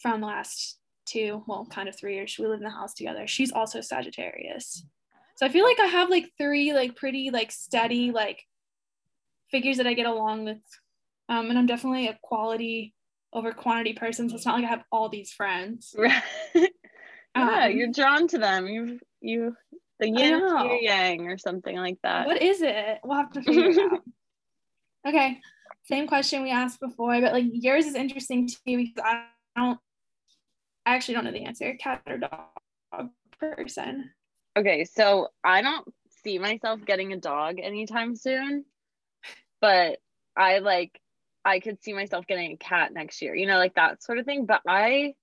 from 0.00 0.20
last 0.20 0.78
two, 1.06 1.42
well, 1.46 1.66
kind 1.70 1.88
of 1.88 1.96
three 1.96 2.14
years. 2.14 2.36
We 2.38 2.46
live 2.46 2.58
in 2.58 2.64
the 2.64 2.70
house 2.70 2.94
together. 2.94 3.26
She's 3.26 3.52
also 3.52 3.80
Sagittarius. 3.80 4.84
So 5.36 5.46
I 5.46 5.48
feel 5.48 5.64
like 5.64 5.80
I 5.80 5.86
have 5.86 6.10
like 6.10 6.30
three 6.38 6.72
like 6.72 6.96
pretty 6.96 7.30
like 7.30 7.50
steady 7.52 8.10
like 8.10 8.42
figures 9.50 9.78
that 9.78 9.86
I 9.86 9.94
get 9.94 10.06
along 10.06 10.44
with. 10.44 10.58
Um, 11.28 11.50
and 11.50 11.58
I'm 11.58 11.66
definitely 11.66 12.08
a 12.08 12.18
quality 12.22 12.94
over 13.32 13.52
quantity 13.52 13.94
person. 13.94 14.28
So 14.28 14.36
it's 14.36 14.44
not 14.44 14.56
like 14.56 14.64
I 14.64 14.68
have 14.68 14.84
all 14.90 15.08
these 15.08 15.32
friends. 15.32 15.94
Right. 16.54 16.70
Yeah, 17.36 17.66
um, 17.66 17.72
you're 17.72 17.92
drawn 17.92 18.28
to 18.28 18.38
them. 18.38 18.66
You've 18.66 19.00
you 19.20 19.56
the 19.98 20.08
yin 20.08 20.40
to 20.40 20.78
yang 20.80 21.28
or 21.28 21.38
something 21.38 21.76
like 21.76 21.98
that. 22.02 22.26
What 22.26 22.42
is 22.42 22.62
it? 22.62 22.98
We'll 23.04 23.16
have 23.16 23.32
to 23.32 23.42
figure 23.42 23.70
it 23.70 23.78
out. 23.78 24.00
Okay. 25.04 25.40
Same 25.82 26.06
question 26.06 26.44
we 26.44 26.52
asked 26.52 26.78
before, 26.78 27.20
but 27.20 27.32
like 27.32 27.46
yours 27.50 27.86
is 27.86 27.96
interesting 27.96 28.46
to 28.46 28.56
me 28.64 28.76
because 28.76 29.02
I 29.04 29.24
don't 29.56 29.80
I 30.86 30.94
actually 30.94 31.14
don't 31.14 31.24
know 31.24 31.32
the 31.32 31.44
answer. 31.44 31.74
Cat 31.74 32.02
or 32.06 32.18
dog 32.18 33.10
person. 33.38 34.10
Okay, 34.56 34.84
so 34.84 35.28
I 35.42 35.62
don't 35.62 35.86
see 36.22 36.38
myself 36.38 36.84
getting 36.84 37.12
a 37.12 37.16
dog 37.16 37.58
anytime 37.60 38.14
soon, 38.14 38.64
but 39.60 39.98
I 40.36 40.58
like 40.58 41.00
I 41.44 41.58
could 41.58 41.82
see 41.82 41.92
myself 41.92 42.26
getting 42.26 42.52
a 42.52 42.56
cat 42.56 42.92
next 42.92 43.22
year, 43.22 43.34
you 43.34 43.46
know, 43.46 43.58
like 43.58 43.74
that 43.74 44.02
sort 44.02 44.18
of 44.18 44.26
thing. 44.26 44.46
But 44.46 44.60
I 44.68 45.14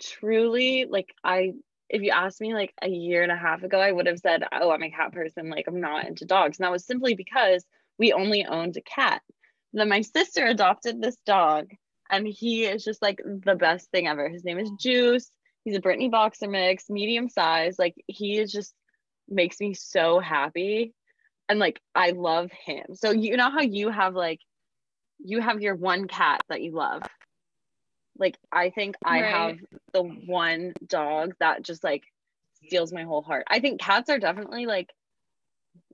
truly 0.00 0.86
like 0.88 1.14
I 1.24 1.54
if 1.88 2.02
you 2.02 2.10
asked 2.10 2.40
me 2.40 2.54
like 2.54 2.72
a 2.82 2.88
year 2.88 3.22
and 3.22 3.32
a 3.32 3.36
half 3.36 3.62
ago, 3.62 3.78
I 3.78 3.92
would 3.92 4.06
have 4.06 4.18
said, 4.18 4.42
Oh, 4.52 4.70
I'm 4.70 4.82
a 4.82 4.90
cat 4.90 5.12
person. 5.12 5.50
Like, 5.50 5.66
I'm 5.68 5.80
not 5.80 6.06
into 6.06 6.24
dogs. 6.24 6.58
And 6.58 6.64
that 6.64 6.72
was 6.72 6.84
simply 6.84 7.14
because 7.14 7.64
we 7.98 8.12
only 8.12 8.44
owned 8.44 8.76
a 8.76 8.82
cat. 8.82 9.22
then 9.72 9.88
my 9.88 10.00
sister 10.00 10.46
adopted 10.46 11.00
this 11.00 11.16
dog, 11.26 11.70
and 12.10 12.26
he 12.26 12.64
is 12.64 12.84
just 12.84 13.02
like 13.02 13.20
the 13.24 13.54
best 13.54 13.90
thing 13.90 14.08
ever. 14.08 14.28
His 14.28 14.44
name 14.44 14.58
is 14.58 14.70
Juice. 14.78 15.30
He's 15.64 15.76
a 15.76 15.80
Brittany 15.80 16.08
boxer 16.08 16.48
mix, 16.48 16.88
medium 16.88 17.28
size. 17.28 17.76
Like, 17.78 17.94
he 18.06 18.38
is 18.38 18.52
just 18.52 18.74
makes 19.28 19.60
me 19.60 19.74
so 19.74 20.20
happy. 20.20 20.92
And 21.48 21.58
like, 21.58 21.80
I 21.94 22.10
love 22.10 22.50
him. 22.50 22.94
So, 22.94 23.12
you 23.12 23.36
know 23.36 23.50
how 23.50 23.60
you 23.60 23.90
have 23.90 24.14
like, 24.14 24.40
you 25.18 25.40
have 25.40 25.62
your 25.62 25.76
one 25.76 26.08
cat 26.08 26.42
that 26.48 26.62
you 26.62 26.72
love 26.72 27.02
like 28.18 28.38
I 28.52 28.70
think 28.70 28.96
I 29.04 29.22
right. 29.22 29.30
have 29.30 29.58
the 29.92 30.02
one 30.02 30.72
dog 30.86 31.34
that 31.40 31.62
just 31.62 31.84
like 31.84 32.04
steals 32.64 32.92
my 32.92 33.04
whole 33.04 33.22
heart. 33.22 33.44
I 33.48 33.60
think 33.60 33.80
cats 33.80 34.10
are 34.10 34.18
definitely 34.18 34.66
like 34.66 34.90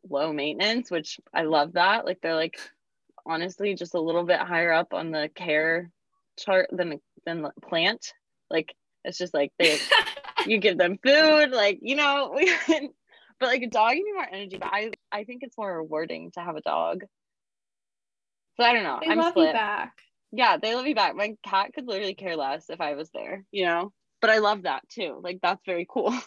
low 0.08 0.32
maintenance, 0.32 0.90
which 0.90 1.20
I 1.34 1.42
love 1.42 1.74
that. 1.74 2.04
Like 2.04 2.20
they're 2.20 2.34
like 2.34 2.58
honestly 3.24 3.74
just 3.74 3.94
a 3.94 4.00
little 4.00 4.24
bit 4.24 4.40
higher 4.40 4.72
up 4.72 4.94
on 4.94 5.10
the 5.10 5.30
care 5.34 5.90
chart 6.38 6.68
than 6.72 7.00
than 7.26 7.42
the 7.42 7.52
plant. 7.62 8.12
Like 8.50 8.74
it's 9.04 9.18
just 9.18 9.34
like 9.34 9.52
they 9.58 9.78
you 10.46 10.58
give 10.58 10.78
them 10.78 10.98
food, 11.04 11.50
like 11.50 11.78
you 11.82 11.96
know, 11.96 12.38
but 12.68 13.48
like 13.48 13.62
a 13.62 13.68
dog 13.68 13.92
you 13.92 14.04
need 14.04 14.14
more 14.14 14.28
energy. 14.30 14.58
But 14.58 14.70
I 14.72 14.90
I 15.10 15.24
think 15.24 15.42
it's 15.42 15.58
more 15.58 15.76
rewarding 15.76 16.30
to 16.32 16.40
have 16.40 16.56
a 16.56 16.62
dog. 16.62 17.04
So 18.56 18.64
I 18.64 18.74
don't 18.74 18.84
know. 18.84 18.98
They 19.00 19.08
I'm 19.10 19.18
love 19.18 19.32
split. 19.32 19.48
you 19.48 19.52
back. 19.54 19.94
Yeah, 20.32 20.56
they 20.56 20.74
love 20.74 20.84
me 20.84 20.94
back. 20.94 21.14
My 21.14 21.36
cat 21.44 21.72
could 21.74 21.86
literally 21.86 22.14
care 22.14 22.36
less 22.36 22.70
if 22.70 22.80
I 22.80 22.94
was 22.94 23.10
there, 23.10 23.44
you 23.52 23.66
know? 23.66 23.92
But 24.20 24.30
I 24.30 24.38
love 24.38 24.62
that 24.62 24.88
too. 24.88 25.20
Like 25.22 25.40
that's 25.42 25.64
very 25.66 25.86
cool. 25.88 26.14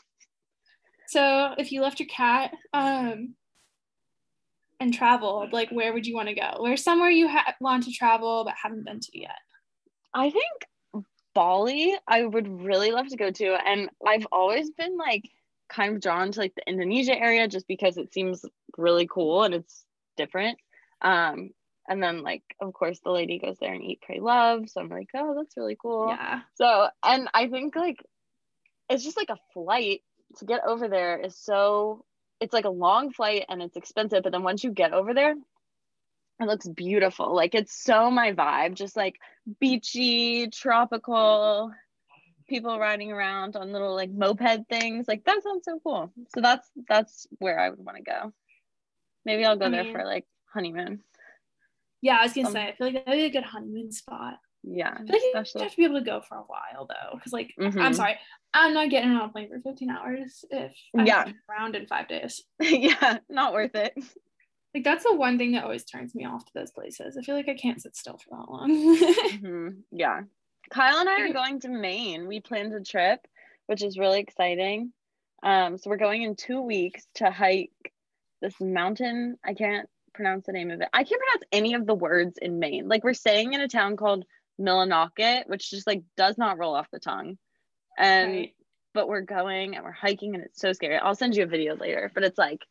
So 1.08 1.53
if 1.60 1.72
you 1.72 1.82
left 1.82 1.99
your 1.99 2.10
cat 2.10 2.51
um 2.74 3.36
and 4.80 4.91
traveled, 4.91 5.53
like 5.53 5.70
where 5.70 5.93
would 5.93 6.08
you 6.08 6.16
want 6.16 6.30
to 6.30 6.34
go? 6.36 6.56
Where's 6.58 6.84
somewhere 6.84 7.12
you 7.12 7.28
ha- 7.28 7.53
want 7.62 7.84
to 7.84 7.91
travel 7.91 8.43
but 8.43 8.56
haven't 8.62 8.86
been 8.86 8.99
to 8.99 9.20
yet? 9.20 9.38
I 10.16 10.32
think 10.32 11.06
Bali 11.36 11.95
I 12.08 12.26
would 12.26 12.47
really 12.47 12.91
love 12.91 13.08
to 13.10 13.18
go 13.18 13.30
to 13.30 13.53
and 13.68 13.89
I've 14.06 14.26
always 14.32 14.72
been 14.72 14.97
like 14.97 15.30
kind 15.70 15.95
of 15.95 16.01
drawn 16.01 16.32
to 16.32 16.39
like 16.39 16.56
the 16.56 16.68
Indonesia 16.68 17.16
area 17.16 17.47
just 17.47 17.68
because 17.68 17.97
it 17.97 18.12
seems 18.12 18.43
really 18.78 19.08
cool 19.08 19.43
and 19.43 19.53
it's 19.53 19.86
different. 20.18 20.58
Um 21.01 21.51
and 21.88 22.01
then 22.01 22.23
like 22.23 22.43
of 22.59 22.73
course 22.73 22.99
the 22.99 23.11
lady 23.11 23.39
goes 23.39 23.57
there 23.59 23.73
and 23.73 23.83
eat 23.83 24.01
pray 24.01 24.19
love. 24.19 24.69
So 24.69 24.81
i'm 24.81 24.89
like 24.89 25.09
oh 25.15 25.36
that's 25.38 25.57
really 25.57 25.77
cool. 25.81 26.07
Yeah. 26.09 26.41
So 26.55 26.88
and 27.03 27.29
i 27.33 27.47
think 27.47 27.75
like 27.75 28.03
it's 28.89 29.03
just 29.03 29.17
like 29.17 29.29
a 29.29 29.39
flight 29.53 30.01
to 30.38 30.45
get 30.45 30.61
over 30.65 30.88
there 30.88 31.17
is 31.17 31.36
so 31.38 32.03
it's 32.39 32.53
like 32.53 32.65
a 32.65 32.69
long 32.69 33.11
flight 33.11 33.45
and 33.49 33.61
it's 33.61 33.77
expensive 33.77 34.23
but 34.23 34.31
then 34.31 34.43
once 34.43 34.63
you 34.63 34.71
get 34.71 34.93
over 34.93 35.13
there 35.13 35.36
it 36.39 36.47
looks 36.47 36.67
beautiful. 36.67 37.33
Like 37.33 37.55
it's 37.55 37.73
so 37.73 38.11
my 38.11 38.33
vibe 38.33 38.73
just 38.73 38.97
like 38.97 39.19
beachy 39.59 40.47
tropical 40.49 41.71
people 42.47 42.77
riding 42.77 43.11
around 43.11 43.55
on 43.55 43.71
little 43.71 43.95
like 43.95 44.11
moped 44.11 44.67
things. 44.69 45.07
Like 45.07 45.23
that 45.25 45.41
sounds 45.43 45.65
so 45.65 45.79
cool. 45.83 46.11
So 46.33 46.41
that's 46.41 46.67
that's 46.88 47.27
where 47.39 47.59
i 47.59 47.69
would 47.69 47.83
want 47.83 47.97
to 47.97 48.03
go. 48.03 48.33
Maybe 49.23 49.45
i'll 49.45 49.57
go 49.57 49.65
I 49.65 49.69
there 49.69 49.91
for 49.91 50.03
like 50.03 50.25
honeymoon 50.53 51.01
yeah, 52.06 52.18
I 52.20 52.24
was 52.24 52.34
gonna 52.34 52.49
um, 52.49 52.53
say, 52.53 52.68
I 52.68 52.76
feel 52.76 52.86
like 52.86 52.93
that'd 52.93 53.20
be 53.20 53.26
a 53.26 53.32
good 53.32 53.43
honeymoon 53.43 53.91
spot. 53.91 54.36
Yeah, 54.62 54.93
I 54.93 54.97
feel 54.97 55.08
like 55.34 55.53
you 55.56 55.62
have 55.62 55.72
to 55.72 55.78
be 55.78 55.86
able 55.86 55.97
to 55.97 56.06
go 56.06 56.22
for 56.22 56.38
a 56.38 56.41
while 56.41 56.86
though, 56.88 57.18
because 57.18 57.34
like 57.34 57.51
mm-hmm. 57.60 57.80
I'm 57.80 57.95
sorry, 57.95 58.16
I'm 58.53 58.76
not 58.76 58.91
getting 58.91 59.10
on 59.10 59.28
a 59.28 59.30
plane 59.30 59.49
for 59.49 59.60
15 59.60 59.89
hours 59.89 60.45
if 60.51 60.72
I'm 60.95 61.08
yeah 61.08 61.32
around 61.49 61.76
in 61.76 61.88
five 61.88 62.08
days. 62.08 62.43
yeah, 62.62 63.18
not 63.28 63.53
worth 63.53 63.74
it. 63.74 63.93
Like 64.76 64.84
that's 64.84 65.03
the 65.03 65.16
one 65.16 65.39
thing 65.39 65.53
that 65.53 65.64
always 65.64 65.84
turns 65.84 66.14
me 66.14 66.26
off 66.26 66.45
to 66.45 66.51
those 66.53 66.70
places. 66.70 67.18
I 67.18 67.24
feel 67.24 67.36
like 67.36 67.49
I 67.49 67.56
can't 67.56 67.82
sit 67.82 67.95
still 67.95 68.20
for 68.20 68.38
that 68.38 68.51
long. 68.51 68.70
mm-hmm. 68.97 69.70
Yeah, 69.91 70.22
Kyle 70.70 70.99
and 70.99 71.10
I 71.10 71.22
are 71.22 71.34
going 71.34 71.60
to 71.62 71.70
Maine. 71.70 72.28
We 72.28 72.39
planned 72.39 72.72
a 72.76 72.82
trip, 72.82 73.20
which 73.66 73.84
is 73.84 73.97
really 73.97 74.20
exciting. 74.20 74.93
Um, 75.41 75.80
so 75.80 75.89
we're 75.89 75.97
going 75.97 76.22
in 76.22 76.36
two 76.36 76.62
weeks 76.62 77.08
to 77.16 77.32
hike 77.32 77.72
this 78.43 78.62
mountain. 78.62 79.38
I 79.43 79.56
can't 79.56 79.89
pronounce 80.16 80.45
the 80.45 80.51
name 80.53 80.72
of 80.72 80.82
it. 80.82 80.89
I 80.93 81.03
can't 81.03 81.22
pronounce 81.22 81.47
any 81.51 81.74
of 81.74 81.86
the 81.86 81.95
words 81.95 82.38
in 82.41 82.59
Maine. 82.59 82.88
Like 82.88 83.03
we're 83.03 83.13
staying 83.13 83.53
in 83.53 83.61
a 83.61 83.68
town 83.68 83.97
called 83.97 84.26
Millinocket, 84.59 85.47
which 85.47 85.70
just 85.70 85.88
like 85.88 86.03
does 86.18 86.38
not 86.38 86.57
roll 86.57 86.76
off 86.76 86.91
the 86.91 86.99
tongue. 86.99 87.38
And 87.97 88.32
right. 88.32 88.55
but 88.93 89.07
we're 89.07 89.22
going 89.22 89.76
and 89.76 89.84
we're 89.84 89.91
hiking 89.91 90.36
and 90.36 90.43
it's 90.43 90.59
so 90.59 90.74
scary. 90.74 90.97
I'll 90.97 91.16
send 91.16 91.36
you 91.36 91.43
a 91.43 91.47
video 91.47 91.76
later, 91.76 92.11
but 92.13 92.24
it's 92.24 92.38
like 92.38 92.61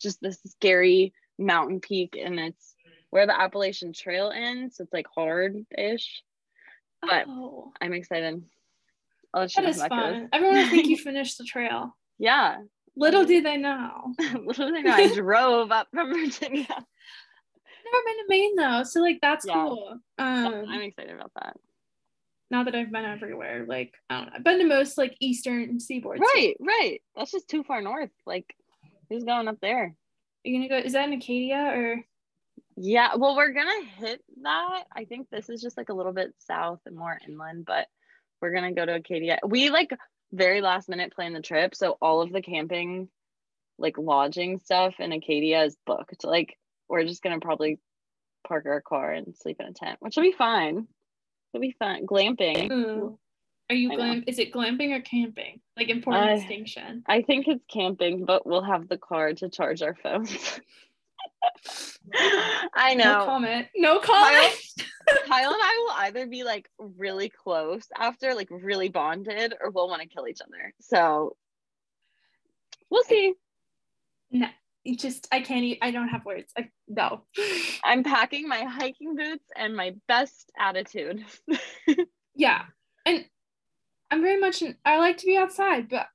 just 0.00 0.20
this 0.20 0.40
scary 0.46 1.12
mountain 1.38 1.80
peak 1.80 2.18
and 2.20 2.38
it's 2.38 2.74
where 3.10 3.26
the 3.26 3.40
Appalachian 3.40 3.92
Trail 3.92 4.32
ends. 4.34 4.76
So 4.76 4.84
it's 4.84 4.92
like 4.92 5.06
hard-ish. 5.14 6.22
But 7.00 7.26
oh. 7.28 7.72
I'm 7.80 7.92
excited. 7.92 8.42
I'll 9.32 9.42
let 9.42 9.56
you 9.56 9.62
that 9.62 9.68
is 9.68 9.84
fun. 9.84 10.28
Everyone 10.32 10.56
will 10.56 10.68
think 10.68 10.88
you 10.88 10.96
finished 10.98 11.38
the 11.38 11.44
trail. 11.44 11.96
Yeah, 12.18 12.58
Little 12.96 13.24
do 13.24 13.40
they 13.40 13.56
know. 13.56 14.14
Little 14.18 14.68
do 14.68 14.72
they 14.72 14.82
know. 14.82 14.92
I 14.92 15.14
drove 15.14 15.72
up 15.72 15.88
from 15.92 16.10
Virginia. 16.10 16.66
Never 17.84 18.04
been 18.06 18.16
to 18.16 18.24
Maine 18.28 18.56
though, 18.56 18.82
so 18.84 19.00
like 19.00 19.18
that's 19.20 19.44
yeah. 19.46 19.54
cool. 19.54 19.98
Um, 20.18 20.64
I'm 20.68 20.82
excited 20.82 21.14
about 21.14 21.32
that. 21.34 21.56
Not 22.50 22.66
that 22.66 22.74
I've 22.74 22.92
been 22.92 23.04
everywhere. 23.04 23.64
Like 23.66 23.92
I 24.08 24.16
don't 24.16 24.26
know. 24.26 24.32
I've 24.36 24.44
been 24.44 24.58
to 24.58 24.64
most 24.64 24.96
like 24.96 25.16
eastern 25.20 25.80
seaboard. 25.80 26.20
Right, 26.20 26.56
right. 26.60 27.02
That's 27.16 27.32
just 27.32 27.48
too 27.48 27.64
far 27.64 27.82
north. 27.82 28.10
Like, 28.26 28.54
who's 29.10 29.24
going 29.24 29.48
up 29.48 29.58
there? 29.60 29.84
Are 29.84 29.94
you 30.48 30.58
gonna 30.58 30.68
go? 30.68 30.86
Is 30.86 30.92
that 30.92 31.08
in 31.08 31.14
Acadia 31.14 31.72
or? 31.74 32.04
Yeah, 32.76 33.14
well, 33.16 33.36
we're 33.36 33.52
gonna 33.52 33.84
hit 33.98 34.22
that. 34.42 34.84
I 34.94 35.04
think 35.04 35.28
this 35.30 35.48
is 35.48 35.62
just 35.62 35.76
like 35.76 35.88
a 35.90 35.94
little 35.94 36.12
bit 36.12 36.34
south 36.38 36.80
and 36.86 36.96
more 36.96 37.18
inland, 37.26 37.64
but 37.66 37.86
we're 38.40 38.52
gonna 38.52 38.72
go 38.72 38.84
to 38.84 38.94
Acadia. 38.94 39.38
We 39.46 39.70
like 39.70 39.90
very 40.32 40.60
last 40.60 40.88
minute 40.88 41.12
plan 41.12 41.32
the 41.32 41.40
trip. 41.40 41.74
So 41.74 41.96
all 42.00 42.20
of 42.20 42.32
the 42.32 42.42
camping, 42.42 43.08
like 43.78 43.98
lodging 43.98 44.58
stuff 44.58 44.94
in 44.98 45.12
Acadia 45.12 45.64
is 45.64 45.76
booked. 45.86 46.24
Like 46.24 46.58
we're 46.88 47.04
just 47.04 47.22
gonna 47.22 47.40
probably 47.40 47.78
park 48.46 48.66
our 48.66 48.80
car 48.80 49.12
and 49.12 49.34
sleep 49.36 49.56
in 49.60 49.66
a 49.66 49.72
tent, 49.72 49.98
which 50.00 50.16
will 50.16 50.22
be 50.22 50.32
fine. 50.32 50.86
It'll 51.52 51.62
be 51.62 51.76
fun. 51.78 52.06
Glamping. 52.06 52.70
Ooh. 52.70 53.18
Are 53.70 53.76
you 53.76 53.96
glam? 53.96 54.24
Is 54.26 54.38
it 54.38 54.52
glamping 54.52 54.94
or 54.94 55.00
camping? 55.00 55.60
Like 55.76 55.88
important 55.88 56.30
uh, 56.30 56.36
distinction. 56.36 57.02
I 57.06 57.22
think 57.22 57.48
it's 57.48 57.64
camping, 57.72 58.26
but 58.26 58.46
we'll 58.46 58.62
have 58.62 58.88
the 58.88 58.98
car 58.98 59.32
to 59.32 59.48
charge 59.48 59.80
our 59.80 59.94
phones. 59.94 60.60
I 62.74 62.94
know. 62.94 63.18
No 63.20 63.24
comment. 63.24 63.66
No 63.76 63.98
comment. 63.98 64.54
Kyle, 64.78 65.16
Kyle, 65.26 65.52
and 65.52 65.62
I 65.62 65.84
will 65.84 66.04
either 66.04 66.26
be 66.26 66.44
like 66.44 66.68
really 66.78 67.28
close 67.28 67.86
after, 67.98 68.34
like 68.34 68.48
really 68.50 68.88
bonded, 68.88 69.54
or 69.60 69.70
we'll 69.70 69.88
want 69.88 70.02
to 70.02 70.08
kill 70.08 70.28
each 70.28 70.40
other. 70.40 70.72
So 70.80 71.36
we'll 72.90 73.04
see. 73.04 73.34
No, 74.30 74.48
you 74.84 74.96
just 74.96 75.28
I 75.32 75.40
can't. 75.40 75.64
Eat, 75.64 75.78
I 75.82 75.90
don't 75.90 76.08
have 76.08 76.24
words. 76.24 76.52
I, 76.56 76.68
no. 76.88 77.22
I'm 77.84 78.04
packing 78.04 78.48
my 78.48 78.64
hiking 78.64 79.16
boots 79.16 79.44
and 79.56 79.76
my 79.76 79.94
best 80.08 80.50
attitude. 80.58 81.24
yeah, 82.34 82.62
and 83.06 83.24
I'm 84.10 84.22
very 84.22 84.40
much. 84.40 84.62
I 84.84 84.98
like 84.98 85.18
to 85.18 85.26
be 85.26 85.36
outside, 85.36 85.88
but 85.88 86.06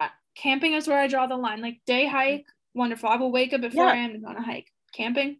uh, 0.00 0.08
camping 0.36 0.74
is 0.74 0.88
where 0.88 0.98
I 0.98 1.08
draw 1.08 1.26
the 1.26 1.36
line. 1.36 1.62
Like 1.62 1.80
day 1.86 2.06
hike, 2.06 2.46
wonderful. 2.74 3.08
I 3.08 3.16
will 3.16 3.32
wake 3.32 3.52
up 3.52 3.60
before 3.60 3.84
yeah. 3.84 3.92
I 3.92 3.96
am 3.96 4.12
to 4.12 4.18
go 4.18 4.28
on 4.28 4.36
a 4.36 4.42
hike. 4.42 4.70
Camping, 4.92 5.38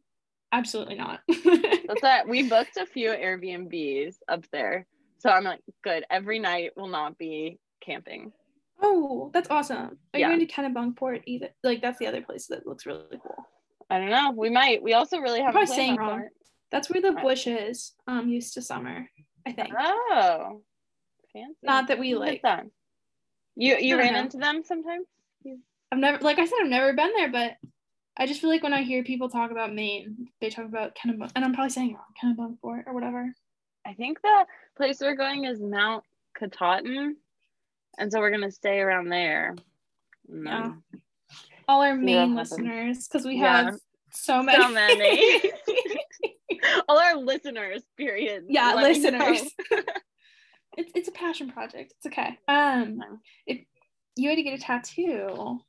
absolutely 0.52 0.96
not. 0.96 1.20
That's 1.28 2.02
that. 2.02 2.28
We 2.28 2.48
booked 2.48 2.76
a 2.76 2.86
few 2.86 3.10
Airbnbs 3.10 4.16
up 4.28 4.44
there. 4.52 4.86
So 5.18 5.30
I'm 5.30 5.44
like, 5.44 5.60
good. 5.82 6.04
Every 6.10 6.38
night 6.38 6.72
will 6.76 6.88
not 6.88 7.16
be 7.18 7.58
camping. 7.80 8.32
Oh, 8.82 9.30
that's 9.32 9.48
awesome. 9.48 9.98
Are 10.12 10.18
yeah. 10.18 10.28
you 10.28 10.36
going 10.36 10.46
to 10.46 10.52
Kennebunkport 10.52 11.22
either? 11.24 11.48
Like 11.64 11.80
that's 11.80 11.98
the 11.98 12.06
other 12.06 12.20
place 12.20 12.48
that 12.48 12.66
looks 12.66 12.84
really 12.84 13.18
cool. 13.22 13.46
I 13.88 13.98
don't 13.98 14.10
know. 14.10 14.32
We 14.36 14.50
might. 14.50 14.82
We 14.82 14.92
also 14.92 15.18
really 15.18 15.40
haven't. 15.40 15.58
I'm 15.58 15.66
saying 15.66 15.96
wrong. 15.96 16.28
That's 16.70 16.90
where 16.90 17.00
the 17.00 17.12
Bushes. 17.12 17.94
Um, 18.06 18.28
used 18.28 18.54
to 18.54 18.62
summer. 18.62 19.08
I 19.46 19.52
think. 19.52 19.72
Oh, 19.78 20.60
fancy. 21.32 21.56
Not 21.62 21.88
that 21.88 21.98
we 21.98 22.14
like. 22.14 22.42
You 23.54 23.76
you 23.78 23.96
ran 23.96 24.12
know. 24.12 24.20
into 24.20 24.36
them 24.36 24.62
sometimes. 24.64 25.06
I've 25.92 25.98
never, 25.98 26.18
like 26.18 26.38
I 26.38 26.44
said, 26.44 26.58
I've 26.62 26.68
never 26.68 26.92
been 26.92 27.12
there, 27.16 27.30
but 27.30 27.52
I 28.18 28.26
just 28.26 28.40
feel 28.40 28.50
like 28.50 28.62
when 28.62 28.72
I 28.72 28.82
hear 28.82 29.04
people 29.04 29.28
talk 29.28 29.50
about 29.50 29.74
Maine, 29.74 30.28
they 30.40 30.48
talk 30.48 30.64
about 30.64 30.96
Kennebunk, 30.96 31.32
and 31.36 31.44
I'm 31.44 31.52
probably 31.52 31.70
saying 31.70 31.94
wrong, 31.94 32.56
Kennebunkport 32.62 32.84
or 32.86 32.94
whatever. 32.94 33.32
I 33.86 33.92
think 33.92 34.20
the 34.22 34.46
place 34.76 34.98
we're 35.00 35.14
going 35.14 35.44
is 35.44 35.60
Mount 35.60 36.02
Katahdin, 36.38 37.16
and 37.98 38.10
so 38.10 38.20
we're 38.20 38.30
gonna 38.30 38.50
stay 38.50 38.80
around 38.80 39.08
there. 39.08 39.54
Yeah. 40.28 40.72
All 41.68 41.82
our 41.82 41.94
Maine 41.94 42.34
listeners, 42.34 43.06
because 43.06 43.26
we 43.26 43.36
yeah. 43.36 43.64
have 43.64 43.78
so 44.12 44.42
many. 44.42 44.62
So 44.62 44.70
many. 44.70 45.52
All 46.88 46.98
our 46.98 47.16
listeners, 47.16 47.82
period. 47.96 48.44
Yeah, 48.48 48.74
listeners. 48.74 49.42
it's 50.76 50.92
it's 50.94 51.08
a 51.08 51.12
passion 51.12 51.50
project. 51.50 51.94
It's 51.96 52.06
okay. 52.06 52.38
Um, 52.48 53.00
if 53.46 53.60
you 54.16 54.28
had 54.30 54.36
to 54.36 54.42
get 54.42 54.58
a 54.58 54.62
tattoo, 54.62 55.60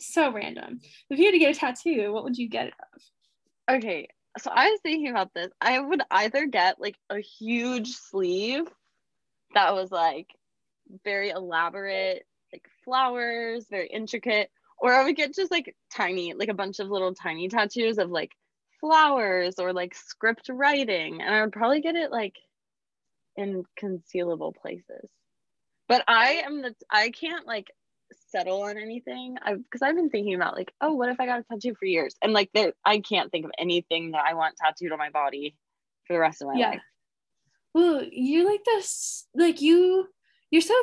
so 0.00 0.32
random. 0.32 0.80
If 1.10 1.18
you 1.18 1.26
had 1.26 1.32
to 1.32 1.38
get 1.38 1.56
a 1.56 1.58
tattoo, 1.58 2.12
what 2.12 2.24
would 2.24 2.38
you 2.38 2.48
get 2.48 2.68
it 2.68 2.74
of? 2.94 3.76
Okay, 3.76 4.08
so 4.38 4.50
I 4.54 4.70
was 4.70 4.80
thinking 4.82 5.10
about 5.10 5.34
this. 5.34 5.50
I 5.60 5.78
would 5.78 6.02
either 6.10 6.46
get 6.46 6.80
like 6.80 6.96
a 7.10 7.18
huge 7.18 7.88
sleeve 7.92 8.64
that 9.54 9.74
was 9.74 9.90
like 9.90 10.28
very 11.04 11.30
elaborate, 11.30 12.26
like 12.52 12.64
flowers, 12.84 13.66
very 13.70 13.88
intricate, 13.88 14.50
or 14.78 14.94
I 14.94 15.04
would 15.04 15.16
get 15.16 15.34
just 15.34 15.50
like 15.50 15.74
tiny, 15.94 16.34
like 16.34 16.48
a 16.48 16.54
bunch 16.54 16.78
of 16.78 16.88
little 16.88 17.14
tiny 17.14 17.48
tattoos 17.48 17.98
of 17.98 18.10
like 18.10 18.32
flowers 18.80 19.58
or 19.58 19.72
like 19.72 19.94
script 19.94 20.48
writing. 20.48 21.20
And 21.20 21.34
I 21.34 21.42
would 21.42 21.52
probably 21.52 21.80
get 21.80 21.96
it 21.96 22.10
like 22.10 22.36
in 23.36 23.64
concealable 23.80 24.54
places. 24.54 25.10
But 25.88 26.04
I 26.06 26.42
am 26.44 26.62
the 26.62 26.74
I 26.90 27.10
can't 27.10 27.46
like 27.46 27.68
settle 28.28 28.62
on 28.62 28.76
anything. 28.76 29.36
Because 29.44 29.82
I've 29.82 29.96
been 29.96 30.10
thinking 30.10 30.34
about 30.34 30.56
like, 30.56 30.72
oh, 30.80 30.94
what 30.94 31.08
if 31.08 31.20
I 31.20 31.26
got 31.26 31.40
a 31.40 31.44
tattoo 31.44 31.74
for 31.78 31.86
years? 31.86 32.14
And 32.22 32.32
like 32.32 32.50
there 32.54 32.72
I 32.84 33.00
can't 33.00 33.30
think 33.30 33.44
of 33.44 33.52
anything 33.58 34.12
that 34.12 34.24
I 34.26 34.34
want 34.34 34.56
tattooed 34.56 34.92
on 34.92 34.98
my 34.98 35.10
body 35.10 35.56
for 36.06 36.14
the 36.14 36.20
rest 36.20 36.42
of 36.42 36.48
my 36.48 36.54
yeah. 36.54 36.70
life. 36.70 36.82
Well, 37.74 38.02
you're 38.10 38.48
like 38.48 38.64
this 38.64 39.26
like 39.34 39.60
you 39.60 40.08
you're 40.50 40.62
so 40.62 40.74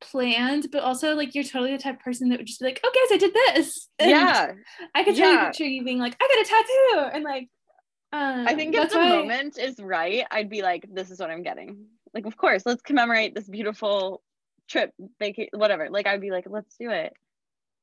planned, 0.00 0.68
but 0.72 0.82
also 0.82 1.14
like 1.14 1.34
you're 1.34 1.44
totally 1.44 1.72
the 1.72 1.82
type 1.82 1.96
of 1.96 2.00
person 2.00 2.30
that 2.30 2.38
would 2.38 2.46
just 2.46 2.60
be 2.60 2.66
like, 2.66 2.80
oh 2.84 2.90
guys, 2.94 3.14
I 3.14 3.18
did 3.18 3.34
this. 3.34 3.88
And 3.98 4.10
yeah. 4.10 4.52
I 4.94 5.04
could 5.04 5.14
totally 5.14 5.34
yeah. 5.34 5.46
picture 5.46 5.64
you 5.64 5.84
being 5.84 5.98
like, 5.98 6.16
I 6.18 6.26
got 6.26 6.46
a 6.46 6.48
tattoo. 6.48 7.16
And 7.16 7.24
like 7.24 7.48
um, 8.12 8.46
I 8.48 8.54
think 8.54 8.74
if 8.74 8.90
the 8.90 8.98
why... 8.98 9.08
moment 9.08 9.58
is 9.58 9.78
right, 9.78 10.24
I'd 10.30 10.50
be 10.50 10.62
like, 10.62 10.86
this 10.92 11.10
is 11.10 11.20
what 11.20 11.30
I'm 11.30 11.42
getting. 11.42 11.86
Like, 12.12 12.26
of 12.26 12.36
course, 12.36 12.64
let's 12.66 12.82
commemorate 12.82 13.34
this 13.34 13.48
beautiful 13.48 14.22
trip, 14.70 14.92
vacation, 15.18 15.50
whatever. 15.54 15.88
Like, 15.90 16.06
I'd 16.06 16.20
be 16.20 16.30
like, 16.30 16.46
let's 16.48 16.76
do 16.76 16.90
it. 16.90 17.12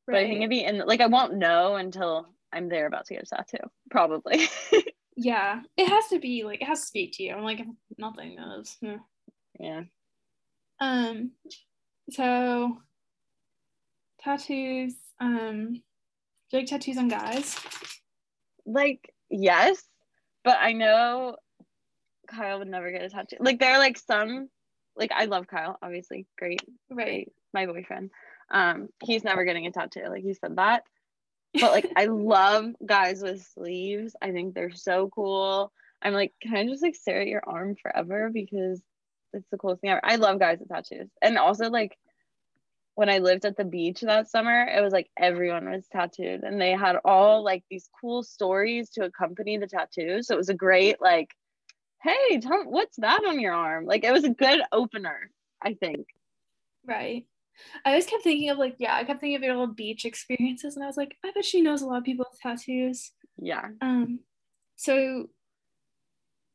Right. 0.07 0.13
But 0.13 0.15
I 0.15 0.23
think 0.23 0.37
it'd 0.37 0.49
be, 0.49 0.63
and 0.63 0.79
like, 0.79 1.01
I 1.01 1.07
won't 1.07 1.35
know 1.35 1.75
until 1.75 2.27
I'm 2.53 2.69
there 2.69 2.87
about 2.87 3.05
to 3.07 3.15
get 3.15 3.23
a 3.23 3.35
tattoo, 3.35 3.69
probably. 3.91 4.47
yeah, 5.15 5.61
it 5.75 5.87
has 5.87 6.07
to 6.07 6.19
be 6.19 6.43
like, 6.43 6.61
it 6.61 6.65
has 6.65 6.81
to 6.81 6.87
speak 6.87 7.13
to 7.13 7.23
you. 7.23 7.33
I'm 7.33 7.43
like, 7.43 7.61
nothing 7.97 8.35
knows. 8.35 8.77
Yeah. 8.81 8.97
yeah. 9.59 9.81
Um, 10.79 11.31
so 12.09 12.77
tattoos, 14.21 14.93
um, 15.19 15.73
do 15.73 15.79
you 16.51 16.59
like 16.59 16.67
tattoos 16.67 16.97
on 16.97 17.09
guys? 17.09 17.59
Like, 18.65 19.13
yes, 19.29 19.83
but 20.43 20.57
I 20.61 20.71
know 20.73 21.35
Kyle 22.27 22.59
would 22.59 22.67
never 22.67 22.91
get 22.91 23.03
a 23.03 23.09
tattoo. 23.09 23.37
Like 23.39 23.59
there 23.59 23.73
are 23.73 23.79
like 23.79 23.97
some 23.97 24.49
like 24.97 25.11
I 25.11 25.25
love 25.25 25.47
Kyle, 25.47 25.77
obviously. 25.81 26.25
Great. 26.37 26.61
Right. 26.89 27.05
Great, 27.05 27.33
my 27.53 27.65
boyfriend. 27.65 28.11
Um, 28.51 28.89
he's 29.03 29.23
never 29.23 29.43
getting 29.43 29.67
a 29.67 29.71
tattoo. 29.71 30.05
Like 30.09 30.23
he 30.23 30.33
said 30.33 30.55
that. 30.57 30.83
But 31.53 31.71
like 31.71 31.91
I 31.95 32.05
love 32.11 32.73
guys 32.85 33.21
with 33.21 33.45
sleeves. 33.53 34.15
I 34.21 34.31
think 34.31 34.53
they're 34.53 34.71
so 34.71 35.09
cool. 35.13 35.71
I'm 36.01 36.13
like, 36.13 36.33
can 36.41 36.55
I 36.55 36.65
just 36.65 36.83
like 36.83 36.95
stare 36.95 37.21
at 37.21 37.27
your 37.27 37.43
arm 37.45 37.75
forever? 37.81 38.29
Because 38.31 38.81
it's 39.33 39.47
the 39.51 39.57
coolest 39.57 39.81
thing 39.81 39.89
ever. 39.89 40.01
I 40.03 40.15
love 40.15 40.39
guys 40.39 40.59
with 40.59 40.69
tattoos. 40.69 41.09
And 41.21 41.37
also 41.37 41.69
like 41.69 41.97
when 42.95 43.09
I 43.09 43.19
lived 43.19 43.45
at 43.45 43.57
the 43.57 43.65
beach 43.65 44.01
that 44.01 44.29
summer, 44.29 44.63
it 44.63 44.81
was 44.81 44.93
like 44.93 45.09
everyone 45.17 45.69
was 45.69 45.85
tattooed 45.91 46.43
and 46.43 46.59
they 46.59 46.71
had 46.71 46.97
all 47.05 47.43
like 47.43 47.63
these 47.69 47.89
cool 48.01 48.23
stories 48.23 48.89
to 48.91 49.05
accompany 49.05 49.57
the 49.57 49.67
tattoos. 49.67 50.27
So 50.27 50.33
it 50.33 50.37
was 50.37 50.49
a 50.49 50.55
great 50.55 51.01
like, 51.01 51.29
hey, 52.07 52.39
what's 52.65 52.97
that 52.97 53.23
on 53.25 53.39
your 53.39 53.53
arm? 53.53 53.85
Like 53.85 54.03
it 54.03 54.11
was 54.11 54.23
a 54.23 54.29
good 54.29 54.61
opener, 54.71 55.31
I 55.61 55.73
think. 55.73 56.07
Right. 56.85 57.25
I 57.85 57.89
always 57.89 58.05
kept 58.05 58.23
thinking 58.23 58.49
of 58.49 58.57
like, 58.57 58.75
yeah, 58.79 58.95
I 58.95 59.03
kept 59.03 59.19
thinking 59.19 59.35
of 59.35 59.43
your 59.43 59.53
little 59.53 59.73
beach 59.73 60.05
experiences 60.05 60.75
and 60.75 60.83
I 60.83 60.87
was 60.87 60.97
like, 60.97 61.15
I 61.25 61.31
bet 61.31 61.43
she 61.43 61.61
knows 61.61 61.81
a 61.81 61.87
lot 61.87 61.97
of 61.97 62.03
people 62.03 62.25
with 62.31 62.39
tattoos. 62.39 63.11
Yeah. 63.41 63.69
Um, 63.81 64.19
so 64.75 65.27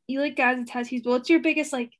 you 0.07 0.21
like 0.21 0.37
guys 0.37 0.59
with 0.59 0.69
tattoos, 0.69 1.03
what's 1.05 1.29
your 1.29 1.41
biggest 1.41 1.73
like, 1.73 1.91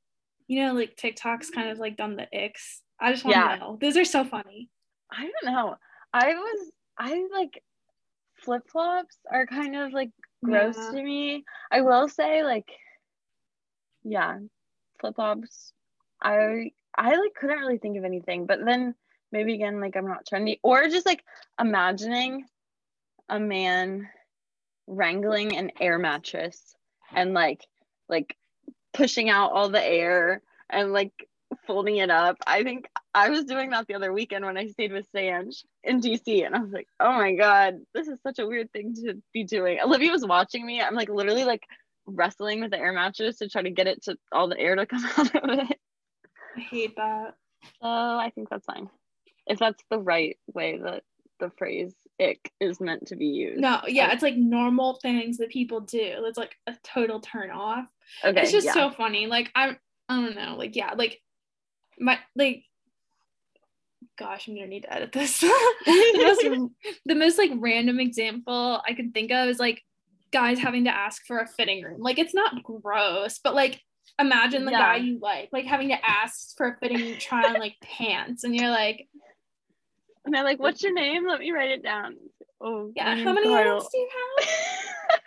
you 0.47 0.63
know, 0.63 0.73
like 0.73 0.95
TikTok's 0.95 1.49
kind 1.49 1.69
of 1.69 1.79
like 1.79 1.97
done 1.97 2.15
the 2.15 2.27
icks 2.33 2.81
I 3.03 3.11
just 3.11 3.25
want 3.25 3.35
yeah. 3.35 3.55
to 3.55 3.59
know. 3.59 3.77
Those 3.81 3.97
are 3.97 4.05
so 4.05 4.23
funny. 4.23 4.69
I 5.11 5.23
don't 5.23 5.53
know. 5.53 5.75
I 6.13 6.33
was 6.33 6.71
I 6.97 7.27
like 7.33 7.61
flip 8.37 8.63
flops 8.71 9.17
are 9.29 9.45
kind 9.45 9.75
of 9.75 9.91
like 9.91 10.11
gross 10.43 10.77
yeah. 10.77 10.91
to 10.91 11.03
me. 11.03 11.43
I 11.71 11.81
will 11.81 12.07
say 12.07 12.43
like 12.43 12.67
yeah, 14.03 14.39
flip 14.99 15.15
flops. 15.15 15.73
I 16.21 16.71
I 16.95 17.15
like 17.15 17.33
couldn't 17.35 17.59
really 17.59 17.77
think 17.77 17.97
of 17.97 18.05
anything, 18.05 18.45
but 18.45 18.63
then 18.63 18.95
maybe 19.31 19.53
again 19.53 19.79
like 19.79 19.95
I'm 19.95 20.07
not 20.07 20.25
trendy 20.25 20.59
or 20.63 20.87
just 20.87 21.05
like 21.05 21.23
imagining 21.59 22.45
a 23.29 23.39
man 23.39 24.07
wrangling 24.85 25.55
an 25.55 25.71
air 25.79 25.97
mattress 25.97 26.75
and 27.13 27.33
like 27.33 27.65
like 28.09 28.35
pushing 28.93 29.29
out 29.29 29.51
all 29.51 29.69
the 29.69 29.83
air 29.83 30.41
and 30.69 30.93
like 30.93 31.13
folding 31.65 31.97
it 31.97 32.09
up. 32.09 32.37
I 32.45 32.63
think 32.63 32.87
I 33.13 33.29
was 33.29 33.45
doing 33.45 33.71
that 33.71 33.87
the 33.87 33.95
other 33.95 34.11
weekend 34.11 34.45
when 34.45 34.57
I 34.57 34.67
stayed 34.67 34.91
with 34.91 35.11
Sanj 35.13 35.63
in 35.83 36.01
DC, 36.01 36.45
and 36.45 36.55
I 36.55 36.59
was 36.59 36.71
like, 36.71 36.87
oh 36.99 37.13
my 37.13 37.33
god, 37.33 37.79
this 37.93 38.07
is 38.07 38.19
such 38.23 38.39
a 38.39 38.47
weird 38.47 38.71
thing 38.71 38.95
to 38.95 39.21
be 39.33 39.43
doing. 39.43 39.79
Olivia 39.83 40.11
was 40.11 40.25
watching 40.25 40.65
me. 40.65 40.81
I'm 40.81 40.95
like 40.95 41.09
literally 41.09 41.45
like 41.45 41.63
wrestling 42.05 42.61
with 42.61 42.71
the 42.71 42.79
air 42.79 42.93
mattress 42.93 43.37
to 43.37 43.49
try 43.49 43.61
to 43.61 43.69
get 43.69 43.87
it 43.87 44.03
to 44.03 44.17
all 44.31 44.47
the 44.47 44.59
air 44.59 44.75
to 44.75 44.85
come 44.85 45.05
out 45.17 45.35
of 45.35 45.59
it. 45.59 45.79
I 46.57 46.59
hate 46.59 46.95
that. 46.97 47.35
So 47.81 47.87
I 47.87 48.31
think 48.33 48.49
that's 48.49 48.65
fine. 48.65 48.89
If 49.47 49.59
that's 49.59 49.83
the 49.89 49.99
right 49.99 50.37
way 50.53 50.77
that 50.77 51.03
the 51.39 51.49
phrase 51.57 51.93
ick 52.19 52.51
is 52.59 52.79
meant 52.79 53.07
to 53.07 53.15
be 53.15 53.27
used. 53.27 53.59
No, 53.59 53.81
yeah, 53.87 54.11
it's 54.11 54.23
like 54.23 54.35
normal 54.35 54.99
things 55.01 55.37
that 55.37 55.49
people 55.49 55.81
do. 55.81 56.23
It's 56.25 56.37
like 56.37 56.55
a 56.67 56.75
total 56.83 57.19
turn 57.19 57.51
off. 57.51 57.87
Okay. 58.23 58.41
It's 58.41 58.51
just 58.51 58.67
yeah. 58.67 58.73
so 58.73 58.91
funny. 58.91 59.27
Like 59.27 59.51
I'm 59.55 59.77
I 60.09 60.21
don't 60.21 60.35
know, 60.35 60.55
like 60.57 60.75
yeah, 60.75 60.93
like 60.93 61.21
my 61.99 62.19
like 62.35 62.63
gosh 64.17 64.47
i'm 64.47 64.55
gonna 64.55 64.67
need 64.67 64.83
to 64.83 64.93
edit 64.93 65.11
this 65.11 65.39
the, 65.39 66.21
most, 66.21 66.71
the 67.05 67.15
most 67.15 67.37
like 67.37 67.51
random 67.55 67.99
example 67.99 68.81
i 68.87 68.93
can 68.93 69.11
think 69.11 69.31
of 69.31 69.49
is 69.49 69.59
like 69.59 69.81
guys 70.33 70.59
having 70.59 70.85
to 70.85 70.95
ask 70.95 71.25
for 71.25 71.39
a 71.39 71.47
fitting 71.47 71.83
room 71.83 72.01
like 72.01 72.19
it's 72.19 72.33
not 72.33 72.63
gross 72.63 73.39
but 73.43 73.55
like 73.55 73.81
imagine 74.19 74.65
the 74.65 74.71
yeah. 74.71 74.79
guy 74.79 74.95
you 74.97 75.19
like 75.21 75.49
like 75.53 75.65
having 75.65 75.89
to 75.89 76.05
ask 76.05 76.57
for 76.57 76.67
a 76.67 76.77
fitting 76.79 77.17
try 77.17 77.43
on 77.43 77.53
like 77.53 77.75
pants 77.81 78.43
and 78.43 78.55
you're 78.55 78.69
like 78.69 79.07
and 80.25 80.33
they're 80.33 80.43
like 80.43 80.59
what's 80.59 80.83
your 80.83 80.93
name 80.93 81.25
let 81.27 81.39
me 81.39 81.51
write 81.51 81.71
it 81.71 81.83
down 81.83 82.15
oh 82.61 82.91
yeah 82.95 83.15
how 83.15 83.33
many 83.33 83.53
items 83.53 83.87
do 83.91 83.97
you 83.97 84.09
have 84.41 85.19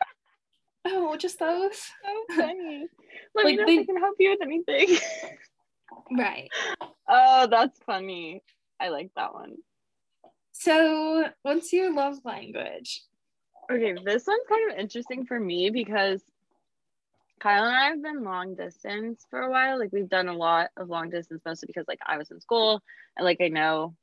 oh 0.86 1.16
just 1.16 1.38
those 1.38 1.76
so 2.04 2.36
funny 2.36 2.86
let 3.34 3.44
like, 3.44 3.52
me 3.52 3.56
know 3.56 3.66
they, 3.66 3.74
if 3.76 3.80
i 3.80 3.84
can 3.86 3.96
help 3.96 4.16
you 4.18 4.30
with 4.30 4.42
anything 4.42 4.98
Right. 6.10 6.48
Oh, 7.08 7.46
that's 7.50 7.78
funny. 7.84 8.42
I 8.80 8.88
like 8.88 9.10
that 9.16 9.34
one. 9.34 9.56
So, 10.52 11.28
what's 11.42 11.72
your 11.72 11.92
love 11.92 12.18
language? 12.24 13.02
Okay, 13.70 13.94
this 14.04 14.26
one's 14.26 14.46
kind 14.48 14.72
of 14.72 14.78
interesting 14.78 15.26
for 15.26 15.38
me 15.38 15.70
because 15.70 16.22
Kyle 17.40 17.64
and 17.64 17.76
I 17.76 17.86
have 17.88 18.02
been 18.02 18.22
long 18.22 18.54
distance 18.54 19.26
for 19.28 19.40
a 19.40 19.50
while. 19.50 19.78
Like 19.78 19.92
we've 19.92 20.08
done 20.08 20.28
a 20.28 20.36
lot 20.36 20.70
of 20.76 20.88
long 20.88 21.10
distance, 21.10 21.42
mostly 21.44 21.66
because 21.66 21.86
like 21.88 21.98
I 22.06 22.16
was 22.16 22.30
in 22.30 22.40
school 22.40 22.82
and 23.16 23.24
like 23.24 23.40
I 23.40 23.48
know 23.48 23.94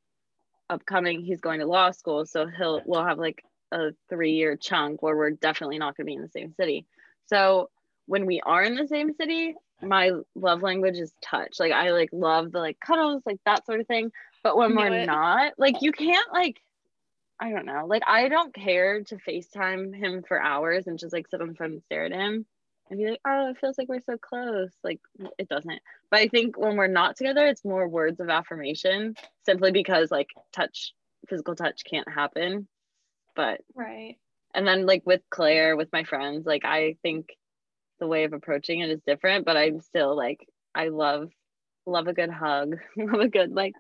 upcoming 0.70 1.22
he's 1.22 1.42
going 1.42 1.60
to 1.60 1.66
law 1.66 1.92
school, 1.92 2.26
so 2.26 2.48
he'll 2.48 2.82
we'll 2.86 3.06
have 3.06 3.18
like 3.18 3.44
a 3.72 3.92
three 4.10 4.34
year 4.34 4.56
chunk 4.56 5.02
where 5.02 5.16
we're 5.16 5.32
definitely 5.32 5.78
not 5.78 5.98
going 5.98 6.06
to 6.06 6.10
be 6.10 6.16
in 6.16 6.22
the 6.22 6.30
same 6.30 6.54
city. 6.54 6.86
So 7.26 7.70
when 8.06 8.26
we 8.26 8.42
are 8.42 8.64
in 8.64 8.76
the 8.76 8.88
same 8.88 9.14
city, 9.14 9.56
my 9.82 10.12
love 10.36 10.62
language 10.62 10.98
is 10.98 11.14
touch. 11.22 11.60
Like 11.60 11.72
I 11.72 11.92
like 11.92 12.10
love 12.12 12.52
the 12.52 12.60
like 12.60 12.80
cuddles, 12.80 13.24
like 13.26 13.40
that 13.46 13.66
sort 13.66 13.80
of 13.80 13.88
thing. 13.88 14.12
But 14.44 14.58
when 14.58 14.76
we're 14.76 14.94
it. 14.94 15.06
not, 15.06 15.54
like 15.58 15.82
you 15.82 15.92
can't 15.92 16.32
like 16.34 16.62
I 17.44 17.52
don't 17.52 17.66
know. 17.66 17.86
Like 17.86 18.04
I 18.08 18.30
don't 18.30 18.54
care 18.56 19.04
to 19.04 19.18
FaceTime 19.18 19.94
him 19.94 20.24
for 20.26 20.42
hours 20.42 20.88
and 20.88 20.98
just 20.98 21.12
like 21.12 21.28
sit 21.28 21.42
on 21.42 21.50
the 21.50 21.56
phone 21.56 21.74
and 21.74 21.84
stare 21.84 22.06
at 22.06 22.14
him 22.14 22.46
and 22.90 22.98
be 22.98 23.10
like, 23.10 23.20
oh, 23.28 23.50
it 23.50 23.58
feels 23.60 23.78
like 23.78 23.90
we're 23.90 24.00
so 24.00 24.18
close. 24.18 24.72
Like 24.82 25.02
it 25.38 25.50
doesn't. 25.50 25.82
But 26.10 26.22
I 26.22 26.30
think 26.30 26.58
when 26.58 26.78
we're 26.78 26.88
not 26.88 27.18
together, 27.18 27.46
it's 27.46 27.66
more 27.66 27.86
words 27.86 28.22
of 28.22 28.30
affirmation 28.30 29.16
simply 29.46 29.74
because 29.74 30.10
like 30.10 30.30
touch, 30.54 30.94
physical 31.28 31.54
touch 31.54 31.82
can't 31.84 32.08
happen. 32.10 32.66
But 33.36 33.60
right. 33.76 34.16
And 34.54 34.66
then 34.66 34.86
like 34.86 35.04
with 35.06 35.22
Claire, 35.30 35.76
with 35.76 35.92
my 35.92 36.06
friends, 36.06 36.46
like 36.46 36.64
I 36.64 36.96
think 37.04 37.28
the 38.00 38.08
way 38.08 38.24
of 38.24 38.32
approaching 38.32 38.80
it 38.80 38.90
is 38.90 39.02
different, 39.06 39.44
but 39.44 39.58
I'm 39.58 39.82
still 39.82 40.16
like 40.16 40.48
I 40.74 40.88
love 40.88 41.30
love 41.86 42.08
a 42.08 42.14
good 42.14 42.30
hug, 42.30 42.78
love 42.98 43.20
a 43.20 43.28
good 43.28 43.52
like 43.52 43.74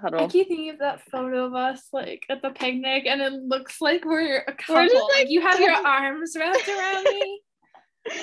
cuddle. 0.00 0.20
I 0.20 0.26
keep 0.28 0.48
thinking 0.48 0.70
of 0.70 0.78
that 0.78 1.02
photo 1.10 1.46
of 1.46 1.54
us 1.54 1.88
like 1.92 2.24
at 2.28 2.42
the 2.42 2.50
picnic, 2.50 3.04
and 3.06 3.20
it 3.20 3.32
looks 3.32 3.80
like 3.80 4.04
we're 4.04 4.38
a 4.38 4.52
couple. 4.52 4.76
We're 4.76 4.88
just, 4.88 4.94
like, 5.10 5.20
like 5.20 5.30
you 5.30 5.40
have 5.40 5.60
your 5.60 5.74
arms 5.74 6.36
wrapped 6.38 6.68
around 6.68 7.04
me. 7.04 7.40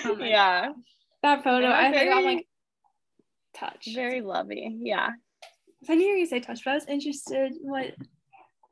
Oh 0.06 0.16
yeah, 0.20 0.74
that 1.24 1.44
photo. 1.44 1.68
I 1.68 1.92
think 1.92 2.14
I'm 2.14 2.24
like, 2.24 2.48
touch. 3.56 3.88
Very 3.96 4.22
lovey. 4.22 4.78
Yeah. 4.80 5.10
I 5.90 5.96
knew 5.96 6.06
you 6.06 6.12
were 6.12 6.18
gonna 6.18 6.28
say 6.28 6.40
touch, 6.40 6.64
but 6.64 6.72
I 6.72 6.76
was 6.76 6.86
interested 6.86 7.54
what 7.62 7.96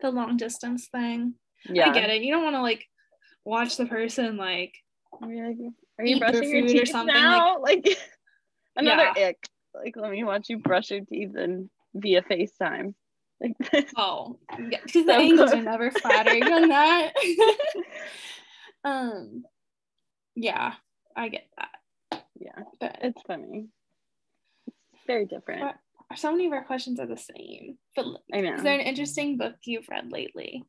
the 0.02 0.12
long 0.12 0.38
distance 0.38 0.88
thing. 0.91 1.34
Yeah. 1.68 1.89
I 1.89 1.93
get 1.93 2.12
it. 2.12 2.22
You 2.22 2.32
don't 2.32 2.43
want 2.43 2.56
to 2.56 2.62
like 2.62 2.86
watch 3.43 3.76
the 3.78 3.88
person 3.88 4.38
like 4.38 4.76
Are 5.20 5.32
you, 5.32 5.47
like, 5.47 5.58
are 5.97 6.06
you 6.06 6.16
Eat 6.16 6.20
your 6.20 6.32
brushing 6.32 6.50
your 6.56 6.68
food 6.68 6.82
or 6.84 6.86
something, 6.86 7.16
now? 7.16 7.58
Like, 7.62 7.88
another 8.76 9.12
Yeah. 9.16 9.30
ick. 9.30 9.38
Like, 9.74 9.95
let 9.97 10.12
me 10.12 10.24
watch 10.24 10.50
you 10.50 10.60
brush 10.60 10.91
your 10.91 11.02
teeth 11.02 11.36
and 11.36 11.70
via 11.94 12.22
FaceTime. 12.22 12.94
Like 13.42 13.54
this. 13.72 13.86
oh 13.98 14.38
yeah, 14.70 14.80
because 14.86 15.06
the 15.06 15.14
angles 15.14 15.52
are 15.54 15.62
never 15.62 15.92
flattering 15.92 16.44
on 16.44 16.68
that. 16.70 17.14
um, 18.84 19.44
yeah, 20.36 20.74
I 21.16 21.30
get 21.30 21.48
that. 21.58 22.24
Yeah, 22.40 22.64
But 22.80 23.00
it's 23.02 23.22
funny. 23.24 23.68
It's 24.68 25.04
very 25.08 25.26
different. 25.26 25.76
So 26.16 26.32
many 26.32 26.48
of 26.48 26.54
our 26.54 26.64
questions 26.64 27.00
are 27.00 27.06
the 27.06 27.18
same. 27.18 27.78
But 27.96 28.06
I 28.34 28.42
know. 28.42 28.56
is 28.56 28.64
there 28.64 28.74
an 28.80 28.86
interesting 28.86 29.38
book 29.38 29.56
you've 29.66 29.88
read 29.90 30.12
lately? 30.12 30.64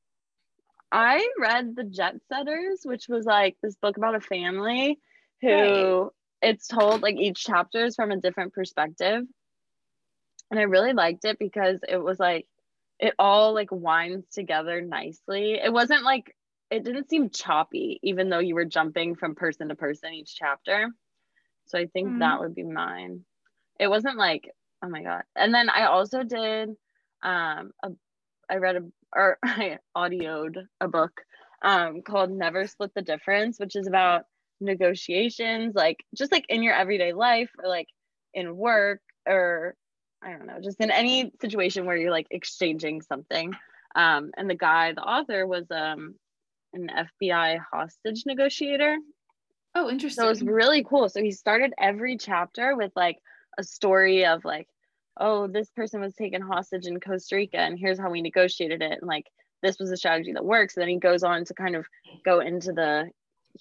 I 0.93 1.27
read 1.41 1.77
The 1.77 1.85
Jet 1.85 2.16
Setters, 2.29 2.81
which 2.85 3.07
was 3.09 3.25
like 3.25 3.57
this 3.62 3.77
book 3.77 3.97
about 3.97 4.16
a 4.16 4.21
family 4.21 4.99
who 5.41 5.49
Right. 5.49 6.09
it's 6.43 6.66
told 6.66 7.03
like 7.03 7.16
each 7.16 7.45
chapter 7.45 7.85
is 7.85 7.95
from 7.95 8.11
a 8.11 8.16
different 8.21 8.53
perspective. 8.53 9.25
And 10.51 10.59
I 10.61 10.64
really 10.64 10.92
liked 10.92 11.24
it 11.24 11.38
because 11.38 11.80
it 11.88 11.98
was 11.98 12.18
like 12.18 12.46
it 12.98 13.14
all 13.18 13.55
like 13.55 13.70
winds 13.72 14.28
together 14.28 14.80
nicely. 14.82 15.55
It 15.55 15.72
wasn't 15.72 16.05
like 16.05 16.36
it 16.70 16.84
didn't 16.84 17.11
seem 17.11 17.30
choppy, 17.30 18.01
even 18.03 18.28
though 18.30 18.38
you 18.38 18.55
were 18.55 18.64
jumping 18.64 19.16
from 19.16 19.34
person 19.34 19.68
to 19.68 19.74
person 19.76 20.12
each 20.14 20.36
chapter. 20.36 20.88
So 21.66 21.78
I 21.78 21.86
think 21.86 22.16
Mhm. 22.16 22.18
that 22.18 22.40
would 22.40 22.55
be 22.55 22.64
mine. 22.64 23.24
It 23.78 23.88
wasn't 23.88 24.16
like, 24.18 24.51
oh 24.82 24.88
my 24.88 25.03
God. 25.03 25.22
And 25.36 25.55
then 25.55 25.68
I 25.70 25.84
also 25.86 26.22
did 26.24 26.70
um 27.22 27.72
a 27.82 27.90
I 28.51 28.57
read 28.57 28.76
a 28.76 28.82
or 29.14 29.38
I 29.44 29.78
audioed 29.96 30.57
a 30.80 30.88
book 30.88 31.22
um 31.62 32.03
called 32.03 32.30
Never 32.30 32.66
Split 32.66 32.92
the 32.94 33.03
Difference, 33.03 33.59
which 33.59 33.76
is 33.76 33.86
about 33.86 34.24
negotiations, 34.61 35.74
like 35.74 35.98
just 36.16 36.32
like 36.32 36.44
in 36.48 36.62
your 36.62 36.74
everyday 36.74 37.12
life 37.12 37.51
or 37.62 37.68
like 37.68 37.88
in 38.34 38.57
work 38.57 39.01
or 39.26 39.76
I 40.23 40.33
don't 40.33 40.47
know, 40.47 40.61
just 40.62 40.81
in 40.81 40.91
any 40.91 41.33
situation 41.41 41.87
where 41.87 41.97
you're 41.97 42.11
like 42.11 42.27
exchanging 42.31 43.03
something. 43.03 43.55
Um, 43.95 44.31
and 44.37 44.49
the 44.49 44.55
guy, 44.55 44.93
the 44.93 45.03
author, 45.03 45.47
was 45.47 45.66
um 45.71 46.14
an 46.73 46.89
FBI 46.89 47.61
hostage 47.73 48.25
negotiator. 48.27 48.97
Oh, 49.75 49.89
interesting. 49.89 50.23
So 50.23 50.27
it 50.27 50.31
was 50.31 50.43
really 50.43 50.85
cool. 50.85 51.09
So 51.09 51.23
he 51.23 51.31
started 51.31 51.73
every 51.79 52.16
chapter 52.16 52.77
with 52.77 52.93
like 52.97 53.18
a 53.59 53.64
story 53.64 54.27
of 54.27 54.45
like, 54.45 54.68
oh, 55.18 55.47
this 55.47 55.71
person 55.71 56.01
was 56.01 56.14
taken 56.14 56.43
hostage 56.43 56.87
in 56.87 57.01
Costa 57.01 57.37
Rica 57.37 57.59
and 57.59 57.79
here's 57.79 57.99
how 57.99 58.11
we 58.11 58.23
negotiated 58.23 58.83
it. 58.83 58.99
And 59.01 59.09
like, 59.09 59.27
this 59.62 59.79
was 59.79 59.91
a 59.91 59.97
strategy 59.97 60.33
that 60.33 60.45
works. 60.45 60.77
And 60.77 60.83
then 60.83 60.89
he 60.89 60.97
goes 60.97 61.23
on 61.23 61.45
to 61.45 61.55
kind 61.55 61.77
of 61.77 61.87
go 62.25 62.41
into 62.41 62.73
the 62.73 63.11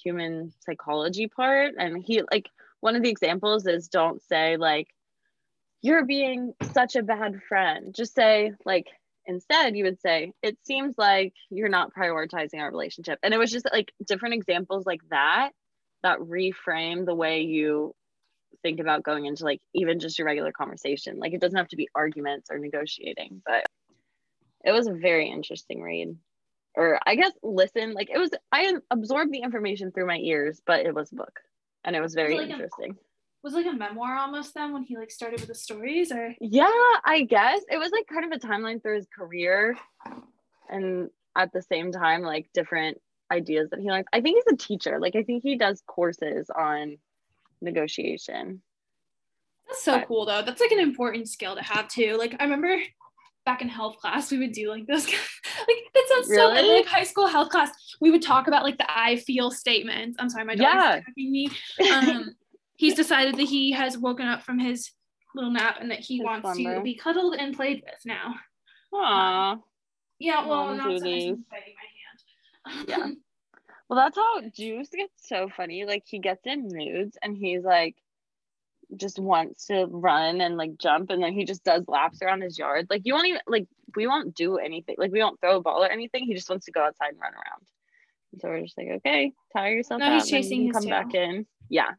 human 0.01 0.53
psychology 0.59 1.27
part. 1.27 1.73
And 1.77 2.01
he, 2.03 2.21
like, 2.31 2.49
one 2.79 2.95
of 2.95 3.03
the 3.03 3.09
examples 3.09 3.67
is 3.67 3.89
don't 3.89 4.21
say, 4.21 4.55
like, 4.55 4.87
you're 5.81 6.05
being 6.05 6.53
such 6.73 6.95
a 6.95 7.03
bad 7.03 7.41
friend. 7.47 7.93
Just 7.95 8.13
say, 8.13 8.51
like, 8.65 8.87
instead, 9.25 9.75
you 9.75 9.85
would 9.85 10.01
say, 10.01 10.33
it 10.43 10.57
seems 10.65 10.95
like 10.97 11.33
you're 11.49 11.69
not 11.69 11.93
prioritizing 11.93 12.59
our 12.59 12.69
relationship. 12.69 13.19
And 13.23 13.33
it 13.33 13.37
was 13.37 13.51
just 13.51 13.67
like 13.71 13.91
different 14.05 14.35
examples 14.35 14.85
like 14.85 15.01
that 15.09 15.51
that 16.03 16.19
reframe 16.19 17.05
the 17.05 17.15
way 17.15 17.41
you 17.41 17.93
think 18.61 18.79
about 18.79 19.03
going 19.03 19.25
into 19.25 19.45
like 19.45 19.61
even 19.73 19.99
just 19.99 20.17
your 20.17 20.25
regular 20.25 20.51
conversation. 20.51 21.19
Like 21.19 21.33
it 21.33 21.41
doesn't 21.41 21.57
have 21.57 21.67
to 21.69 21.75
be 21.75 21.89
arguments 21.95 22.49
or 22.51 22.57
negotiating, 22.57 23.41
but 23.45 23.65
it 24.65 24.71
was 24.71 24.87
a 24.87 24.93
very 24.93 25.29
interesting 25.29 25.81
read. 25.81 26.15
Or 26.75 26.99
I 27.05 27.15
guess 27.15 27.31
listen, 27.43 27.93
like 27.93 28.09
it 28.09 28.17
was 28.17 28.31
I 28.51 28.73
absorbed 28.91 29.33
the 29.33 29.41
information 29.41 29.91
through 29.91 30.07
my 30.07 30.17
ears, 30.17 30.61
but 30.65 30.85
it 30.85 30.93
was 30.93 31.11
a 31.11 31.15
book 31.15 31.39
and 31.83 31.95
it 31.95 32.01
was 32.01 32.13
very 32.13 32.37
like 32.37 32.49
a- 32.49 32.51
interesting. 32.53 32.97
Was 33.43 33.53
like 33.53 33.65
a 33.65 33.71
memoir 33.73 34.17
almost 34.17 34.53
then 34.53 34.73
when 34.73 34.83
he 34.83 34.97
like 34.97 35.11
started 35.11 35.39
with 35.39 35.47
the 35.49 35.55
stories 35.55 36.11
or 36.11 36.35
Yeah, 36.41 36.67
I 37.05 37.21
guess 37.27 37.61
it 37.71 37.77
was 37.77 37.91
like 37.91 38.05
kind 38.07 38.25
of 38.25 38.31
a 38.31 38.45
timeline 38.45 38.81
through 38.81 38.95
his 38.97 39.07
career 39.15 39.77
and 40.69 41.09
at 41.37 41.53
the 41.53 41.61
same 41.61 41.91
time 41.91 42.21
like 42.21 42.49
different 42.53 42.99
ideas 43.31 43.69
that 43.69 43.79
he 43.79 43.87
learns. 43.89 44.07
I 44.11 44.21
think 44.21 44.37
he's 44.43 44.53
a 44.53 44.57
teacher. 44.57 44.99
Like 44.99 45.15
I 45.15 45.23
think 45.23 45.43
he 45.43 45.55
does 45.55 45.81
courses 45.87 46.49
on 46.49 46.97
negotiation. 47.61 48.61
That's 49.67 49.83
so 49.83 49.99
But- 49.99 50.07
cool 50.07 50.25
though. 50.25 50.41
That's 50.41 50.61
like 50.61 50.71
an 50.71 50.79
important 50.79 51.29
skill 51.29 51.55
to 51.55 51.61
have 51.63 51.87
too. 51.87 52.15
Like 52.17 52.35
I 52.39 52.43
remember 52.43 52.77
back 53.45 53.61
in 53.61 53.69
health 53.69 53.97
class, 53.97 54.31
we 54.31 54.37
would 54.39 54.51
do 54.51 54.69
like 54.69 54.85
this. 54.87 55.05
like 55.67 55.77
that 55.93 56.05
sounds 56.09 56.27
so 56.27 56.51
Really? 56.51 56.77
like 56.79 56.85
high 56.87 57.03
school 57.03 57.27
health 57.27 57.49
class. 57.49 57.71
We 58.01 58.11
would 58.11 58.21
talk 58.21 58.47
about 58.47 58.63
like 58.63 58.77
the 58.77 58.85
I 58.91 59.17
feel 59.17 59.51
statements. 59.51 60.17
I'm 60.19 60.29
sorry, 60.29 60.43
my 60.45 60.55
dog 60.55 60.63
Yeah. 60.63 60.95
attacking 60.95 61.31
me. 61.31 61.49
Um, 61.91 62.35
he's 62.79 62.95
decided 62.95 63.35
that 63.35 63.43
he 63.49 63.71
has 63.73 63.97
woken 63.97 64.25
up 64.25 64.41
from 64.41 64.57
his 64.57 64.89
little 65.35 65.51
nap 65.51 65.77
and 65.81 65.91
that 65.91 65.99
he 65.99 66.17
His 66.17 66.25
wants 66.25 66.49
slumber. 66.53 66.75
to 66.75 66.81
be 66.81 66.95
cuddled 66.95 67.35
and 67.35 67.53
played 67.55 67.83
with 67.85 67.99
now. 68.05 68.35
Aw. 68.93 69.51
Um, 69.51 69.63
yeah, 70.17 70.47
well, 70.47 70.67
Mom 70.67 70.77
not 70.77 70.85
so 70.85 70.91
much 70.91 71.01
biting 71.03 71.75
my 71.75 72.71
hand. 72.71 72.79
Um, 72.79 72.85
yeah. 72.87 73.07
Well, 73.89 73.97
that's 73.97 74.17
how 74.17 74.41
Juice 74.55 74.89
gets 74.89 75.27
so 75.27 75.49
funny. 75.57 75.83
Like 75.83 76.03
he 76.05 76.19
gets 76.19 76.45
in 76.45 76.67
moods 76.71 77.17
and 77.23 77.35
he's 77.35 77.63
like 77.63 77.95
just 78.95 79.17
wants 79.17 79.65
to 79.65 79.87
run 79.89 80.41
and 80.41 80.57
like 80.57 80.77
jump 80.77 81.09
and 81.09 81.23
then 81.23 81.33
he 81.33 81.43
just 81.43 81.63
does 81.63 81.85
laps 81.87 82.21
around 82.21 82.43
his 82.43 82.59
yard. 82.59 82.85
Like 82.91 83.01
you 83.05 83.15
won't 83.15 83.25
even 83.25 83.41
like 83.47 83.65
we 83.95 84.05
won't 84.05 84.35
do 84.35 84.57
anything. 84.57 84.93
Like 84.99 85.11
we 85.11 85.23
won't 85.23 85.41
throw 85.41 85.57
a 85.57 85.61
ball 85.61 85.83
or 85.83 85.89
anything. 85.89 86.25
He 86.25 86.35
just 86.35 86.49
wants 86.51 86.67
to 86.67 86.71
go 86.71 86.81
outside 86.83 87.13
and 87.13 87.19
run 87.19 87.33
around. 87.33 87.65
And 88.31 88.39
so 88.41 88.49
we're 88.49 88.61
just 88.61 88.77
like, 88.77 88.89
okay, 88.97 89.31
tire 89.57 89.73
yourself 89.77 90.01
Now 90.01 90.09
out. 90.09 90.13
he's 90.21 90.23
and 90.23 90.29
chasing 90.43 90.59
can 90.59 90.67
his 90.67 90.75
come 90.75 90.89
back 90.91 91.15
in. 91.15 91.47
Yeah. 91.69 91.89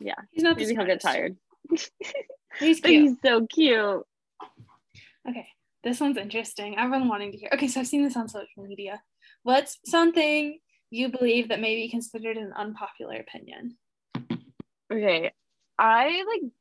Yeah. 0.00 0.14
He's 0.30 0.42
not 0.42 0.56
Maybe 0.56 0.74
he'll 0.74 0.86
get 0.86 1.00
tired. 1.00 1.36
He's 1.70 1.90
cute. 2.80 2.80
he's 2.82 3.16
so 3.22 3.46
cute. 3.46 4.02
Okay, 5.26 5.46
this 5.82 6.00
one's 6.00 6.18
interesting. 6.18 6.76
I've 6.76 6.90
been 6.90 7.08
wanting 7.08 7.32
to 7.32 7.38
hear. 7.38 7.50
Okay, 7.54 7.68
so 7.68 7.80
I've 7.80 7.86
seen 7.86 8.04
this 8.04 8.16
on 8.16 8.28
social 8.28 8.64
media. 8.64 9.02
What's 9.42 9.78
something 9.86 10.58
you 10.90 11.08
believe 11.08 11.48
that 11.48 11.60
may 11.60 11.74
be 11.76 11.88
considered 11.88 12.36
an 12.36 12.52
unpopular 12.56 13.16
opinion? 13.16 13.76
Okay. 14.92 15.32
I 15.78 16.24
like 16.26 16.52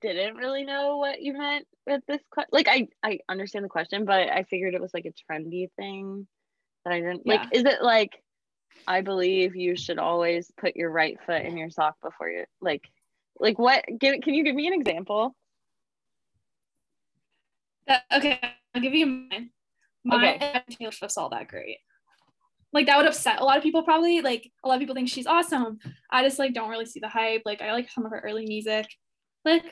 didn't 0.00 0.36
really 0.36 0.64
know 0.64 0.96
what 0.96 1.22
you 1.22 1.32
meant 1.32 1.66
with 1.86 2.02
this 2.08 2.20
question. 2.30 2.50
Like 2.52 2.68
I 2.68 2.88
I 3.02 3.20
understand 3.28 3.64
the 3.64 3.70
question, 3.70 4.04
but 4.04 4.28
I 4.28 4.44
figured 4.44 4.74
it 4.74 4.80
was 4.80 4.94
like 4.94 5.06
a 5.06 5.32
trendy 5.32 5.68
thing 5.76 6.26
that 6.84 6.92
I 6.92 7.00
didn't 7.00 7.26
like 7.26 7.48
is 7.52 7.64
it 7.64 7.82
like 7.82 8.21
I 8.86 9.00
believe 9.00 9.54
you 9.56 9.76
should 9.76 9.98
always 9.98 10.50
put 10.56 10.76
your 10.76 10.90
right 10.90 11.18
foot 11.24 11.42
in 11.42 11.56
your 11.56 11.70
sock 11.70 11.96
before 12.02 12.28
you 12.28 12.44
like 12.60 12.82
like 13.38 13.58
what 13.58 13.84
give 13.98 14.20
can 14.20 14.34
you 14.34 14.44
give 14.44 14.54
me 14.54 14.66
an 14.66 14.74
example? 14.74 15.34
That, 17.86 18.04
okay, 18.14 18.38
I'll 18.74 18.82
give 18.82 18.94
you 18.94 19.06
mine. 19.06 19.50
Mine 20.04 20.40
Taylor 20.70 20.92
Swift's 20.92 21.16
all 21.16 21.30
that 21.30 21.48
great. 21.48 21.78
Like 22.72 22.86
that 22.86 22.96
would 22.96 23.06
upset 23.06 23.40
a 23.40 23.44
lot 23.44 23.56
of 23.56 23.62
people 23.62 23.82
probably. 23.82 24.20
Like 24.20 24.50
a 24.64 24.68
lot 24.68 24.74
of 24.74 24.80
people 24.80 24.94
think 24.94 25.08
she's 25.08 25.26
awesome. 25.26 25.78
I 26.10 26.22
just 26.24 26.38
like 26.38 26.54
don't 26.54 26.70
really 26.70 26.86
see 26.86 27.00
the 27.00 27.08
hype. 27.08 27.42
Like 27.44 27.60
I 27.60 27.72
like 27.72 27.90
some 27.90 28.06
of 28.06 28.12
her 28.12 28.20
early 28.24 28.46
music. 28.46 28.86
Like 29.44 29.64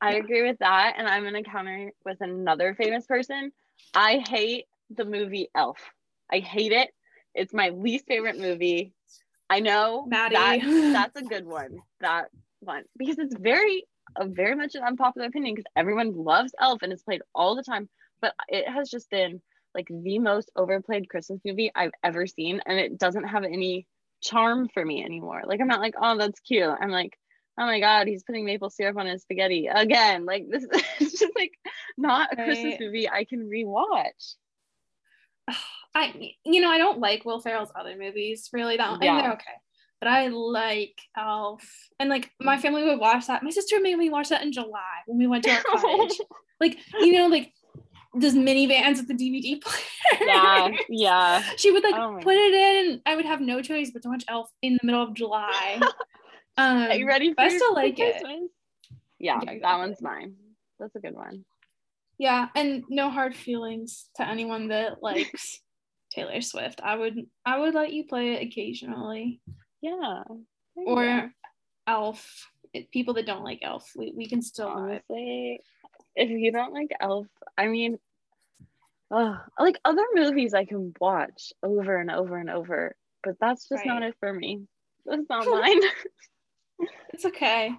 I 0.00 0.12
Yeah. 0.12 0.18
agree 0.18 0.42
with 0.42 0.58
that 0.58 0.94
and 0.96 1.06
I'm 1.08 1.24
to 1.24 1.42
counter 1.42 1.92
with 2.04 2.18
another 2.20 2.74
famous 2.74 3.06
person. 3.06 3.52
I 3.94 4.18
hate 4.18 4.66
the 4.90 5.04
movie 5.04 5.48
Elf. 5.54 5.78
I 6.32 6.38
hate 6.38 6.72
it. 6.72 6.90
It's 7.34 7.52
my 7.52 7.70
least 7.70 8.06
favorite 8.06 8.38
movie. 8.38 8.92
I 9.50 9.60
know 9.60 10.06
Mattie. 10.08 10.34
that 10.34 11.12
that's 11.14 11.20
a 11.20 11.28
good 11.28 11.46
one. 11.46 11.78
That 12.00 12.26
one 12.60 12.84
because 12.96 13.18
it's 13.18 13.36
very 13.36 13.84
a 14.16 14.26
very 14.26 14.54
much 14.54 14.74
an 14.74 14.82
unpopular 14.82 15.26
opinion 15.26 15.54
because 15.54 15.70
everyone 15.76 16.14
loves 16.14 16.52
Elf 16.60 16.82
and 16.82 16.92
it's 16.92 17.02
played 17.02 17.22
all 17.34 17.56
the 17.56 17.62
time, 17.62 17.88
but 18.20 18.34
it 18.48 18.68
has 18.68 18.90
just 18.90 19.10
been 19.10 19.40
like 19.74 19.88
the 19.90 20.18
most 20.18 20.50
overplayed 20.56 21.08
Christmas 21.08 21.40
movie 21.44 21.70
I've 21.74 21.92
ever 22.02 22.26
seen, 22.26 22.60
and 22.66 22.78
it 22.78 22.98
doesn't 22.98 23.24
have 23.24 23.44
any 23.44 23.86
charm 24.22 24.68
for 24.72 24.84
me 24.84 25.04
anymore. 25.04 25.42
Like 25.46 25.60
I'm 25.60 25.68
not 25.68 25.80
like, 25.80 25.94
oh, 26.00 26.16
that's 26.16 26.40
cute. 26.40 26.64
I'm 26.80 26.90
like, 26.90 27.18
oh 27.58 27.66
my 27.66 27.80
god, 27.80 28.06
he's 28.06 28.22
putting 28.22 28.44
maple 28.44 28.70
syrup 28.70 28.96
on 28.96 29.06
his 29.06 29.22
spaghetti 29.22 29.66
again. 29.66 30.24
Like 30.24 30.46
this 30.48 30.64
is 31.00 31.12
just 31.12 31.34
like 31.36 31.52
not 31.96 32.32
a 32.32 32.36
Christmas 32.36 32.76
movie 32.80 33.08
I 33.08 33.24
can 33.24 33.48
rewatch. 33.48 34.34
I 35.94 36.32
you 36.44 36.60
know 36.60 36.70
I 36.70 36.78
don't 36.78 36.98
like 36.98 37.24
Will 37.24 37.40
Ferrell's 37.40 37.70
other 37.78 37.96
movies 37.98 38.48
really 38.52 38.76
that 38.76 38.98
Yeah. 39.02 39.16
and 39.16 39.24
they're 39.24 39.32
okay. 39.34 39.44
But 40.00 40.08
I 40.08 40.26
like 40.28 40.98
Elf. 41.16 41.62
And 41.98 42.10
like 42.10 42.30
my 42.40 42.58
family 42.58 42.82
would 42.84 42.98
watch 42.98 43.26
that. 43.28 43.42
My 43.42 43.50
sister 43.50 43.80
made 43.80 43.96
me 43.96 44.10
watch 44.10 44.28
that 44.28 44.42
in 44.42 44.52
July 44.52 44.80
when 45.06 45.18
we 45.18 45.26
went 45.26 45.44
to 45.44 45.50
our 45.50 45.62
cottage. 45.62 46.18
like, 46.60 46.76
you 47.00 47.12
know, 47.12 47.26
like 47.28 47.52
those 48.14 48.34
minivans 48.34 48.96
with 48.98 49.08
the 49.08 49.14
DVD 49.14 49.60
player. 49.62 50.26
yeah, 50.26 50.68
yeah. 50.90 51.42
she 51.56 51.70
would 51.70 51.82
like 51.84 51.94
Oh 51.94 52.18
put 52.20 52.34
it 52.36 52.52
in. 52.54 53.00
I 53.06 53.16
would 53.16 53.24
have 53.24 53.40
no 53.40 53.62
choice 53.62 53.92
but 53.92 54.02
to 54.02 54.08
watch 54.08 54.24
Elf 54.28 54.50
in 54.62 54.74
the 54.74 54.86
middle 54.86 55.02
of 55.02 55.14
July. 55.14 55.80
Um, 55.80 56.82
Are 56.90 56.94
you 56.94 57.06
ready 57.06 57.32
for 57.32 57.40
I 57.40 57.48
still 57.48 57.72
like 57.74 57.98
it. 57.98 58.22
Yeah, 59.18 59.40
Yeah, 59.42 59.54
that 59.62 59.78
one's 59.78 60.02
mine. 60.02 60.34
That's 60.78 60.94
a 60.96 61.00
good 61.00 61.14
one. 61.14 61.44
Yeah, 62.24 62.48
and 62.54 62.84
no 62.88 63.10
hard 63.10 63.36
feelings 63.36 64.08
to 64.16 64.26
anyone 64.26 64.68
that 64.68 65.02
likes 65.02 65.60
Taylor 66.10 66.40
Swift. 66.40 66.80
I 66.82 66.96
would 66.96 67.18
I 67.44 67.58
would 67.58 67.74
let 67.74 67.92
you 67.92 68.06
play 68.06 68.32
it 68.32 68.46
occasionally. 68.46 69.42
Yeah. 69.82 70.22
there 70.74 70.84
you 70.86 70.86
go. 70.86 70.90
Or 70.94 71.32
Elf. 71.86 72.48
It, 72.72 72.90
people 72.90 73.12
that 73.14 73.26
don't 73.26 73.44
like 73.44 73.58
Elf, 73.60 73.90
we, 73.94 74.14
we 74.16 74.26
can 74.26 74.40
still 74.40 74.68
honestly, 74.68 75.60
if 76.16 76.30
you 76.30 76.50
don't 76.50 76.72
like 76.72 76.92
Elf, 76.98 77.26
I 77.58 77.66
mean, 77.66 77.98
uh, 79.10 79.36
like 79.60 79.78
other 79.84 80.06
movies 80.14 80.54
I 80.54 80.64
can 80.64 80.94
watch 80.98 81.52
over 81.62 82.00
and 82.00 82.10
over 82.10 82.38
and 82.38 82.48
over, 82.48 82.96
but 83.22 83.34
that's 83.38 83.68
just 83.68 83.84
not 83.84 84.02
it 84.02 84.14
for 84.18 84.32
me. 84.32 84.62
That's 85.04 85.28
not 85.28 85.46
mine. 85.50 85.80
It's 87.12 87.26
okay. 87.26 87.70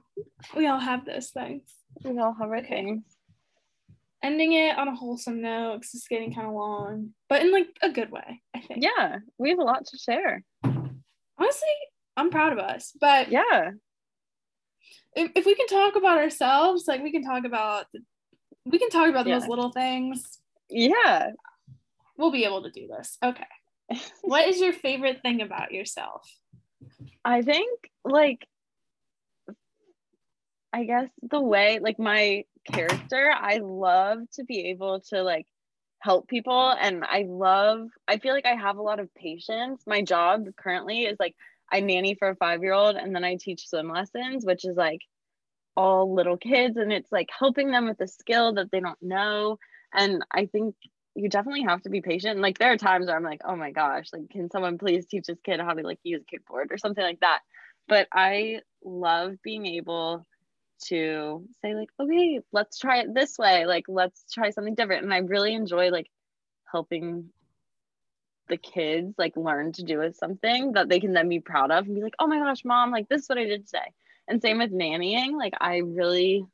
We 0.56 0.68
all 0.68 0.80
have 0.80 1.04
those 1.04 1.32
things. 1.32 1.64
we 2.04 2.20
all 2.20 2.34
have 2.40 2.50
our 2.50 2.58
Okay. 2.60 2.68
things. 2.70 3.04
Ending 4.24 4.54
it 4.54 4.78
on 4.78 4.88
a 4.88 4.96
wholesome 4.96 5.42
note 5.42 5.76
because 5.82 5.94
it's 5.94 6.08
getting 6.08 6.34
kind 6.34 6.48
of 6.48 6.54
long, 6.54 7.12
but 7.30 7.42
in 7.42 7.52
like 7.52 7.68
a 7.82 7.92
good 7.92 8.10
way, 8.12 8.42
I 8.56 8.60
think. 8.62 8.84
Yeah, 8.84 9.18
we 9.38 9.50
have 9.50 9.60
a 9.60 9.64
lot 9.64 9.86
to 9.86 9.98
share. 9.98 10.44
Honestly, 10.64 11.68
I'm 12.18 12.32
proud 12.32 12.54
of 12.54 12.60
us. 12.60 12.92
But 13.00 13.30
Yeah, 13.32 13.72
if, 15.16 15.32
if 15.36 15.46
we 15.46 15.54
can 15.56 15.68
talk 15.68 15.96
about 15.96 16.18
ourselves, 16.18 16.86
like 16.88 17.04
we 17.04 17.12
can 17.12 17.24
talk 17.24 17.46
about 17.46 17.86
we 18.66 18.80
can 18.80 18.90
talk 18.90 19.10
about 19.10 19.28
Yeah. 19.28 19.38
those 19.40 19.48
little 19.48 19.72
things. 19.72 20.40
yeah. 20.70 21.32
We'll 22.18 22.32
be 22.32 22.46
able 22.46 22.64
to 22.64 22.72
do 22.72 22.88
this. 22.88 23.18
Okay. 23.24 23.46
What 24.24 24.48
is 24.48 24.60
your 24.60 24.74
favorite 24.74 25.22
thing 25.22 25.42
about 25.42 25.72
yourself? 25.72 26.28
I 27.24 27.42
think 27.44 27.92
like 28.04 28.48
I 30.74 30.84
guess 30.86 31.10
the 31.22 31.40
way 31.42 31.80
like 31.80 32.00
my 32.00 32.46
character, 32.72 33.32
I 33.36 33.60
love 33.60 34.20
to 34.34 34.44
be 34.44 34.70
able 34.70 35.02
to 35.10 35.24
like 35.24 35.48
help 36.00 36.28
people 36.28 36.76
and 36.80 37.04
I 37.04 37.26
love 37.28 37.88
I 38.08 38.20
feel 38.20 38.34
like 38.34 38.46
I 38.46 38.54
have 38.56 38.78
a 38.78 38.82
lot 38.82 39.00
of 39.00 39.14
patience. 39.16 39.84
My 39.88 40.02
job 40.02 40.46
currently 40.56 41.04
is 41.04 41.18
like 41.20 41.36
I 41.72 41.80
nanny 41.80 42.16
for 42.16 42.30
a 42.30 42.36
5-year-old 42.36 42.96
and 42.96 43.16
then 43.16 43.24
I 43.24 43.38
teach 43.38 43.68
swim 43.68 43.90
lessons, 43.90 44.46
which 44.46 44.66
is 44.66 44.78
like 44.78 45.02
all 45.76 46.14
little 46.14 46.38
kids 46.38 46.78
and 46.78 46.94
it's 46.94 47.12
like 47.12 47.30
helping 47.38 47.72
them 47.72 47.88
with 47.88 48.00
a 48.02 48.08
skill 48.08 48.54
that 48.54 48.72
they 48.72 48.80
don't 48.80 49.02
know 49.02 49.58
and 49.94 50.24
I 50.32 50.46
think 50.46 50.76
you 51.16 51.30
definitely 51.30 51.64
have 51.64 51.82
to 51.84 51.90
be 51.90 52.02
patient. 52.02 52.42
Like 52.42 52.60
there 52.60 52.72
are 52.72 52.78
times 52.78 53.08
where 53.08 53.16
I'm 53.16 53.24
like, 53.24 53.42
oh 53.46 53.56
my 53.56 53.72
gosh, 53.72 54.08
like 54.14 54.30
can 54.30 54.50
someone 54.52 54.78
please 54.78 55.06
teach 55.06 55.28
this 55.28 55.40
kid 55.44 55.60
how 55.60 55.74
to 55.74 55.82
like 55.82 56.00
use 56.04 56.22
a 56.22 56.36
kickboard 56.36 56.72
or 56.72 56.78
something 56.78 57.04
like 57.04 57.22
that. 57.22 57.40
But 57.88 58.08
I 58.14 58.60
love 58.84 59.36
being 59.44 59.66
able 59.66 60.26
to 60.90 61.46
say 61.62 61.76
like, 61.76 61.90
okay, 62.00 62.40
let's 62.52 62.78
try 62.78 63.00
it 63.00 63.14
this 63.14 63.38
way. 63.38 63.66
Like 63.66 63.86
let's 63.88 64.26
try 64.32 64.50
something 64.50 64.76
different. 64.76 65.04
And 65.04 65.14
I 65.14 65.20
really 65.20 65.54
enjoy 65.54 65.90
like 65.90 66.08
helping 66.72 67.30
the 68.48 68.58
kids 68.58 69.16
like 69.18 69.36
learn 69.36 69.72
to 69.74 69.84
do 69.84 69.98
with 69.98 70.16
something 70.16 70.74
that 70.74 70.88
they 70.88 71.00
can 71.00 71.14
then 71.14 71.30
be 71.30 71.40
proud 71.40 71.72
of 71.72 71.86
and 71.86 71.96
be 71.96 72.02
like, 72.02 72.16
oh 72.20 72.28
my 72.28 72.40
gosh, 72.40 72.64
mom, 72.64 72.92
like 72.92 73.10
this 73.10 73.24
is 73.24 73.30
what 73.30 73.38
I 73.38 73.46
did 73.46 73.66
today. 73.66 73.92
And 74.28 74.42
same 74.42 74.60
with 74.60 74.72
nannying. 74.72 75.38
Like 75.38 75.54
I 75.60 75.78
really 75.78 76.46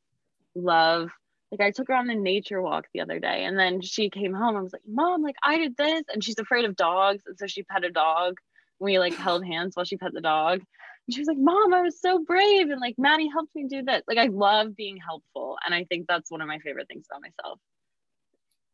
love 0.55 1.09
like 1.51 1.61
I 1.61 1.71
took 1.71 1.89
her 1.89 1.95
on 1.95 2.09
a 2.09 2.15
nature 2.15 2.61
walk 2.61 2.88
the 2.93 3.01
other 3.01 3.19
day 3.19 3.43
and 3.43 3.59
then 3.59 3.82
she 3.82 4.09
came 4.09 4.34
home 4.34 4.55
i 4.55 4.61
was 4.61 4.71
like, 4.71 4.84
Mom, 4.88 5.21
like 5.21 5.36
I 5.43 5.57
did 5.57 5.75
this. 5.77 6.03
And 6.11 6.23
she's 6.23 6.39
afraid 6.39 6.65
of 6.65 6.75
dogs. 6.75 7.23
And 7.27 7.38
so 7.38 7.47
she 7.47 7.63
pet 7.63 7.84
a 7.84 7.91
dog. 7.91 8.38
We 8.79 8.99
like 8.99 9.13
held 9.13 9.45
hands 9.45 9.75
while 9.75 9.86
she 9.86 9.97
pet 9.97 10.13
the 10.13 10.21
dog. 10.21 10.61
And 11.08 11.14
she 11.14 11.22
was 11.22 11.28
like, 11.28 11.38
Mom, 11.38 11.74
I 11.74 11.82
was 11.82 11.99
so 11.99 12.24
brave. 12.24 12.70
And 12.70 12.80
like 12.80 12.95
Mattie 12.97 13.30
helped 13.30 13.56
me 13.56 13.66
do 13.68 13.82
this. 13.84 14.04
Like 14.08 14.18
I 14.18 14.28
love 14.28 14.76
being 14.76 14.97
helpful. 14.97 15.58
And 15.66 15.74
I 15.74 15.86
think 15.86 16.08
that's 16.08 16.32
one 16.32 16.41
of 16.41 16.47
my 16.47 16.60
favorite 16.60 16.88
things 16.88 17.06
about 17.10 17.22
myself. 17.22 17.60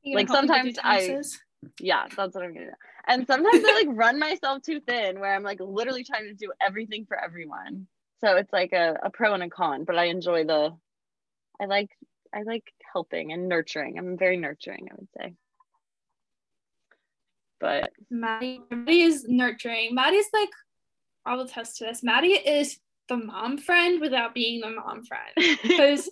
Like, 0.06 0.28
help 0.28 0.44
me 0.44 0.60
with 0.60 0.76
sometimes 0.76 0.80
I-? 0.84 1.22
Yeah, 1.80 2.06
that's 2.16 2.36
what 2.36 2.44
I'm 2.44 2.54
gonna 2.54 2.68
do. 2.68 2.72
And 3.08 3.26
sometimes 3.26 3.64
I 3.66 3.74
like 3.74 3.98
run 3.98 4.20
myself 4.20 4.62
too 4.62 4.80
thin 4.82 5.20
where 5.20 5.34
I'm 5.34 5.44
like 5.44 5.60
literally 5.60 6.04
trying 6.04 6.26
to 6.26 6.34
do 6.34 6.52
everything 6.62 7.06
for 7.06 7.22
everyone. 7.22 7.88
So 8.20 8.36
it's 8.36 8.52
like 8.52 8.74
a, 8.74 8.98
a 9.04 9.10
pro 9.10 9.34
and 9.34 9.44
a 9.44 9.50
con, 9.50 9.84
but 9.84 9.98
I 9.98 10.06
enjoy 10.06 10.44
the 10.44 10.76
I 11.60 11.66
like 11.66 11.90
I 12.34 12.44
like 12.44 12.66
helping 12.94 13.32
and 13.32 13.48
nurturing. 13.48 13.98
I'm 13.98 14.18
very 14.18 14.38
nurturing, 14.38 14.88
I 14.92 14.96
would 14.96 15.10
say. 15.18 15.34
But 17.60 17.92
Mattie, 18.12 18.62
Mattie 18.70 19.02
is 19.02 19.26
nurturing. 19.28 19.96
Mattie's 19.96 20.30
like, 20.34 20.50
I 21.28 21.36
will 21.36 21.44
attest 21.44 21.78
to 21.78 21.86
this. 21.86 22.04
Mattie 22.04 22.30
is 22.30 22.80
the 23.10 23.18
mom 23.18 23.58
friend 23.58 24.00
without 24.02 24.34
being 24.34 24.62
the 24.62 24.70
mom 24.70 25.04
friend. 25.04 25.58
Because 25.62 26.10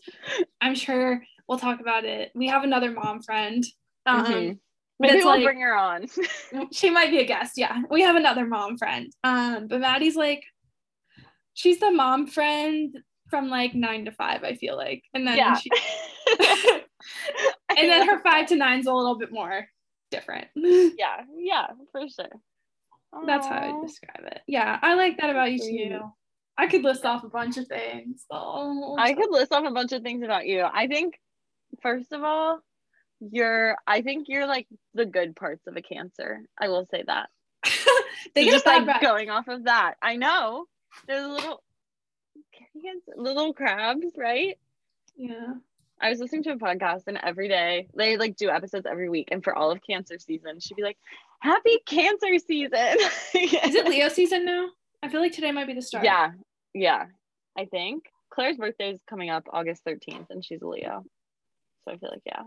I'm 0.61 0.75
sure 0.75 1.21
we'll 1.47 1.59
talk 1.59 1.79
about 1.79 2.05
it. 2.05 2.31
We 2.35 2.47
have 2.47 2.63
another 2.63 2.91
mom 2.91 3.21
friend. 3.21 3.63
Um, 4.05 4.25
Mhm. 4.25 4.59
maybe 4.99 5.15
we'll 5.17 5.27
like- 5.27 5.43
bring 5.43 5.61
her 5.61 5.75
on. 5.75 6.07
she 6.71 6.89
might 6.89 7.09
be 7.11 7.19
a 7.19 7.25
guest. 7.25 7.53
Yeah, 7.57 7.81
we 7.89 8.01
have 8.01 8.15
another 8.15 8.45
mom 8.45 8.77
friend. 8.77 9.11
Um, 9.23 9.67
but 9.67 9.79
Mattie's 9.81 10.15
like, 10.15 10.43
she's 11.53 11.79
the 11.79 11.91
mom 11.91 12.27
friend 12.27 12.95
from 13.29 13.49
like 13.49 13.73
nine 13.73 14.05
to 14.05 14.11
five. 14.11 14.43
I 14.43 14.55
feel 14.55 14.75
like, 14.77 15.03
and 15.13 15.25
then 15.27 15.37
Yeah. 15.37 15.55
she, 15.57 15.69
and 17.77 17.89
then 17.89 18.07
her 18.07 18.21
five 18.23 18.47
to 18.47 18.55
nine's 18.55 18.85
a 18.87 18.93
little 18.93 19.17
bit 19.17 19.31
more 19.31 19.67
different. 20.11 20.47
Yeah, 20.55 21.21
yeah, 21.37 21.67
for 21.91 22.01
sure. 22.07 22.29
That's 23.25 23.47
how 23.47 23.55
I 23.55 23.85
describe 23.85 24.25
it. 24.27 24.41
Yeah, 24.47 24.77
I 24.81 24.95
like 24.95 25.17
that 25.17 25.29
about 25.29 25.51
you 25.51 25.59
too. 25.59 25.99
I 26.57 26.67
could 26.67 26.83
list 26.83 27.05
off 27.05 27.23
a 27.23 27.29
bunch 27.29 27.57
of 27.57 27.67
things. 27.67 28.25
Oh, 28.31 28.95
I 28.97 29.13
could 29.13 29.29
list 29.31 29.51
off 29.51 29.65
a 29.65 29.71
bunch 29.71 29.91
of 29.91 30.01
things 30.03 30.23
about 30.23 30.47
you. 30.47 30.61
I 30.63 30.87
think, 30.87 31.19
first 31.81 32.11
of 32.13 32.23
all, 32.23 32.59
you're. 33.19 33.75
I 33.87 34.01
think 34.01 34.27
you're 34.29 34.47
like 34.47 34.67
the 34.93 35.05
good 35.05 35.35
parts 35.35 35.67
of 35.67 35.75
a 35.75 35.81
cancer. 35.81 36.41
I 36.59 36.69
will 36.69 36.87
say 36.91 37.03
that. 37.07 37.29
they 38.35 38.45
So 38.45 38.51
just 38.51 38.65
like 38.65 38.87
rap. 38.87 39.01
going 39.01 39.29
off 39.29 39.47
of 39.47 39.65
that. 39.65 39.95
I 40.01 40.15
know. 40.15 40.65
There's 41.07 41.25
a 41.25 41.29
little, 41.29 41.63
little 43.15 43.53
crabs, 43.53 44.05
right? 44.17 44.57
Yeah. 45.17 45.55
I 45.99 46.09
was 46.09 46.19
listening 46.19 46.43
to 46.43 46.51
a 46.51 46.57
podcast 46.57 47.03
and 47.07 47.17
every 47.23 47.47
day 47.47 47.87
they 47.95 48.17
like 48.17 48.35
do 48.35 48.49
episodes 48.49 48.85
every 48.85 49.09
week, 49.09 49.29
and 49.31 49.43
for 49.43 49.55
all 49.55 49.71
of 49.71 49.81
cancer 49.81 50.19
season, 50.19 50.59
she'd 50.59 50.75
be 50.75 50.83
like, 50.83 50.97
"Happy 51.45 51.79
cancer 51.85 52.37
season." 52.45 52.97
Is 53.35 53.75
it 53.75 53.87
Leo 53.93 54.09
season 54.09 54.45
now? 54.45 54.67
I 55.03 55.09
feel 55.09 55.21
like 55.21 55.33
today 55.33 55.51
might 55.51 55.67
be 55.67 55.73
the 55.73 55.81
start. 55.81 56.03
Yeah, 56.05 56.31
yeah. 56.73 57.05
I 57.57 57.65
think 57.65 58.03
Claire's 58.31 58.57
birthday 58.57 58.91
is 58.91 58.99
coming 59.09 59.29
up 59.29 59.47
August 59.53 59.83
13th, 59.85 60.27
and 60.29 60.43
she's 60.43 60.61
a 60.61 60.67
Leo. 60.67 61.03
So 61.85 61.93
I 61.93 61.97
feel 61.97 62.09
like, 62.11 62.23
yeah. 62.25 62.41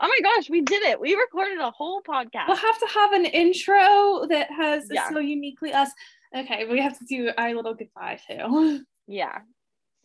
Oh 0.00 0.06
my 0.06 0.18
gosh, 0.22 0.48
we 0.48 0.60
did 0.60 0.82
it. 0.84 1.00
We 1.00 1.14
recorded 1.16 1.58
a 1.58 1.70
whole 1.72 2.02
podcast. 2.02 2.46
We'll 2.46 2.56
have 2.56 2.78
to 2.78 2.86
have 2.94 3.12
an 3.12 3.24
intro 3.24 4.26
that 4.28 4.48
has 4.52 4.86
Yeah. 4.90 5.08
so 5.10 5.18
uniquely 5.18 5.72
us. 5.72 5.90
Okay, 6.36 6.66
we 6.70 6.80
have 6.80 6.96
to 6.98 7.04
do 7.06 7.30
our 7.36 7.52
little 7.54 7.74
goodbye 7.74 8.20
too. 8.28 8.80
Yeah. 9.10 9.38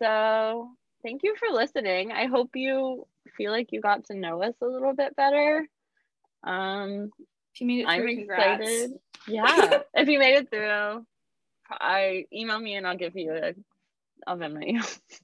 So 0.02 0.70
thank 1.04 1.24
you 1.24 1.36
for 1.38 1.54
listening. 1.54 2.14
I 2.14 2.26
hope 2.28 2.52
you 2.56 3.06
feel 3.38 3.52
like 3.52 3.74
you 3.74 3.82
got 3.82 4.06
to 4.06 4.16
know 4.16 4.42
us 4.42 4.56
a 4.62 4.66
little 4.66 4.96
bit 4.96 5.14
better. 5.18 5.68
Um, 6.46 7.12
If 7.54 7.62
you 7.62 7.68
made 7.68 7.82
it 7.82 7.88
I'm 7.88 8.02
through, 8.02 8.16
congrats. 8.16 8.62
excited. 8.62 8.92
Yeah. 9.28 9.80
if 9.94 10.08
you 10.08 10.20
made 10.20 10.36
it 10.36 10.50
through, 10.50 11.06
I 11.70 12.26
email 12.34 12.60
me 12.60 12.76
and 12.76 12.88
I'll 12.88 12.98
give 12.98 13.16
you 13.16 13.34
a 13.34 13.54
I'll 14.26 14.38
Venmo 14.38 14.66
you. 14.66 14.82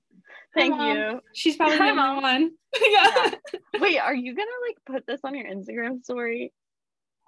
Thank 0.56 0.80
you. 0.80 1.22
She's 1.34 1.56
probably 1.56 1.78
Hi, 1.78 1.90
the 1.90 1.96
Mom. 1.96 2.22
one. 2.22 2.52
yeah. 2.82 3.32
Wait, 3.80 4.00
are 4.00 4.16
you 4.16 4.36
gonna 4.36 4.50
like 4.68 4.78
put 4.86 5.08
this 5.08 5.22
on 5.24 5.36
your 5.36 5.46
Instagram 5.46 6.04
story? 6.04 6.52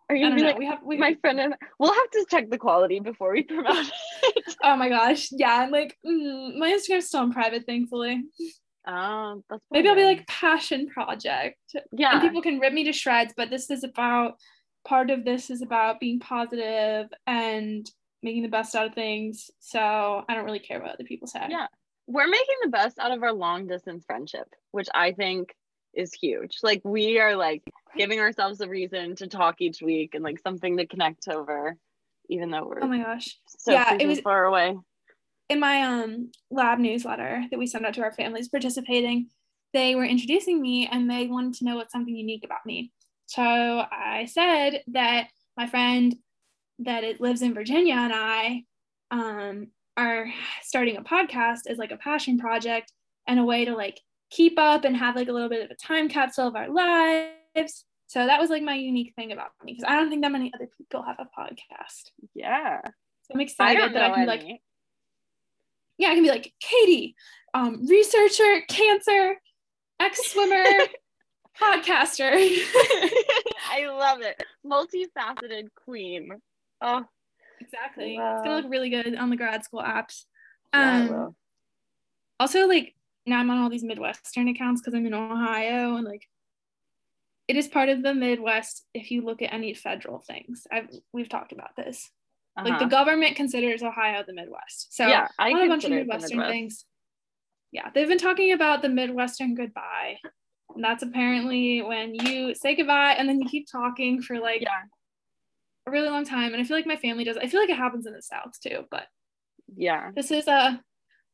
Are 0.10 0.16
you 0.16 0.26
gonna 0.26 0.36
know. 0.36 0.42
be 0.42 0.48
like 0.48 0.58
we 0.58 0.66
have 0.66 0.80
we 0.84 0.98
my 0.98 1.16
friend 1.22 1.40
and 1.40 1.56
we'll 1.80 1.94
have 1.94 2.10
to 2.12 2.26
check 2.30 2.50
the 2.50 2.58
quality 2.58 3.00
before 3.00 3.32
we 3.32 3.44
promote 3.44 3.86
it. 3.86 4.56
Oh 4.64 4.76
my 4.76 4.90
gosh. 4.90 5.30
Yeah, 5.32 5.54
I'm 5.54 5.72
like 5.72 5.98
mm, 6.06 6.58
my 6.58 6.72
Instagram's 6.72 7.08
still 7.08 7.24
in 7.24 7.32
private, 7.32 7.66
thankfully. 7.66 8.24
Um, 8.86 9.44
that's 9.50 9.64
Maybe 9.72 9.88
I'll 9.88 9.96
be 9.96 10.04
like 10.04 10.26
passion 10.28 10.88
project. 10.88 11.58
yeah, 11.92 12.14
and 12.14 12.22
people 12.22 12.42
can 12.42 12.60
rip 12.60 12.74
me 12.74 12.86
to 12.86 12.94
shreds 12.94 13.34
but 13.38 13.52
this 13.52 13.70
is 13.70 13.84
about 13.84 14.34
part 14.86 15.10
of 15.10 15.24
this 15.26 15.50
is 15.50 15.62
about 15.62 16.00
being 16.00 16.20
positive 16.20 17.08
and 17.28 17.90
making 18.24 18.44
the 18.44 18.50
best 18.50 18.76
out 18.76 18.88
of 18.88 18.94
things 18.94 19.50
so 19.60 20.24
i 20.28 20.34
don't 20.36 20.46
really 20.46 20.60
care 20.60 20.80
what 20.80 20.92
other 20.92 21.04
people 21.04 21.28
say 21.28 21.46
Yeah. 21.50 21.68
we're 22.08 22.28
making 22.28 22.56
the 22.64 22.70
best 22.70 23.00
out 23.00 23.12
of 23.12 23.24
our 23.24 23.34
long 23.34 23.68
distance 23.68 24.04
friendship, 24.06 24.48
which 24.72 24.88
I 24.94 25.12
think 25.14 25.56
is 25.94 26.14
huge. 26.14 26.58
Like 26.64 26.82
we 26.86 27.20
are 27.20 27.36
like 27.36 27.64
giving 27.98 28.20
ourselves 28.20 28.62
a 28.62 28.68
reason 28.70 29.16
to 29.18 29.28
talk 29.28 29.60
each 29.60 29.82
week 29.82 30.16
and 30.16 30.24
like 30.24 30.40
something 30.40 30.78
to 30.78 30.86
connect 30.88 31.28
over, 31.28 31.76
even 32.30 32.50
though 32.50 32.66
we're 32.66 32.82
oh 32.84 32.88
my 32.88 33.00
gosh 33.04 33.38
so 33.48 33.72
yeah, 33.74 33.96
it 34.00 34.08
was- 34.08 34.20
far 34.22 34.46
away. 34.46 34.78
in 35.50 35.60
my 35.60 35.82
um 35.84 36.32
lab 36.50 36.80
newsletter 36.80 37.44
that 37.52 37.60
we 37.60 37.68
send 37.68 37.86
out 37.86 37.94
to 37.96 38.02
our 38.04 38.14
families 38.14 38.48
participating 38.50 39.28
they 39.74 39.96
were 39.96 40.06
introducing 40.06 40.62
me 40.62 40.88
and 40.92 41.10
they 41.10 41.28
wanted 41.28 41.54
to 41.56 41.66
know 41.66 41.76
what's 41.78 41.92
something 41.94 42.16
unique 42.16 42.44
about 42.46 42.66
me 42.66 42.92
so 43.32 43.42
i 43.42 44.28
said 44.30 44.82
that 44.88 45.28
my 45.58 45.68
friend 45.68 46.16
that 46.80 47.04
it 47.04 47.22
lives 47.22 47.42
in 47.42 47.54
virginia 47.54 47.96
and 47.96 48.14
i 48.14 48.64
um 49.12 49.68
are 49.98 50.28
starting 50.62 50.98
a 50.98 51.04
podcast 51.04 51.62
as 51.68 51.78
like 51.78 51.92
a 51.92 51.98
passion 51.98 52.38
project 52.38 52.92
and 53.28 53.40
a 53.40 53.44
way 53.44 53.66
to 53.66 53.76
like 53.76 54.00
keep 54.30 54.58
up 54.58 54.86
and 54.86 54.96
have 54.98 55.16
like 55.16 55.28
a 55.28 55.32
little 55.32 55.50
bit 55.50 55.64
of 55.64 55.70
a 55.70 55.76
time 55.76 56.10
capsule 56.10 56.48
of 56.48 56.56
our 56.56 56.70
lives. 56.70 57.86
So 58.08 58.26
that 58.26 58.40
was 58.40 58.50
like 58.50 58.64
my 58.64 58.76
unique 58.76 59.14
thing 59.16 59.32
about 59.32 59.52
me 59.64 59.74
because 59.74 59.86
I 59.88 59.96
don't 59.96 60.10
think 60.10 60.22
that 60.24 60.32
many 60.32 60.52
other 60.54 60.70
people 60.78 61.04
have 61.04 61.18
a 61.20 61.28
podcast. 61.40 62.12
Yeah. 62.34 62.82
So 62.84 63.34
I'm 63.34 63.42
excited 63.42 63.84
I 63.84 63.88
that 63.90 64.04
I 64.04 64.14
can 64.14 64.24
be 64.24 64.28
like, 64.28 64.62
yeah, 65.98 66.10
I 66.10 66.16
can 66.16 66.24
be 66.24 66.30
like, 66.30 66.54
Katie, 66.60 67.16
um, 67.54 67.86
researcher, 67.86 68.62
cancer, 68.68 69.36
ex 70.00 70.32
swimmer, 70.32 70.64
podcaster. 71.60 72.32
I 73.72 73.88
love 73.88 74.22
it. 74.22 74.42
Multifaceted 74.66 75.68
queen. 75.76 76.30
Oh, 76.82 77.04
exactly. 77.60 78.18
Wow. 78.18 78.36
It's 78.36 78.44
gonna 78.44 78.62
look 78.62 78.72
really 78.72 78.90
good 78.90 79.16
on 79.16 79.30
the 79.30 79.38
grad 79.38 79.64
school 79.64 79.82
apps. 79.82 80.26
Um, 80.74 81.08
yeah, 81.08 81.28
also, 82.40 82.68
like 82.68 82.96
now 83.26 83.40
I'm 83.40 83.50
on 83.50 83.60
all 83.60 83.70
these 83.70 83.84
Midwestern 83.84 84.48
accounts 84.48 84.82
because 84.82 84.94
I'm 84.94 85.06
in 85.06 85.14
Ohio, 85.14 85.96
and 85.96 86.06
like 86.06 86.28
it 87.48 87.56
is 87.56 87.68
part 87.68 87.90
of 87.90 88.02
the 88.02 88.14
Midwest. 88.14 88.86
If 88.94 89.12
you 89.12 89.24
look 89.24 89.42
at 89.42 89.54
any 89.54 89.74
federal 89.74 90.20
things, 90.20 90.66
I've 90.72 90.90
we've 91.14 91.30
talked 91.30 91.52
about 91.52 91.76
this. 91.76 92.10
Uh-huh. 92.58 92.68
Like 92.68 92.80
the 92.80 92.86
uh-huh. 92.86 93.04
government 93.04 93.36
considers 93.36 93.84
Ohio 93.84 94.24
the 94.26 94.34
Midwest. 94.34 94.96
So 94.96 95.08
yeah, 95.08 95.28
I 95.40 95.52
on 95.52 95.62
a 95.62 95.68
bunch 95.68 95.86
of 95.86 95.92
Midwestern 95.92 96.40
Midwest. 96.40 96.52
things. 96.52 96.86
Yeah, 97.72 97.90
they've 97.94 98.08
been 98.08 98.18
talking 98.18 98.52
about 98.52 98.82
the 98.82 98.90
Midwestern 98.90 99.56
goodbye. 99.56 100.18
And 100.76 100.84
that's 100.84 101.04
apparently 101.04 101.82
when 101.82 102.16
you 102.16 102.56
say 102.56 102.76
goodbye 102.76 103.14
and 103.14 103.28
then 103.28 103.42
you 103.42 103.50
keep 103.50 103.68
talking 103.72 104.22
for 104.22 104.40
like 104.40 104.62
yeah. 104.62 104.84
a 105.88 105.92
really 105.92 106.10
long 106.10 106.26
time. 106.26 106.54
And 106.54 106.62
I 106.62 106.66
feel 106.66 106.78
like 106.78 106.86
my 106.86 106.96
family 106.96 107.24
does. 107.24 107.38
I 107.38 107.48
feel 107.48 107.60
like 107.60 107.70
it 107.70 107.78
happens 107.78 108.06
in 108.06 108.14
the 108.14 108.22
South 108.22 108.60
too, 108.62 108.86
but 108.90 109.08
yeah. 109.76 110.12
This 110.16 110.32
is 110.32 110.48
a 110.48 110.82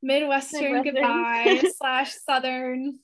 Midwestern, 0.01 0.73
Midwestern. 0.73 0.83
goodbye 0.83 1.63
slash 1.77 2.13
Southern. 2.13 2.99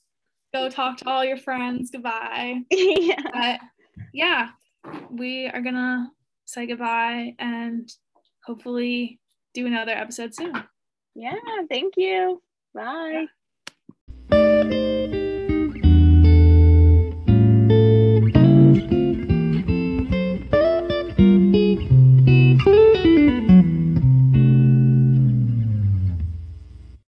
Go 0.52 0.68
talk 0.68 0.98
to 0.98 1.08
all 1.08 1.24
your 1.24 1.36
friends. 1.36 1.90
Goodbye. 1.90 2.60
yeah. 2.70 3.20
But 3.32 3.60
yeah, 4.12 4.50
we 5.10 5.46
are 5.46 5.60
gonna 5.60 6.10
say 6.44 6.66
goodbye 6.66 7.34
and 7.38 7.90
hopefully 8.44 9.18
do 9.52 9.66
another 9.66 9.92
episode 9.92 10.34
soon. 10.34 10.52
Yeah, 11.14 11.34
thank 11.68 11.94
you. 11.96 12.42
Bye. 12.74 13.10
Yeah. 13.12 13.26